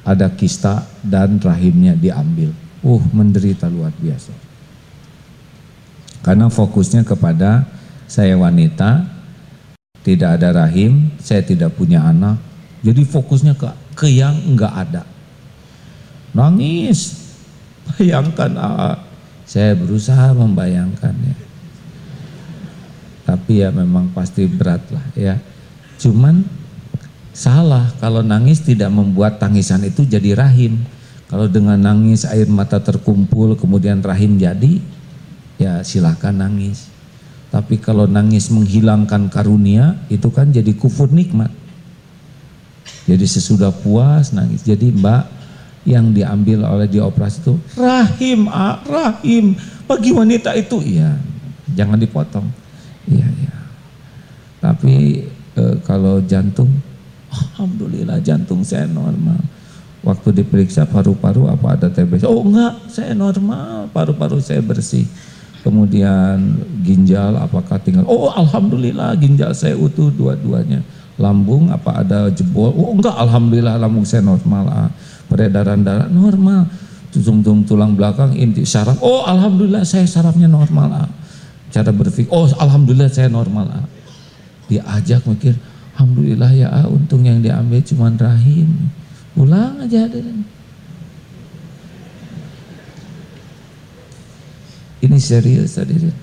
ada 0.03 0.27
kista 0.35 0.83
dan 1.07 1.39
rahimnya 1.39 1.95
diambil. 1.95 2.51
Uh 2.83 3.03
menderita 3.15 3.71
luar 3.71 3.95
biasa. 4.01 4.33
Karena 6.21 6.51
fokusnya 6.51 7.07
kepada 7.07 7.65
saya 8.11 8.35
wanita 8.35 9.07
tidak 10.01 10.41
ada 10.41 10.65
rahim 10.65 11.13
saya 11.21 11.45
tidak 11.45 11.77
punya 11.77 12.01
anak 12.01 12.41
jadi 12.81 13.03
fokusnya 13.05 13.55
ke, 13.57 13.69
ke 13.97 14.07
yang 14.09 14.37
enggak 14.45 14.73
ada 14.73 15.03
nangis 16.33 17.17
bayangkan 17.97 18.51
ah, 18.57 18.97
saya 19.45 19.75
berusaha 19.77 20.33
membayangkannya 20.33 21.51
tapi 23.31 23.63
ya 23.63 23.71
memang 23.71 24.11
pasti 24.11 24.51
berat 24.51 24.83
lah 24.91 25.07
ya. 25.15 25.39
Cuman 26.03 26.43
salah 27.31 27.87
kalau 28.03 28.27
nangis 28.27 28.59
tidak 28.67 28.91
membuat 28.91 29.39
tangisan 29.39 29.87
itu 29.87 30.03
jadi 30.03 30.35
rahim. 30.35 30.83
Kalau 31.31 31.47
dengan 31.47 31.79
nangis 31.79 32.27
air 32.27 32.51
mata 32.51 32.83
terkumpul 32.83 33.55
kemudian 33.55 34.03
rahim 34.03 34.35
jadi, 34.35 34.83
ya 35.63 35.79
silakan 35.87 36.43
nangis. 36.43 36.91
Tapi 37.55 37.79
kalau 37.79 38.11
nangis 38.11 38.51
menghilangkan 38.51 39.31
karunia 39.31 39.95
itu 40.11 40.27
kan 40.35 40.51
jadi 40.51 40.75
kufur 40.75 41.07
nikmat. 41.15 41.55
Jadi 43.09 43.27
sesudah 43.27 43.75
puas 43.75 44.31
nangis. 44.31 44.63
Jadi 44.63 44.93
mbak 44.95 45.41
yang 45.89 46.13
diambil 46.13 46.69
oleh 46.69 46.85
dioperasi 46.85 47.41
itu 47.41 47.55
rahim, 47.81 48.47
ah, 48.53 48.85
rahim. 48.85 49.57
Bagi 49.89 50.13
wanita 50.13 50.53
itu 50.55 50.79
iya, 50.85 51.17
jangan 51.73 51.97
dipotong 51.97 52.47
Iya, 53.11 53.27
iya. 53.27 53.55
Tapi 54.61 55.25
e, 55.57 55.65
kalau 55.83 56.21
jantung, 56.23 56.71
alhamdulillah 57.33 58.21
jantung 58.21 58.63
saya 58.63 58.87
normal. 58.87 59.41
Waktu 60.01 60.41
diperiksa 60.41 60.89
paru-paru 60.89 61.49
apa 61.49 61.77
ada 61.77 61.89
TBC? 61.93 62.25
Oh 62.25 62.41
enggak, 62.45 62.89
saya 62.89 63.13
normal, 63.13 63.91
paru-paru 63.93 64.41
saya 64.41 64.63
bersih. 64.65 65.05
Kemudian 65.61 66.57
ginjal 66.81 67.37
apakah 67.37 67.77
tinggal? 67.77 68.09
Oh 68.09 68.33
alhamdulillah 68.33 69.13
ginjal 69.21 69.53
saya 69.53 69.77
utuh 69.77 70.09
dua-duanya. 70.09 70.81
Lambung 71.21 71.69
apa 71.69 72.01
ada 72.01 72.33
jebol? 72.33 72.73
Oh 72.73 72.97
enggak, 72.97 73.13
alhamdulillah 73.13 73.77
lambung 73.77 74.09
saya 74.09 74.25
normal. 74.25 74.65
Ah. 74.73 74.91
Peredaran 75.29 75.85
darah 75.85 76.09
normal. 76.09 76.67
Tutung 77.13 77.45
tulang 77.69 77.93
belakang 77.93 78.33
inti 78.35 78.65
saraf. 78.65 78.97
Oh 79.05 79.29
alhamdulillah 79.29 79.85
saya 79.85 80.09
sarafnya 80.09 80.49
normal. 80.49 80.89
Ah 81.07 81.09
cara 81.71 81.95
berpikir, 81.95 82.29
oh 82.35 82.51
alhamdulillah 82.59 83.09
saya 83.09 83.31
normal. 83.31 83.87
diajak 84.71 85.27
mikir 85.27 85.59
Alhamdulillah 85.99 86.55
ya 86.55 86.71
ah, 86.71 86.87
untung 86.87 87.27
yang 87.27 87.43
diambil 87.43 87.83
cuma 87.83 88.07
rahim 88.15 88.87
ulang 89.35 89.83
aja 89.83 90.07
hadirin 90.07 90.47
ini 95.03 95.19
serius 95.19 95.75
hadirin 95.75 96.15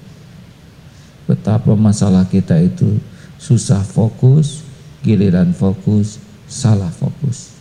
betapa 1.28 1.76
masalah 1.76 2.24
kita 2.24 2.56
itu 2.64 3.04
susah 3.36 3.84
fokus 3.84 4.64
giliran 5.06 5.54
fokus 5.54 6.22
salah 6.48 6.89
fokus. 6.89 7.54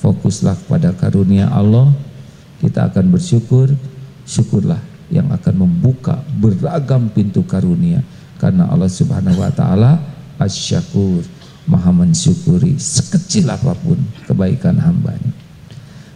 Fokuslah 0.00 0.56
pada 0.68 0.92
karunia 0.96 1.48
Allah. 1.48 1.92
Kita 2.60 2.92
akan 2.92 3.12
bersyukur. 3.12 3.72
Syukurlah 4.28 4.78
yang 5.10 5.26
akan 5.32 5.66
membuka 5.66 6.22
beragam 6.38 7.10
pintu 7.10 7.42
karunia. 7.42 8.00
Karena 8.38 8.70
Allah 8.70 8.88
Subhanahu 8.88 9.42
wa 9.42 9.52
taala 9.52 10.00
asyakur 10.40 11.20
maha 11.68 11.92
mensyukuri 11.92 12.80
sekecil 12.80 13.50
apa 13.52 13.76
pun 13.76 14.00
kebaikan 14.24 14.80
hambanya. 14.80 15.34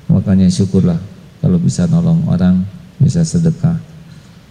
Makanya 0.09 0.49
syukurlah 0.49 0.97
kalau 1.45 1.61
bisa 1.61 1.85
nolong 1.91 2.25
orang 2.31 2.65
bisa 2.97 3.21
sedekah. 3.21 3.77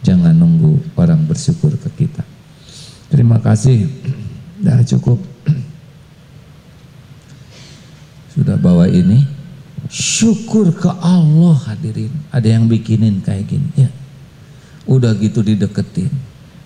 Jangan 0.04 0.36
nunggu 0.36 1.00
orang 1.00 1.24
bersyukur 1.24 1.72
ke 1.80 2.06
kita. 2.06 2.28
Terima 3.08 3.40
kasih. 3.40 3.88
Dah 4.60 4.84
cukup 4.84 5.33
sudah 8.34 8.58
bawa 8.58 8.90
ini. 8.90 9.22
Syukur 9.94 10.74
ke 10.74 10.90
Allah 10.90 11.54
hadirin. 11.70 12.10
Ada 12.34 12.58
yang 12.58 12.66
bikinin 12.66 13.22
kayak 13.22 13.46
gini. 13.46 13.70
Ya. 13.78 13.90
Udah 14.90 15.14
gitu 15.22 15.46
dideketin. 15.46 16.10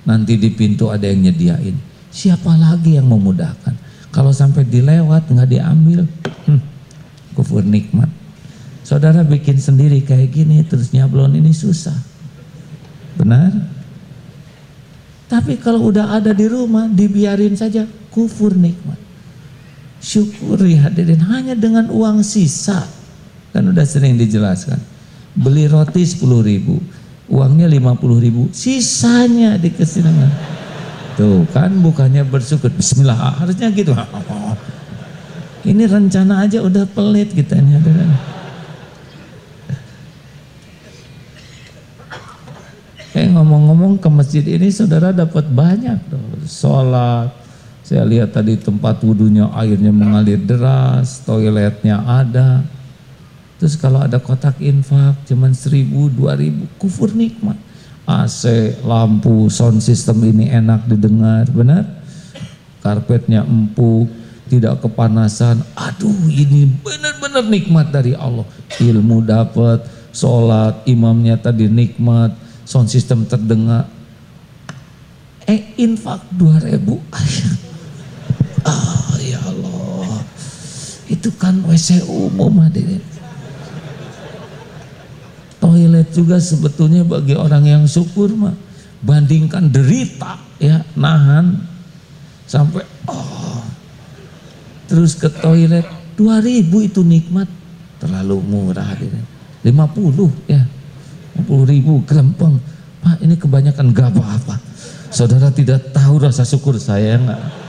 Nanti 0.08 0.40
di 0.40 0.48
pintu 0.56 0.88
ada 0.88 1.04
yang 1.04 1.28
nyediain. 1.28 1.76
Siapa 2.08 2.56
lagi 2.56 2.96
yang 2.96 3.12
memudahkan? 3.12 3.76
Kalau 4.16 4.32
sampai 4.32 4.64
dilewat 4.64 5.28
nggak 5.28 5.50
diambil. 5.52 6.08
Hmm, 6.48 6.64
kufur 7.36 7.68
nikmat. 7.68 8.08
Saudara 8.88 9.28
bikin 9.28 9.60
sendiri 9.60 10.00
kayak 10.00 10.32
gini 10.32 10.64
terus 10.64 10.96
nyablon 10.96 11.36
ini 11.36 11.52
susah. 11.52 11.98
Benar? 13.20 13.52
Tapi 15.28 15.60
kalau 15.60 15.92
udah 15.92 16.16
ada 16.16 16.32
di 16.32 16.48
rumah 16.48 16.88
dibiarin 16.88 17.60
saja. 17.60 17.84
Kufur 18.08 18.56
nikmat 18.56 19.07
syukuri 20.02 20.78
hadirin 20.78 21.22
hanya 21.28 21.54
dengan 21.54 21.90
uang 21.90 22.22
sisa. 22.22 22.86
Kan 23.52 23.72
udah 23.72 23.86
sering 23.86 24.18
dijelaskan. 24.18 24.78
Beli 25.38 25.70
roti 25.70 26.02
10 26.02 26.24
ribu 26.42 26.82
uangnya 27.28 27.68
50 27.68 28.24
ribu 28.24 28.48
sisanya 28.56 29.60
dikasih 29.60 30.02
dengan. 30.04 30.32
Tuh 31.20 31.44
kan 31.50 31.74
bukannya 31.82 32.24
bersyukur. 32.24 32.70
Bismillah 32.74 33.42
harusnya 33.42 33.74
gitu. 33.74 33.92
Ini 35.68 35.84
rencana 35.90 36.48
aja 36.48 36.64
udah 36.64 36.88
pelit 36.88 37.36
kita 37.36 37.60
ini 37.60 37.76
hadirin. 37.76 38.12
Eh 43.18 43.28
ngomong-ngomong 43.34 44.00
ke 44.00 44.08
masjid 44.08 44.46
ini 44.48 44.72
saudara 44.72 45.12
dapat 45.12 45.50
banyak. 45.50 45.98
Sholat, 46.48 47.34
saya 47.88 48.04
lihat 48.04 48.36
tadi 48.36 48.60
tempat 48.60 49.00
wudhunya 49.00 49.48
airnya 49.56 49.96
mengalir 49.96 50.36
deras, 50.36 51.24
toiletnya 51.24 52.04
ada. 52.04 52.60
Terus 53.64 53.80
kalau 53.80 54.04
ada 54.04 54.20
kotak 54.20 54.60
infak 54.60 55.24
cuman 55.24 55.56
seribu, 55.56 56.12
dua 56.12 56.36
ribu, 56.36 56.68
kufur 56.76 57.16
nikmat. 57.16 57.56
AC, 58.04 58.76
lampu, 58.84 59.48
sound 59.48 59.80
system 59.80 60.20
ini 60.20 60.52
enak 60.52 60.84
didengar, 60.84 61.48
benar? 61.48 61.88
Karpetnya 62.84 63.48
empuk, 63.48 64.12
tidak 64.52 64.84
kepanasan. 64.84 65.64
Aduh, 65.72 66.28
ini 66.28 66.68
benar-benar 66.84 67.48
nikmat 67.48 67.88
dari 67.88 68.12
Allah. 68.20 68.44
Ilmu 68.84 69.24
dapat, 69.24 69.88
sholat, 70.12 70.84
imamnya 70.84 71.40
tadi 71.40 71.72
nikmat, 71.72 72.36
sound 72.68 72.92
system 72.92 73.24
terdengar. 73.24 73.88
Eh, 75.48 75.72
infak 75.80 76.20
dua 76.36 76.60
ribu. 76.60 77.00
ah, 78.68 79.16
ya 79.24 79.40
Allah. 79.42 80.22
Itu 81.08 81.32
kan 81.40 81.64
WC 81.64 82.04
umum 82.04 82.60
hadirin. 82.60 83.00
Toilet 85.58 86.08
juga 86.14 86.38
sebetulnya 86.38 87.02
bagi 87.02 87.34
orang 87.34 87.66
yang 87.66 87.84
syukur 87.90 88.30
mah 88.36 88.54
bandingkan 89.02 89.74
derita 89.74 90.38
ya 90.62 90.86
nahan 90.94 91.58
sampai 92.46 92.86
oh. 93.10 93.64
Terus 94.88 95.20
ke 95.20 95.28
toilet 95.28 95.84
2000 96.16 96.72
itu 96.88 97.02
nikmat. 97.04 97.50
Terlalu 97.98 98.38
murah 98.46 98.86
hadirin. 98.86 99.26
50 99.66 100.48
ya. 100.48 100.64
50 101.44 101.72
ribu 101.72 102.02
gelempeng 102.08 102.62
pak 103.04 103.18
ini 103.22 103.36
kebanyakan 103.36 103.92
gak 103.92 104.16
apa-apa. 104.16 104.56
Saudara 105.12 105.52
tidak 105.52 105.92
tahu 105.96 106.24
rasa 106.24 106.44
syukur 106.44 106.76
saya 106.80 107.16
enggak 107.16 107.67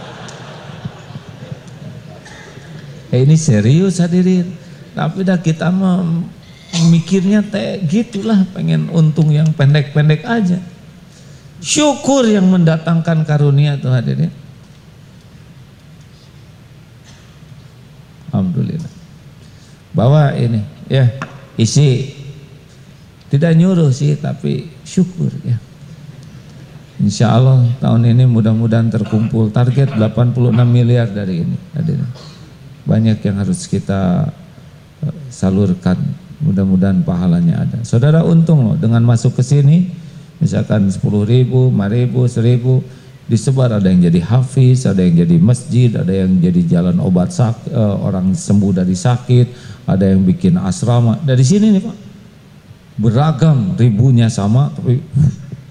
eh, 3.12 3.24
ini 3.24 3.36
serius 3.36 4.00
hadirin. 4.00 4.48
Tapi 4.92 5.22
dah 5.22 5.38
kita 5.38 5.70
mah 5.70 6.02
mikirnya 6.90 7.40
teh 7.40 7.80
gitulah 7.86 8.44
pengen 8.52 8.90
untung 8.92 9.32
yang 9.32 9.48
pendek-pendek 9.54 10.26
aja. 10.26 10.58
Syukur 11.58 12.26
yang 12.26 12.46
mendatangkan 12.50 13.26
karunia 13.26 13.78
tuh 13.78 13.90
hadirin. 13.90 14.30
Alhamdulillah. 18.30 18.92
Bawa 19.94 20.36
ini 20.36 20.62
ya 20.86 21.10
isi. 21.58 22.14
Tidak 23.28 23.52
nyuruh 23.60 23.92
sih 23.92 24.16
tapi 24.16 24.72
syukur 24.88 25.28
ya. 25.44 25.60
Insya 26.98 27.30
Allah 27.30 27.62
tahun 27.78 28.10
ini 28.10 28.24
mudah-mudahan 28.26 28.90
terkumpul. 28.90 29.52
Target 29.52 29.94
86 29.94 30.50
miliar 30.64 31.06
dari 31.12 31.44
ini 31.46 31.56
hadirin 31.76 32.08
banyak 32.88 33.20
yang 33.20 33.36
harus 33.44 33.68
kita 33.68 34.32
eh, 35.04 35.14
salurkan 35.28 36.00
Mudah-mudahan 36.38 37.02
pahalanya 37.02 37.66
ada. 37.66 37.78
Saudara 37.82 38.22
untung 38.22 38.62
loh 38.62 38.76
dengan 38.78 39.02
masuk 39.02 39.34
ke 39.34 39.42
sini, 39.42 39.90
misalkan 40.38 40.86
10 40.86 41.02
ribu, 41.26 41.66
5 41.74 41.90
ribu, 41.90 42.30
1000, 42.30 42.78
disebar 43.26 43.74
ada 43.74 43.90
yang 43.90 44.06
jadi 44.06 44.22
hafiz, 44.22 44.86
ada 44.86 45.02
yang 45.02 45.26
jadi 45.26 45.36
masjid, 45.42 45.90
ada 45.98 46.14
yang 46.14 46.38
jadi 46.38 46.78
jalan 46.78 47.02
obat 47.02 47.34
sak, 47.34 47.58
uh, 47.74 47.98
orang 48.06 48.38
sembuh 48.38 48.70
dari 48.70 48.94
sakit, 48.94 49.46
ada 49.90 50.06
yang 50.06 50.22
bikin 50.22 50.54
asrama. 50.62 51.18
Dari 51.26 51.42
sini 51.42 51.74
nih 51.74 51.82
Pak, 51.82 51.96
beragam 53.02 53.74
ribunya 53.74 54.30
sama, 54.30 54.70
tapi 54.78 55.02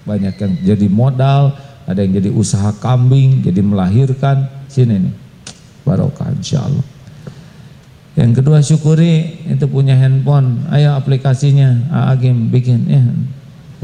banyak 0.04 0.36
yang 0.36 0.54
jadi 0.68 0.88
modal, 0.92 1.56
ada 1.88 2.04
yang 2.04 2.12
jadi 2.12 2.28
usaha 2.36 2.76
kambing, 2.84 3.40
jadi 3.40 3.64
melahirkan. 3.64 4.52
Sini 4.68 5.00
nih, 5.00 5.16
barokah 5.88 6.28
insya 6.36 6.68
Allah. 6.68 6.97
Yang 8.18 8.42
kedua 8.42 8.58
syukuri 8.66 9.46
itu 9.46 9.70
punya 9.70 9.94
handphone, 9.94 10.66
ayo 10.74 10.98
aplikasinya, 10.98 11.86
Agim 12.10 12.50
bikin 12.50 12.90
ya. 12.90 13.06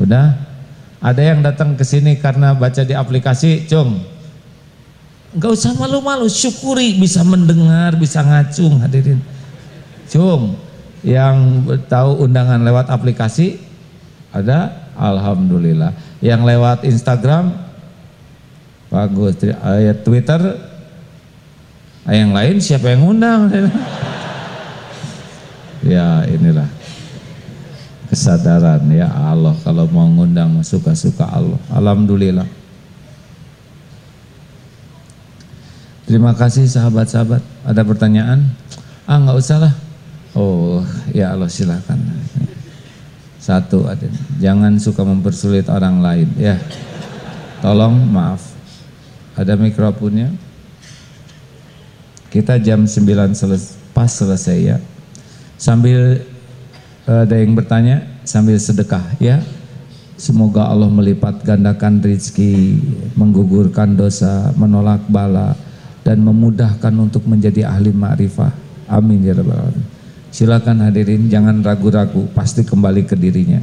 Udah? 0.02 0.34
Ada 0.98 1.22
yang 1.22 1.46
datang 1.46 1.78
ke 1.78 1.86
sini 1.86 2.18
karena 2.18 2.58
baca 2.58 2.82
di 2.82 2.98
aplikasi, 2.98 3.70
cung. 3.70 4.02
Enggak 5.38 5.54
usah 5.54 5.78
malu-malu, 5.78 6.26
syukuri 6.26 6.98
bisa 6.98 7.22
mendengar, 7.22 7.94
bisa 7.94 8.26
ngacung 8.26 8.82
hadirin. 8.82 9.22
Cung, 10.10 10.58
yang 11.06 11.70
tahu 11.86 12.26
undangan 12.26 12.58
lewat 12.66 12.90
aplikasi 12.90 13.62
ada, 14.34 14.90
alhamdulillah. 14.98 15.94
Yang 16.26 16.42
lewat 16.42 16.80
Instagram 16.90 17.54
bagus, 18.90 19.38
ayat 19.62 20.02
Twitter 20.02 20.42
yang 22.10 22.34
lain 22.34 22.58
siapa 22.58 22.98
yang 22.98 23.14
undang? 23.14 23.46
ya 25.84 26.24
inilah 26.28 26.68
kesadaran 28.08 28.84
ya 28.94 29.10
Allah 29.10 29.58
kalau 29.66 29.90
mau 29.90 30.08
ngundang 30.08 30.62
suka-suka 30.62 31.28
Allah. 31.28 31.60
Alhamdulillah. 31.74 32.48
Terima 36.04 36.36
kasih 36.36 36.68
sahabat-sahabat. 36.70 37.42
Ada 37.66 37.82
pertanyaan? 37.82 38.54
Ah 39.10 39.18
nggak 39.18 39.38
usah 39.40 39.58
lah. 39.66 39.74
Oh 40.38 40.86
ya 41.10 41.34
Allah 41.34 41.50
silakan. 41.50 42.00
Satu 43.42 43.90
ada 43.90 44.08
jangan 44.40 44.80
suka 44.80 45.04
mempersulit 45.04 45.68
orang 45.68 46.00
lain 46.00 46.30
ya. 46.38 46.56
Tolong 47.66 47.98
maaf. 48.08 48.54
Ada 49.34 49.58
mikrofonnya? 49.58 50.30
Kita 52.30 52.62
jam 52.62 52.86
9 52.86 53.34
seles, 53.34 53.78
pas 53.94 54.10
selesai 54.10 54.58
ya 54.62 54.78
sambil 55.64 56.20
uh, 57.08 57.24
ada 57.24 57.40
yang 57.40 57.56
bertanya 57.56 58.04
sambil 58.28 58.60
sedekah 58.60 59.04
ya 59.24 59.40
Semoga 60.14 60.70
Allah 60.70 60.88
melipat 60.88 61.42
gandakan 61.42 62.00
rizki, 62.00 62.80
menggugurkan 63.18 63.98
dosa, 63.98 64.54
menolak 64.54 65.04
bala, 65.10 65.58
dan 66.06 66.22
memudahkan 66.22 66.94
untuk 66.96 67.26
menjadi 67.26 67.68
ahli 67.68 67.90
ma'rifah. 67.90 68.54
Amin 68.88 69.26
ya 69.26 69.34
rabbal 69.34 69.58
alamin. 69.58 69.84
Silakan 70.30 70.86
hadirin, 70.86 71.28
jangan 71.28 71.60
ragu-ragu, 71.66 72.30
pasti 72.32 72.62
kembali 72.62 73.04
ke 73.10 73.18
dirinya. 73.18 73.60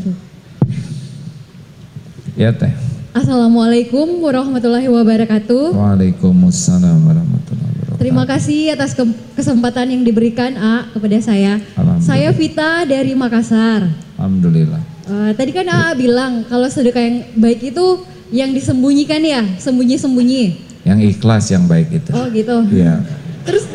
Ya 2.35 2.51
teh. 2.51 2.90
Assalamualaikum 3.11 4.23
warahmatullahi 4.23 4.87
wabarakatuh. 4.87 5.75
Waalaikumsalam 5.75 6.95
warahmatullahi 7.11 7.75
wabarakatuh. 7.75 7.99
Terima 7.99 8.23
kasih 8.23 8.71
atas 8.71 8.95
ke- 8.95 9.03
kesempatan 9.35 9.91
yang 9.91 10.07
diberikan 10.07 10.55
A 10.55 10.87
kepada 10.89 11.19
saya. 11.19 11.59
Saya 11.99 12.31
Vita 12.31 12.87
dari 12.87 13.11
Makassar. 13.19 13.91
Alhamdulillah. 14.15 14.79
Eh, 15.11 15.31
tadi 15.35 15.51
kan 15.51 15.67
A 15.67 15.91
bilang 15.93 16.47
kalau 16.47 16.71
sedekah 16.71 17.03
yang 17.03 17.19
baik 17.35 17.75
itu 17.75 18.07
yang 18.31 18.55
disembunyikan 18.55 19.19
ya, 19.21 19.43
sembunyi-sembunyi. 19.59 20.43
Yang 20.87 20.99
ikhlas 21.11 21.51
yang 21.51 21.67
baik 21.67 21.91
itu. 21.91 22.15
Oh 22.15 22.31
gitu. 22.31 22.57
Iya. 22.71 23.03
Terus 23.43 23.67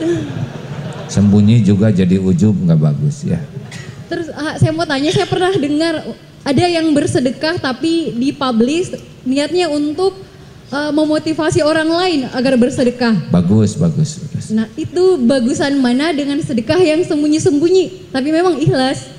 Sembunyi 1.06 1.60
juga 1.62 1.92
jadi 1.92 2.18
ujub 2.18 2.56
nggak 2.56 2.80
bagus 2.82 3.28
ya. 3.28 3.38
terus 4.08 4.32
A, 4.32 4.56
saya 4.56 4.72
mau 4.72 4.86
tanya, 4.86 5.12
saya 5.12 5.28
pernah 5.28 5.52
dengar 5.52 6.02
ada 6.46 6.66
yang 6.70 6.86
bersedekah 6.93 7.58
tapi 7.58 8.14
dipublish 8.14 8.93
niatnya 9.26 9.66
untuk 9.66 10.14
eh, 10.70 10.91
memotivasi 10.93 11.66
orang 11.66 11.89
lain 11.89 12.20
agar 12.30 12.54
bersedekah. 12.54 13.34
Bagus, 13.34 13.74
bagus, 13.74 14.22
bagus. 14.22 14.54
Nah 14.54 14.70
itu 14.78 15.18
bagusan 15.26 15.82
mana 15.82 16.14
dengan 16.14 16.38
sedekah 16.38 16.78
yang 16.78 17.02
sembunyi-sembunyi 17.02 18.14
tapi 18.14 18.30
memang 18.30 18.62
ikhlas. 18.62 19.10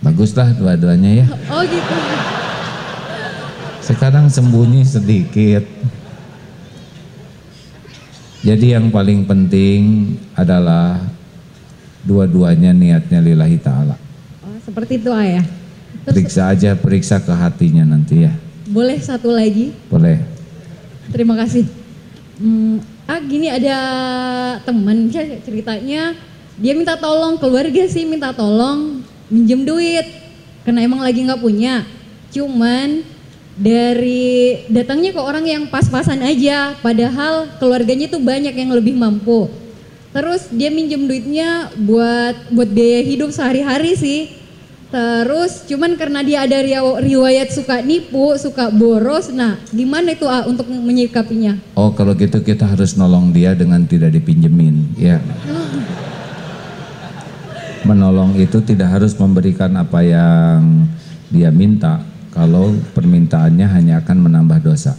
Baguslah 0.00 0.54
dua-duanya 0.54 1.26
ya. 1.26 1.26
Oh 1.50 1.60
gitu. 1.66 1.96
Sekarang 3.82 4.30
sembunyi 4.30 4.86
sedikit. 4.86 5.66
Jadi 8.40 8.72
yang 8.72 8.88
paling 8.88 9.28
penting 9.28 10.14
adalah 10.32 10.96
dua-duanya 12.06 12.72
niatnya 12.72 13.20
lillahi 13.20 13.60
ta'ala. 13.60 14.09
Seperti 14.70 15.02
itu 15.02 15.10
ayah. 15.10 15.42
Terus 16.06 16.14
Periksa 16.14 16.42
aja, 16.48 16.70
periksa 16.72 17.16
ke 17.18 17.34
hatinya 17.34 17.82
nanti 17.84 18.22
ya. 18.24 18.32
boleh 18.70 19.02
satu 19.02 19.34
lagi? 19.34 19.74
Boleh. 19.90 20.22
Terima 21.10 21.34
kasih. 21.34 21.66
Hmm, 22.38 22.78
ah 23.04 23.18
gini 23.18 23.50
ada 23.50 23.76
teman 24.62 25.10
cer- 25.10 25.42
ceritanya 25.42 26.14
dia 26.54 26.72
minta 26.72 26.94
tolong 26.94 27.34
keluarga 27.34 27.82
sih 27.84 28.06
minta 28.06 28.30
tolong 28.30 29.02
minjem 29.26 29.66
duit 29.66 30.06
karena 30.62 30.86
emang 30.86 31.02
lagi 31.02 31.26
nggak 31.26 31.42
punya. 31.42 31.82
Cuman 32.30 33.02
dari 33.58 34.62
datangnya 34.70 35.10
ke 35.12 35.20
orang 35.20 35.44
yang 35.44 35.66
pas-pasan 35.66 36.22
aja, 36.22 36.78
padahal 36.78 37.50
keluarganya 37.58 38.06
tuh 38.06 38.22
banyak 38.22 38.54
yang 38.54 38.70
lebih 38.70 38.94
mampu. 38.94 39.50
Terus 40.14 40.46
dia 40.48 40.70
minjem 40.70 41.04
duitnya 41.04 41.74
buat 41.76 42.54
buat 42.54 42.70
biaya 42.70 43.02
hidup 43.02 43.34
sehari-hari 43.34 43.98
sih. 43.98 44.20
Terus 44.90 45.70
cuman 45.70 45.94
karena 45.94 46.18
dia 46.26 46.42
ada 46.42 46.58
riwayat 46.98 47.54
suka 47.54 47.78
nipu, 47.78 48.34
suka 48.34 48.74
boros, 48.74 49.30
nah 49.30 49.54
gimana 49.70 50.18
itu 50.18 50.26
ah 50.26 50.42
untuk 50.50 50.66
menyikapinya? 50.66 51.54
Oh 51.78 51.94
kalau 51.94 52.10
gitu 52.18 52.42
kita 52.42 52.66
harus 52.66 52.98
nolong 52.98 53.30
dia 53.30 53.54
dengan 53.54 53.86
tidak 53.86 54.10
dipinjemin 54.18 54.98
ya. 54.98 55.22
Menolong 57.88 58.34
itu 58.34 58.58
tidak 58.66 58.98
harus 58.98 59.14
memberikan 59.14 59.70
apa 59.78 60.02
yang 60.02 60.90
dia 61.30 61.54
minta. 61.54 62.02
Kalau 62.34 62.74
permintaannya 62.94 63.66
hanya 63.70 64.02
akan 64.02 64.26
menambah 64.26 64.58
dosa. 64.62 64.98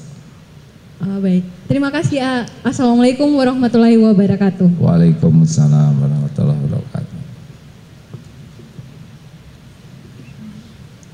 Ah, 1.03 1.19
baik, 1.19 1.43
terima 1.67 1.91
kasih 1.91 2.23
ah. 2.23 2.47
Assalamualaikum 2.63 3.27
warahmatullahi 3.35 3.99
wabarakatuh. 3.99 4.79
Waalaikumsalam 4.79 5.99
warahmatullahi 5.99 6.59
wabarakatuh. 6.63 7.10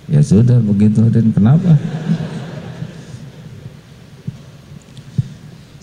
Ya 0.08 0.24
sudah 0.24 0.64
begitu 0.64 1.04
dan 1.12 1.36
kenapa? 1.36 1.76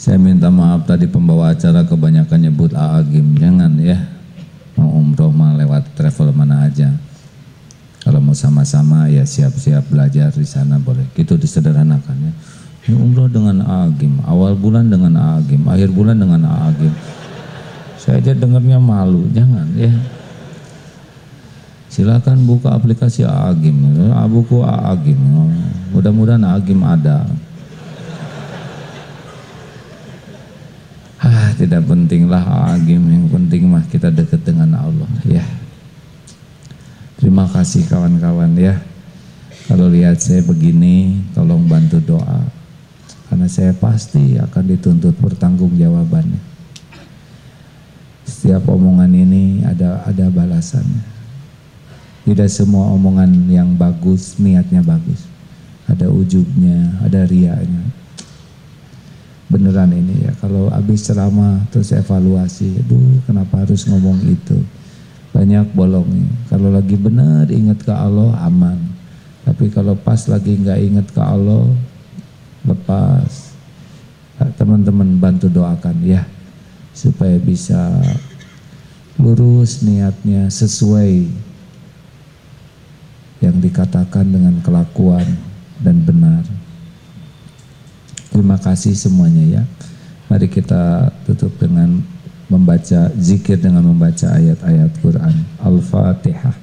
Saya 0.00 0.20
minta 0.20 0.52
maaf 0.52 0.84
tadi 0.84 1.08
pembawa 1.08 1.52
acara 1.52 1.84
kebanyakan 1.84 2.48
nyebut 2.48 2.72
Aagim, 2.76 3.36
jangan 3.40 3.72
ya. 3.80 4.00
Mau 4.76 5.00
umroh 5.00 5.32
mah 5.32 5.56
lewat 5.56 5.96
travel 5.96 6.32
mana 6.32 6.68
aja. 6.68 6.92
Kalau 8.04 8.20
mau 8.20 8.36
sama-sama 8.36 9.08
ya 9.08 9.24
siap-siap 9.24 9.88
belajar 9.88 10.28
di 10.32 10.44
sana 10.44 10.76
boleh. 10.76 11.08
Gitu 11.16 11.40
disederhanakan 11.40 12.16
ya. 12.20 12.32
Ini 12.84 13.00
umroh 13.00 13.32
dengan 13.32 13.64
Aagim, 13.64 14.20
awal 14.28 14.52
bulan 14.60 14.92
dengan 14.92 15.16
Aagim, 15.16 15.64
akhir 15.64 15.88
bulan 15.88 16.20
dengan 16.20 16.44
Aagim. 16.44 16.92
Saya 17.96 18.20
aja 18.20 18.36
dengarnya 18.36 18.76
malu, 18.76 19.24
jangan 19.32 19.72
ya. 19.72 19.88
Silakan 21.94 22.42
buka 22.42 22.74
aplikasi 22.74 23.22
Aagim, 23.22 23.94
buku 24.26 24.66
Aagim. 24.66 25.14
Mudah-mudahan 25.94 26.42
Aagim 26.42 26.82
ada. 26.82 27.22
Ah, 31.22 31.54
tidak 31.54 31.86
pentinglah 31.86 32.42
Aagim, 32.42 32.98
yang 32.98 33.30
penting 33.30 33.70
mah 33.70 33.86
kita 33.86 34.10
dekat 34.10 34.42
dengan 34.42 34.74
Allah 34.74 35.06
ya. 35.22 35.46
Terima 37.14 37.46
kasih 37.46 37.86
kawan-kawan 37.86 38.58
ya. 38.58 38.74
Kalau 39.70 39.86
lihat 39.86 40.18
saya 40.18 40.42
begini, 40.42 41.22
tolong 41.30 41.62
bantu 41.70 42.02
doa. 42.02 42.42
Karena 43.30 43.46
saya 43.46 43.70
pasti 43.70 44.34
akan 44.34 44.64
dituntut 44.66 45.14
pertanggungjawabannya. 45.22 46.42
Setiap 48.26 48.66
omongan 48.66 49.14
ini 49.14 49.62
ada 49.62 50.02
ada 50.10 50.26
balasannya. 50.26 51.13
Tidak 52.24 52.48
semua 52.48 52.88
omongan 52.96 53.52
yang 53.52 53.76
bagus 53.76 54.40
niatnya 54.40 54.80
bagus. 54.80 55.28
Ada 55.84 56.08
ujubnya, 56.08 56.96
ada 57.04 57.28
riaknya. 57.28 57.84
Beneran 59.52 59.92
ini 59.92 60.24
ya. 60.24 60.32
Kalau 60.40 60.72
habis 60.72 61.04
ceramah 61.04 61.60
terus 61.68 61.92
evaluasi, 61.92 62.80
aduh 62.80 63.20
kenapa 63.28 63.60
harus 63.60 63.84
ngomong 63.84 64.24
itu? 64.24 64.56
Banyak 65.36 65.76
bolongnya. 65.76 66.32
Kalau 66.48 66.72
lagi 66.72 66.96
benar 66.96 67.52
ingat 67.52 67.84
ke 67.84 67.92
Allah 67.92 68.32
aman. 68.40 68.80
Tapi 69.44 69.68
kalau 69.68 69.92
pas 69.92 70.24
lagi 70.24 70.56
nggak 70.56 70.80
ingat 70.80 71.06
ke 71.12 71.20
Allah 71.20 71.68
lepas. 72.64 73.52
Teman-teman 74.56 75.20
bantu 75.20 75.52
doakan 75.52 76.00
ya 76.00 76.24
supaya 76.96 77.36
bisa 77.36 78.00
lurus 79.20 79.84
niatnya 79.84 80.48
sesuai 80.48 81.43
yang 83.44 83.60
dikatakan 83.60 84.24
dengan 84.24 84.56
kelakuan 84.64 85.28
dan 85.84 86.00
benar. 86.00 86.40
Terima 88.32 88.56
kasih 88.56 88.96
semuanya 88.96 89.60
ya. 89.60 89.68
Mari 90.32 90.48
kita 90.48 91.12
tutup 91.28 91.52
dengan 91.60 92.00
membaca 92.48 93.12
zikir 93.20 93.60
dengan 93.60 93.84
membaca 93.84 94.32
ayat-ayat 94.32 94.96
Quran. 95.04 95.44
Al-Fatihah. 95.60 96.56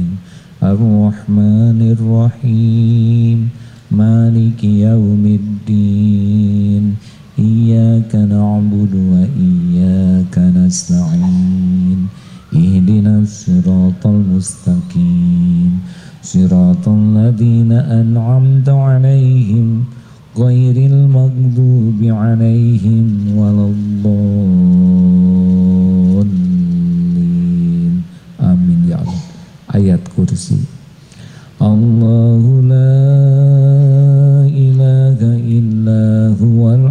Ar-Rahmanir 0.60 1.96
Rahim. 1.96 3.48
Maliki 3.91 4.81
yaumiddin. 4.81 6.15
Iyyaka 7.37 8.25
na'budu 8.25 8.99
wa 9.11 9.23
iyyaka 9.37 10.41
nasta'in. 10.55 12.07
اهدنا 12.55 13.19
الصراط 13.19 14.03
المستقيم 14.07 15.71
صراط 16.23 16.85
الذين 16.87 17.71
أنعمت 17.71 18.69
عليهم 18.69 19.83
غير 20.37 20.77
المغضوب 20.91 21.99
عليهم 22.03 23.07
ولا 23.37 23.65
الضالين 23.75 24.75
آمين 28.41 28.81
يا 28.89 28.97
الله 29.01 29.19
آيات 29.75 30.03
كرسي 30.15 30.59
الله 31.61 32.43
لا 32.71 33.28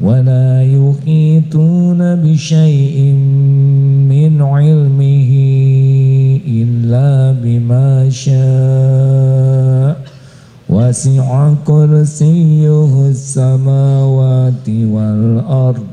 ولا 0.00 0.62
يحيطون 0.62 2.00
بشيء 2.22 3.12
من 4.06 4.42
علمه 4.42 5.30
إلا 6.46 7.34
بما 7.42 8.10
شاء. 8.10 9.92
وسع 10.70 11.54
كرسيه 11.66 13.08
السماوات 13.08 14.66
والأرض 14.68 15.86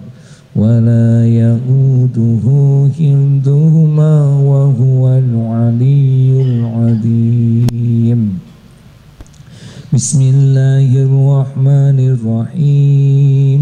ولا 0.55 1.25
يؤوده 1.25 2.45
حفظهما 2.93 4.13
وهو 4.37 5.01
العلي 5.17 6.29
العظيم. 6.41 8.39
بسم 9.93 10.21
الله 10.21 10.89
الرحمن 11.07 11.99
الرحيم. 12.13 13.61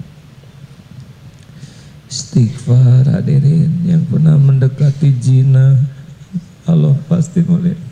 Istighfar 2.06 3.10
hadirin 3.10 3.82
yang 3.82 4.06
pernah 4.06 4.38
mendekati 4.38 5.10
jina. 5.18 5.74
Allah 6.66 6.94
pasti 7.10 7.42
melihat 7.42 7.82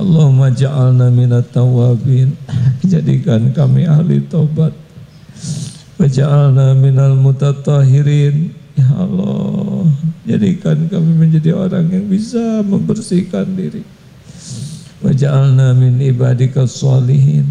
Allahumma 0.00 0.56
ja'alna 0.56 1.12
minat 1.12 1.52
tawabin 1.52 2.32
Jadikan 2.80 3.52
kami 3.52 3.84
ahli 3.84 4.24
tobat 4.24 4.72
Waja'alna 6.00 6.72
minal 6.80 7.20
mutatahirin 7.20 8.56
Ya 8.72 8.88
Allah 8.96 9.84
Jadikan 10.24 10.88
kami 10.88 11.12
menjadi 11.12 11.52
orang 11.52 11.92
yang 11.92 12.08
bisa 12.08 12.64
membersihkan 12.64 13.52
diri 13.52 13.99
Waja'alna 15.00 15.72
min 15.72 15.96
ibadika 15.96 16.68
salihin 16.68 17.48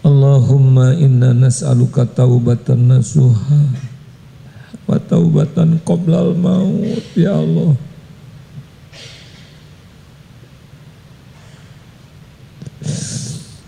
Allahumma 0.00 0.96
inna 0.96 1.36
nas'aluka 1.36 2.08
taubatan 2.08 2.88
nasuha 2.88 3.68
wa 4.88 4.96
taubatan 4.96 5.76
qoblal 5.84 6.32
maut 6.32 7.04
ya 7.12 7.36
Allah 7.36 7.76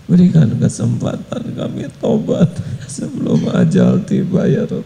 Berikan 0.09 0.49
kesempatan 0.57 1.53
kami 1.53 1.89
tobat 2.01 2.49
sebelum 2.85 3.49
ajal 3.49 4.01
tiba 4.05 4.45
ya 4.45 4.65
Rabb. 4.65 4.85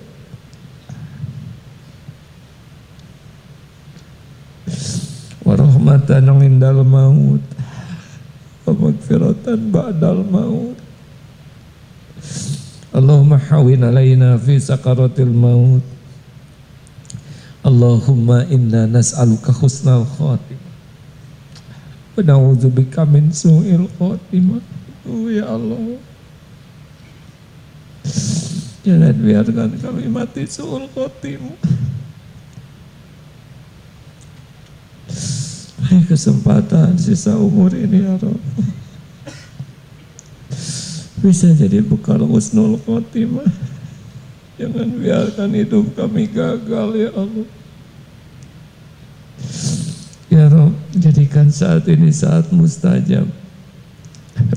Warahmatan 5.47 6.27
indal 6.43 6.83
maut. 6.83 7.39
Wa 8.67 8.75
ba'dal 9.71 10.27
maut. 10.27 10.75
Allahumma 12.91 13.39
hawin 13.39 13.87
alaina 13.87 14.35
fi 14.35 14.59
sakaratil 14.59 15.31
maut. 15.31 15.85
Allahumma 17.63 18.43
inna 18.51 18.91
nas'aluka 18.91 19.55
husnal 19.55 20.03
khatimah. 20.03 20.67
Wa 22.19 22.27
na'udzubika 22.27 23.07
min 23.07 23.31
su'il 23.31 23.87
khatimah. 23.95 24.59
Oh 25.07 25.31
ya 25.31 25.47
Allah. 25.47 25.95
Jangan 28.83 29.15
biarkan 29.15 29.79
kami 29.79 30.11
mati 30.11 30.43
su'ul 30.43 30.91
khatimah 35.87 36.03
kesempatan 36.03 36.99
sisa 36.99 37.39
umur 37.39 37.71
ini 37.71 38.03
ya 38.03 38.19
Rabb 38.19 38.43
bisa 41.23 41.47
jadi 41.55 41.79
bekal 41.79 42.21
husnul 42.27 42.75
khotimah. 42.83 43.47
Jangan 44.59 44.89
biarkan 45.01 45.49
hidup 45.55 45.95
kami 45.95 46.27
gagal 46.27 46.89
ya 46.93 47.09
Allah. 47.15 47.47
Ya 50.27 50.45
Rabb 50.51 50.75
jadikan 50.91 51.47
saat 51.47 51.87
ini 51.87 52.11
saat 52.11 52.51
mustajab. 52.51 53.31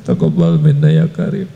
Taqabbal 0.02 0.60
minna 0.60 0.90
ya 0.90 1.06
karim 1.08 1.48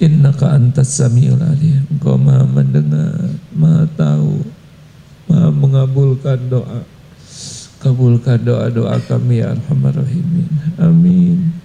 innaka 0.00 0.56
antas 0.56 0.96
samiul 0.96 1.38
alim. 1.38 1.84
Engkau 1.92 2.16
maha 2.16 2.48
mendengar 2.48 3.36
maha 3.52 3.84
tahu 3.94 4.42
maha 5.28 5.48
mengabulkan 5.52 6.40
doa 6.48 6.82
kabulkan 7.80 8.44
doa-doa 8.44 9.00
kami 9.08 9.40
ya 9.40 9.56
arhamar 9.56 9.96
rahimin. 9.96 10.52
Amin. 10.76 11.56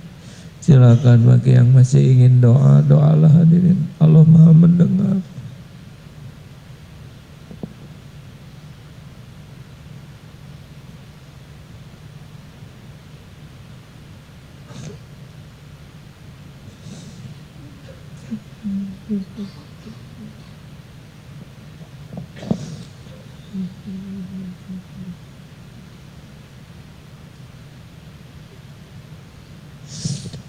Silakan 0.64 1.28
bagi 1.28 1.54
yang 1.54 1.70
masih 1.76 2.02
ingin 2.02 2.42
doa 2.42 2.82
doalah 2.82 3.30
hadirin. 3.30 3.86
Allah 4.00 4.24
maha 4.26 4.50
mendengar 4.50 5.20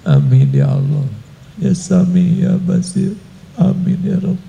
Amin 0.07 0.45
ya 0.57 0.73
Allah. 0.73 1.07
Ya 1.61 1.73
Sami 1.77 2.45
ya 2.45 2.57
Basir. 2.57 3.17
Amin 3.57 4.01
ya 4.05 4.21
Rabb. 4.21 4.41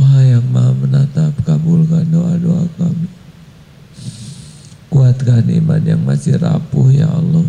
Wah 0.00 0.20
yang 0.24 0.44
maha 0.50 0.72
menatap 0.74 1.36
Kabulkan 1.44 2.08
doa-doa 2.08 2.64
kami. 2.80 3.08
Kuatkan 4.88 5.44
iman 5.48 5.82
yang 5.84 6.00
masih 6.04 6.40
rapuh 6.40 6.88
ya 6.88 7.08
Allah. 7.08 7.44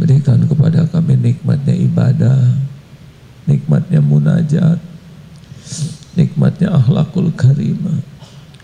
Berikan 0.00 0.40
kepada 0.48 0.88
kami 0.88 1.12
nikmatnya 1.20 1.76
ibadah 1.76 2.40
Nikmatnya 3.44 4.00
munajat 4.00 4.80
Nikmatnya 6.16 6.72
akhlakul 6.72 7.32
karimah. 7.36 8.00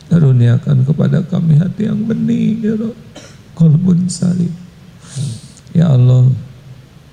Karuniakan 0.09 0.85
kepada 0.85 1.21
kami 1.25 1.61
hati 1.61 1.89
yang 1.89 2.05
bening 2.05 2.61
ya 2.61 2.75
Rabb. 2.77 2.97
Kolbun 3.57 4.05
salim 4.13 4.66
Ya 5.77 5.93
Allah 5.93 6.29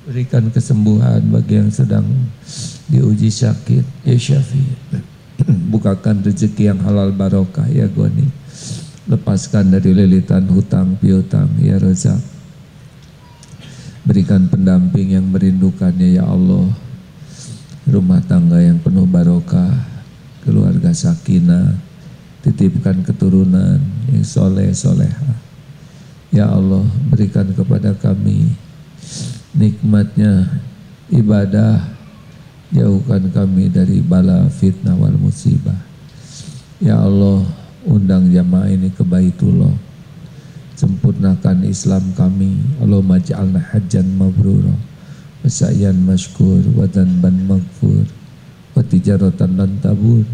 berikan 0.03 0.51
kesembuhan 0.51 1.23
bagi 1.31 1.59
yang 1.59 1.71
sedang 1.71 2.07
diuji 2.87 3.31
sakit. 3.31 3.83
Ya 4.03 4.15
Syafi 4.19 4.63
bukakan 5.73 6.23
rezeki 6.23 6.71
yang 6.71 6.79
halal 6.83 7.11
barokah 7.11 7.67
ya 7.67 7.89
Goni. 7.89 8.27
Lepaskan 9.03 9.75
dari 9.75 9.91
lilitan 9.91 10.47
hutang 10.47 10.95
piutang 10.95 11.51
ya 11.59 11.75
Razak 11.75 12.33
berikan 14.03 14.51
pendamping 14.51 15.15
yang 15.15 15.27
merindukannya 15.31 16.19
ya 16.19 16.27
Allah. 16.27 16.71
Rumah 17.83 18.23
tangga 18.23 18.63
yang 18.63 18.79
penuh 18.79 19.03
barokah 19.03 19.71
keluarga 20.43 20.95
sakinah 20.95 21.75
titipkan 22.43 23.03
keturunan 23.03 23.79
yang 24.11 24.23
soleh 24.23 24.71
solehah 24.71 25.42
Ya 26.33 26.49
Allah 26.49 26.81
berikan 27.13 27.45
kepada 27.53 27.93
kami 27.93 28.57
nikmatnya 29.53 30.49
ibadah. 31.13 31.93
Jauhkan 32.73 33.29
kami 33.29 33.69
dari 33.69 34.01
bala 34.01 34.49
fitnah 34.49 34.97
wal 34.97 35.13
musibah. 35.13 35.77
Ya 36.81 36.97
Allah 36.97 37.45
undang 37.85 38.33
jamaah 38.33 38.65
ini 38.65 38.89
ke 38.89 39.05
Baitullah. 39.05 39.77
Sempurnakan 40.73 41.69
Islam 41.69 42.17
kami. 42.17 42.57
Allahumma 42.81 43.21
ja'alna 43.21 43.61
hajjan 43.61 44.09
mabrura 44.17 44.73
wa 44.73 45.45
sa'yan 45.45 46.01
mashkur 46.01 46.65
wa 46.73 46.89
dhanban 46.89 47.45
maghfur 47.45 48.09
wa 48.73 48.81
tijaratan 48.81 49.53
lan 49.53 49.77
tabur. 49.77 50.25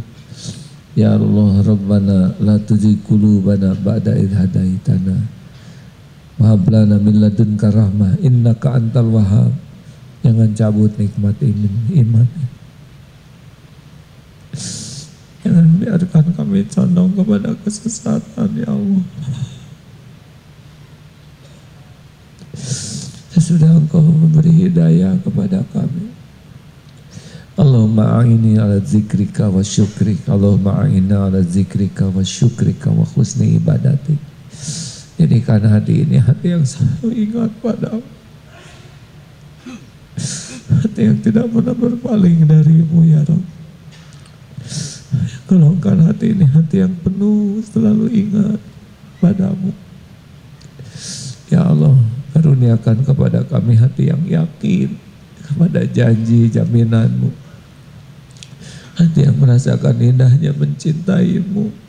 Ya 0.96 1.20
Allah 1.20 1.60
Rabbana 1.60 2.40
la 2.40 2.56
tuzigh 2.56 3.04
qulubana 3.04 3.76
ba'da 3.76 4.16
idh 4.16 4.32
hadaitana 4.32 5.39
Wahablana 6.40 6.96
min 7.04 7.20
ladunka 7.20 7.68
rahmah 7.68 8.16
innaka 8.24 8.80
antal 8.80 9.12
wahab. 9.12 9.52
Jangan 10.24 10.56
cabut 10.56 10.96
nikmat 10.96 11.36
iman. 11.44 11.76
iman. 12.00 12.28
Jangan 15.44 15.68
biarkan 15.84 16.26
kami 16.40 16.64
condong 16.72 17.12
kepada 17.12 17.52
kesesatan 17.60 18.50
ya 18.56 18.72
Allah. 18.72 19.04
Sesudah 23.36 23.76
engkau 23.76 24.00
memberi 24.00 24.52
hidayah 24.68 25.20
kepada 25.20 25.60
kami. 25.76 26.08
Allahumma 27.60 28.24
a'ini 28.24 28.56
ala 28.56 28.80
zikrika 28.80 29.52
wa 29.52 29.60
syukrika 29.60 30.32
Allahumma 30.32 30.88
a'ina 30.88 31.28
ala 31.28 31.44
zikrika 31.44 32.08
wa 32.08 32.24
syukrika 32.24 32.88
wa 32.88 33.04
husni 33.04 33.60
ibadatik 33.60 34.29
Jadikan 35.20 35.60
hati 35.68 36.08
ini 36.08 36.16
hati 36.16 36.56
yang 36.56 36.64
selalu 36.64 37.28
ingat 37.28 37.52
padamu. 37.60 38.08
Hati 40.80 41.02
yang 41.12 41.20
tidak 41.20 41.52
pernah 41.52 41.76
berpaling 41.76 42.48
darimu 42.48 43.04
ya 43.04 43.20
Rabb 43.28 43.60
Golongkan 45.50 46.06
hati 46.06 46.38
ini 46.38 46.46
hati 46.46 46.86
yang 46.86 46.94
penuh 47.02 47.60
selalu 47.66 48.06
ingat 48.14 48.62
padamu. 49.18 49.74
Ya 51.50 51.66
Allah 51.66 51.98
karuniakan 52.38 53.02
kepada 53.02 53.42
kami 53.44 53.74
hati 53.74 54.14
yang 54.14 54.22
yakin 54.30 54.94
kepada 55.50 55.82
janji 55.90 56.54
jaminanmu. 56.54 57.34
Hati 58.94 59.26
yang 59.26 59.42
merasakan 59.42 59.98
indahnya 59.98 60.54
mencintaimu. 60.54 61.89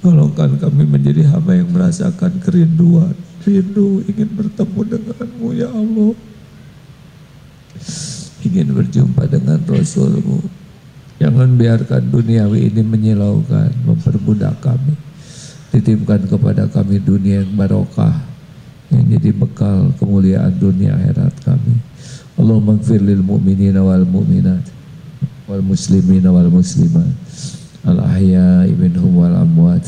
Golongkan 0.00 0.56
kami 0.56 0.88
menjadi 0.88 1.28
hamba 1.28 1.56
yang 1.60 1.68
merasakan 1.70 2.40
kerinduan, 2.40 3.12
rindu 3.44 4.00
ingin 4.08 4.30
bertemu 4.32 4.80
denganmu 4.96 5.48
ya 5.52 5.68
Allah. 5.68 6.12
Ingin 8.40 8.68
berjumpa 8.72 9.28
dengan 9.28 9.60
Rasulmu. 9.68 10.40
Jangan 11.20 11.52
biarkan 11.60 12.08
duniawi 12.08 12.72
ini 12.72 12.80
menyilaukan, 12.80 13.84
memperbudak 13.84 14.56
kami. 14.64 14.96
Titipkan 15.68 16.24
kepada 16.24 16.64
kami 16.64 16.96
dunia 16.96 17.44
yang 17.44 17.52
barokah, 17.54 18.24
yang 18.88 19.04
jadi 19.04 19.30
bekal 19.36 19.92
kemuliaan 20.00 20.56
dunia 20.56 20.96
akhirat 20.96 21.36
kami. 21.44 21.76
Allahumma 22.40 22.80
gfir 22.80 23.04
lil 23.04 23.20
mu'minina 23.20 23.84
wal 23.84 24.08
mu'minat 24.08 24.64
wal 25.44 25.60
muslimin 25.60 26.24
wal 26.24 26.48
muslimat 26.48 27.12
al 27.84 27.98
ahya 28.04 28.66
minhum 28.72 29.14
wal 29.16 29.34
amwat. 29.34 29.84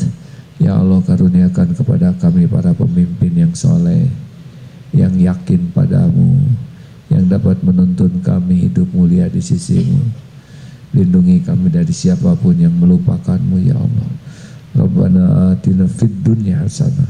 Ya 0.61 0.77
Allah 0.79 1.01
karuniakan 1.03 1.75
kepada 1.75 2.15
kami 2.17 2.47
para 2.47 2.71
pemimpin 2.71 3.33
yang 3.35 3.53
soleh 3.57 4.07
yang 4.93 5.11
yakin 5.17 5.73
padamu 5.73 6.37
yang 7.09 7.25
dapat 7.25 7.59
menuntun 7.65 8.21
kami 8.21 8.69
hidup 8.69 8.87
mulia 8.93 9.27
di 9.27 9.41
sisimu. 9.41 9.99
Lindungi 10.93 11.41
kami 11.41 11.73
dari 11.73 11.89
siapa 11.89 12.37
pun 12.37 12.53
yang 12.53 12.73
melupakanmu 12.77 13.57
ya 13.65 13.75
Allah. 13.75 14.09
Rabbana 14.73 15.53
atina 15.53 15.85
fid 15.85 16.25
dunya 16.25 16.57
hasanah 16.61 17.09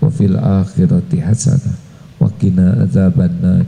wa 0.00 0.12
fil 0.12 0.36
akhirati 0.36 1.24
hasanah 1.24 1.76
wa 2.20 2.28
qina 2.36 2.84
adzabannar 2.84 3.64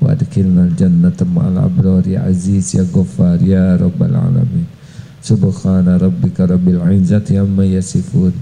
wa 0.00 0.14
adkhilna 0.16 0.72
jannata 0.72 1.28
ma'al 1.28 1.68
ya 2.08 2.24
aziz 2.24 2.72
ya 2.72 2.86
ghaffar 2.88 3.42
ya 3.44 3.76
rabbal 3.76 4.14
alamin 4.14 4.77
subhana 5.22 5.98
rabbika 5.98 6.46
rabbil 6.48 6.82
izzati 6.94 7.38
amma 7.38 7.64
yasifun. 7.64 8.32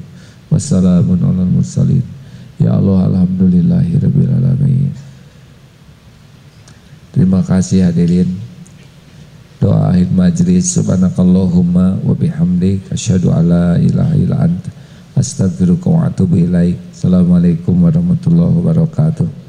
Wassalamun 0.51 1.21
alal 1.21 1.51
mursalin. 1.51 2.05
Ya 2.57 2.79
Allah 2.79 3.11
alhamdulillahi 3.11 3.99
rabbil 4.01 4.33
alamin. 4.33 4.93
Terima 7.13 7.43
kasih 7.43 7.89
hadirin. 7.89 8.31
Doa 9.59 9.91
akhir 9.91 10.13
majlis. 10.13 10.77
Subhanakallahumma 10.77 12.01
wa 12.05 12.15
bihamdik. 12.15 12.87
Asyhadu 12.93 13.33
alla 13.33 13.81
ilaha 13.81 14.15
illa 14.17 14.37
anta 14.47 14.71
ilaik. 15.17 16.77
Assalamualaikum 16.93 17.75
warahmatullahi 17.81 18.53
wabarakatuh 18.53 19.47